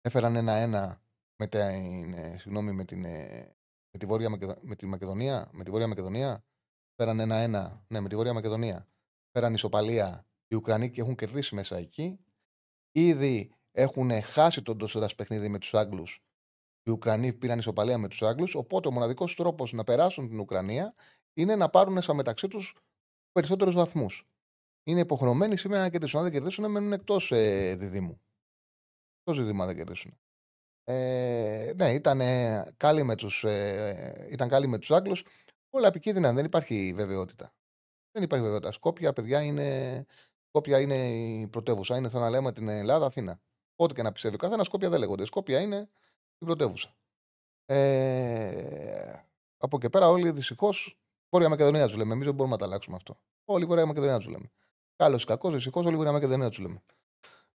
[0.01, 1.01] Έφεραν ένα-ένα
[1.35, 1.47] με,
[2.37, 5.49] συγγνώμη, με, την, με, τη Βόρεια με τη Μακεδονία.
[5.51, 6.45] Με τη Βόρεια Μακεδονία.
[6.95, 7.85] Φέραν ένα-ένα.
[7.87, 8.87] Ναι, με τη Βόρεια Μακεδονία.
[9.31, 12.19] Φέραν ισοπαλία οι Ουκρανοί και έχουν κερδίσει μέσα εκεί.
[12.91, 16.23] Ήδη έχουν χάσει τον τόσερα παιχνίδι με τους Άγγλους.
[16.83, 18.55] Οι Ουκρανοί πήραν ισοπαλία με τους Άγγλους.
[18.55, 20.93] Οπότε ο μοναδικός τρόπος να περάσουν την Ουκρανία
[21.33, 22.75] είναι να πάρουν στα μεταξύ τους
[23.31, 24.27] περισσότερους βαθμούς.
[24.87, 26.19] Είναι υποχρεωμένοι σήμερα να κερδίσουν.
[26.19, 28.21] Αν δεν κερδίσουν, να μένουν εκτός ε, διδήμου.
[29.17, 30.17] Εκτός διδήμου, αν δεν κερδίσουν.
[30.83, 32.21] Ε, ναι, ήταν
[32.77, 35.25] κάλλοι με τους ε, ήταν κάλλοι με τους Άγγλους.
[35.69, 37.53] Όλα επικίνδυνα, δεν υπάρχει βεβαιότητα.
[38.11, 38.71] Δεν υπάρχει βεβαιότητα.
[38.71, 40.05] Σκόπια, παιδιά, είναι,
[40.47, 41.97] Σκόπια είναι η πρωτεύουσα.
[41.97, 43.39] Είναι σαν να λέμε την Ελλάδα, Αθήνα.
[43.75, 45.25] Ό,τι και να πιστεύει ο καθένας, Σκόπια δεν λέγονται.
[45.25, 45.89] Σκόπια είναι
[46.37, 46.95] η πρωτεύουσα.
[47.65, 49.13] Ε,
[49.57, 50.99] από εκεί πέρα όλοι δυστυχώς
[51.29, 52.13] Βόρεια Μακεδονία τους λέμε.
[52.13, 53.19] Εμείς δεν μπορούμε να τα αλλάξουμε αυτό.
[53.45, 54.51] Όλη Βόρεια Μακεδονία τους λέμε.
[54.95, 56.81] Καλός ή κακός, δυστυχώ όλη Βόρεια Μακεδονία τους λέμε.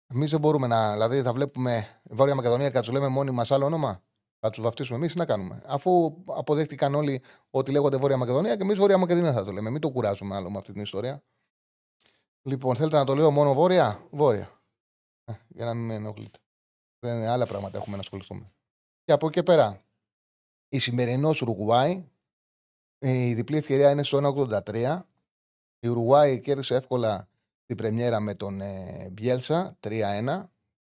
[0.08, 0.92] Εμείς δεν μπορούμε να.
[0.92, 4.02] Δηλαδή θα βλέπουμε Βόρεια Μακεδονία και θα τους λέμε μόνοι μας άλλο όνομα.
[4.40, 5.62] Θα τους βαφτίσουμε εμείς, τι να κάνουμε.
[5.66, 9.70] Αφού αποδέχτηκαν όλοι ότι λέγονται Βόρεια Μακεδονία και εμείς Βόρεια Μακεδονία θα το λέμε.
[9.70, 11.24] Μην το κουράζουμε άλλο με αυτή την ιστορία.
[12.42, 14.62] Λοιπόν, θέλετε να το λέω μόνο Βόρεια; Βόρεια.
[15.26, 16.40] Ε, για να μην με ενοχλείτε.
[17.00, 18.52] Δεν άλλα πράγματα έχουμε να ασχοληθούμε.
[19.04, 19.82] Και από εκεί πέρα,
[20.70, 22.04] η σημερινός Ουρουγουάη
[23.00, 25.02] ε, η διπλή ευκαιρία είναι στο 1,83.
[25.80, 27.30] Η Ουρουάη κέρδισε εύκολα
[27.66, 30.44] την πρεμιέρα με τον ε, Μπιέλσα 3-1.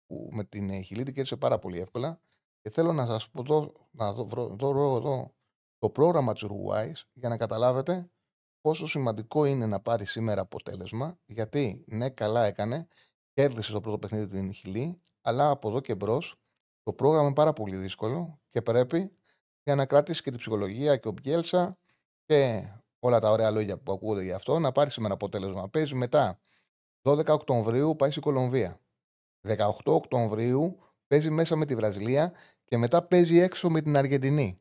[0.06, 2.22] Που με την ε, Χιλίτη κέρδισε πάρα πολύ εύκολα.
[2.62, 4.24] Και θέλω να σας πω εδώ, να δω,
[4.56, 5.34] δω, εδώ
[5.78, 8.10] το πρόγραμμα της Ουρουάης για να καταλάβετε
[8.62, 11.20] πόσο σημαντικό είναι να πάρει σήμερα αποτέλεσμα.
[11.26, 12.88] Γιατί ναι, καλά έκανε,
[13.34, 16.40] κέρδισε το πρώτο παιχνίδι την Χιλή, αλλά από εδώ και μπρος
[16.84, 19.12] το πρόγραμμα είναι πάρα πολύ δύσκολο και πρέπει
[19.64, 21.78] για να κρατήσει και την ψυχολογία και ο Μπιέλσα
[22.26, 22.68] και
[23.00, 25.70] όλα τα ωραία λόγια που ακούγονται γι' αυτό, να πάρεις σήμερα αποτέλεσμα.
[25.70, 26.40] Παίζεις μετά
[27.02, 28.80] 12 Οκτωβρίου πάει στην Κολομβία.
[29.48, 34.60] 18 Οκτωβρίου παίζει μέσα με τη Βραζιλία και μετά παίζει έξω με την Αργεντινή.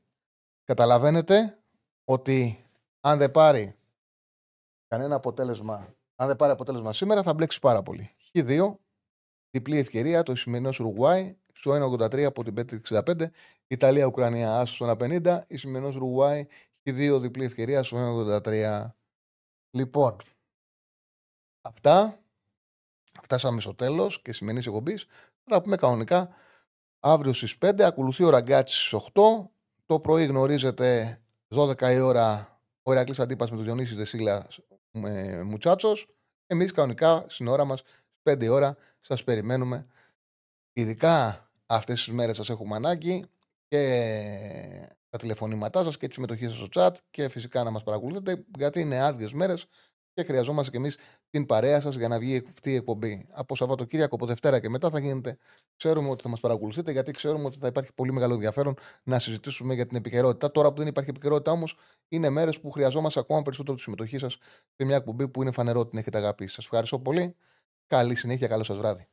[0.65, 1.59] Καταλαβαίνετε
[2.05, 2.65] ότι
[3.01, 3.77] αν δεν πάρει
[4.87, 8.11] κανένα αποτέλεσμα, αν δεν πάρει αποτέλεσμα σήμερα θα μπλέξει πάρα πολύ.
[8.33, 8.75] Χ2,
[9.51, 13.31] διπλή ευκαιρία, το σημερινό Ουρουάη, στο 1,83 από την Πέτρη 65,
[13.67, 15.97] Ιταλία-Ουκρανία άσο στο 1,50, η σημερινός
[16.91, 17.97] Ουρουάη, Χ2, διπλή ευκαιρία στο
[18.45, 18.95] 1,83.
[19.71, 20.17] Λοιπόν,
[21.61, 22.23] αυτά.
[23.23, 25.07] Φτάσαμε στο τέλο και σημερινής εκπομπής.
[25.45, 26.29] Θα τα πούμε κανονικά
[27.01, 27.83] αύριο στις 5.
[27.83, 29.51] Ακολουθεί ο Ραγκάτσι στις 8.
[29.87, 34.47] Το πρωί γνωρίζετε 12 η ώρα ο Ηρακλής Αντίπας με τον Διονύσης Δεσίλα
[34.91, 36.09] ε, Μουτσάτσος.
[36.47, 37.83] Εμείς κανονικά στην ώρα μας,
[38.23, 39.87] 5 η ώρα, σας περιμένουμε.
[40.73, 43.25] Ειδικά αυτές τις μέρες σας έχουμε ανάγκη
[43.69, 48.45] και τα τηλεφωνήματά σας και τη συμμετοχή σας στο chat και φυσικά να μας παρακολουθείτε
[48.59, 49.67] γιατί είναι άδειες μέρες
[50.19, 50.99] και χρειαζόμαστε κι εμείς
[51.31, 53.27] την παρέα σας για να βγει αυτή η εκπομπή.
[53.31, 55.37] Από Σαββατοκύριακο, από Δευτέρα και μετά θα γίνεται.
[55.77, 59.75] Ξέρουμε ότι θα μας παρακολουθείτε, γιατί ξέρουμε ότι θα υπάρχει πολύ μεγάλο ενδιαφέρον να συζητήσουμε
[59.75, 60.51] για την επικαιρότητα.
[60.51, 61.77] Τώρα που δεν υπάρχει επικαιρότητα όμως,
[62.09, 64.39] είναι μέρες που χρειαζόμαστε ακόμα περισσότερο τη συμμετοχή σας
[64.77, 66.55] σε μια εκπομπή που είναι φανερό ότι την έχετε αγαπήσει.
[66.55, 67.37] Σας ευχαριστώ πολύ.
[67.87, 69.09] Καλή συνέχεια, καλό σας βράδυ.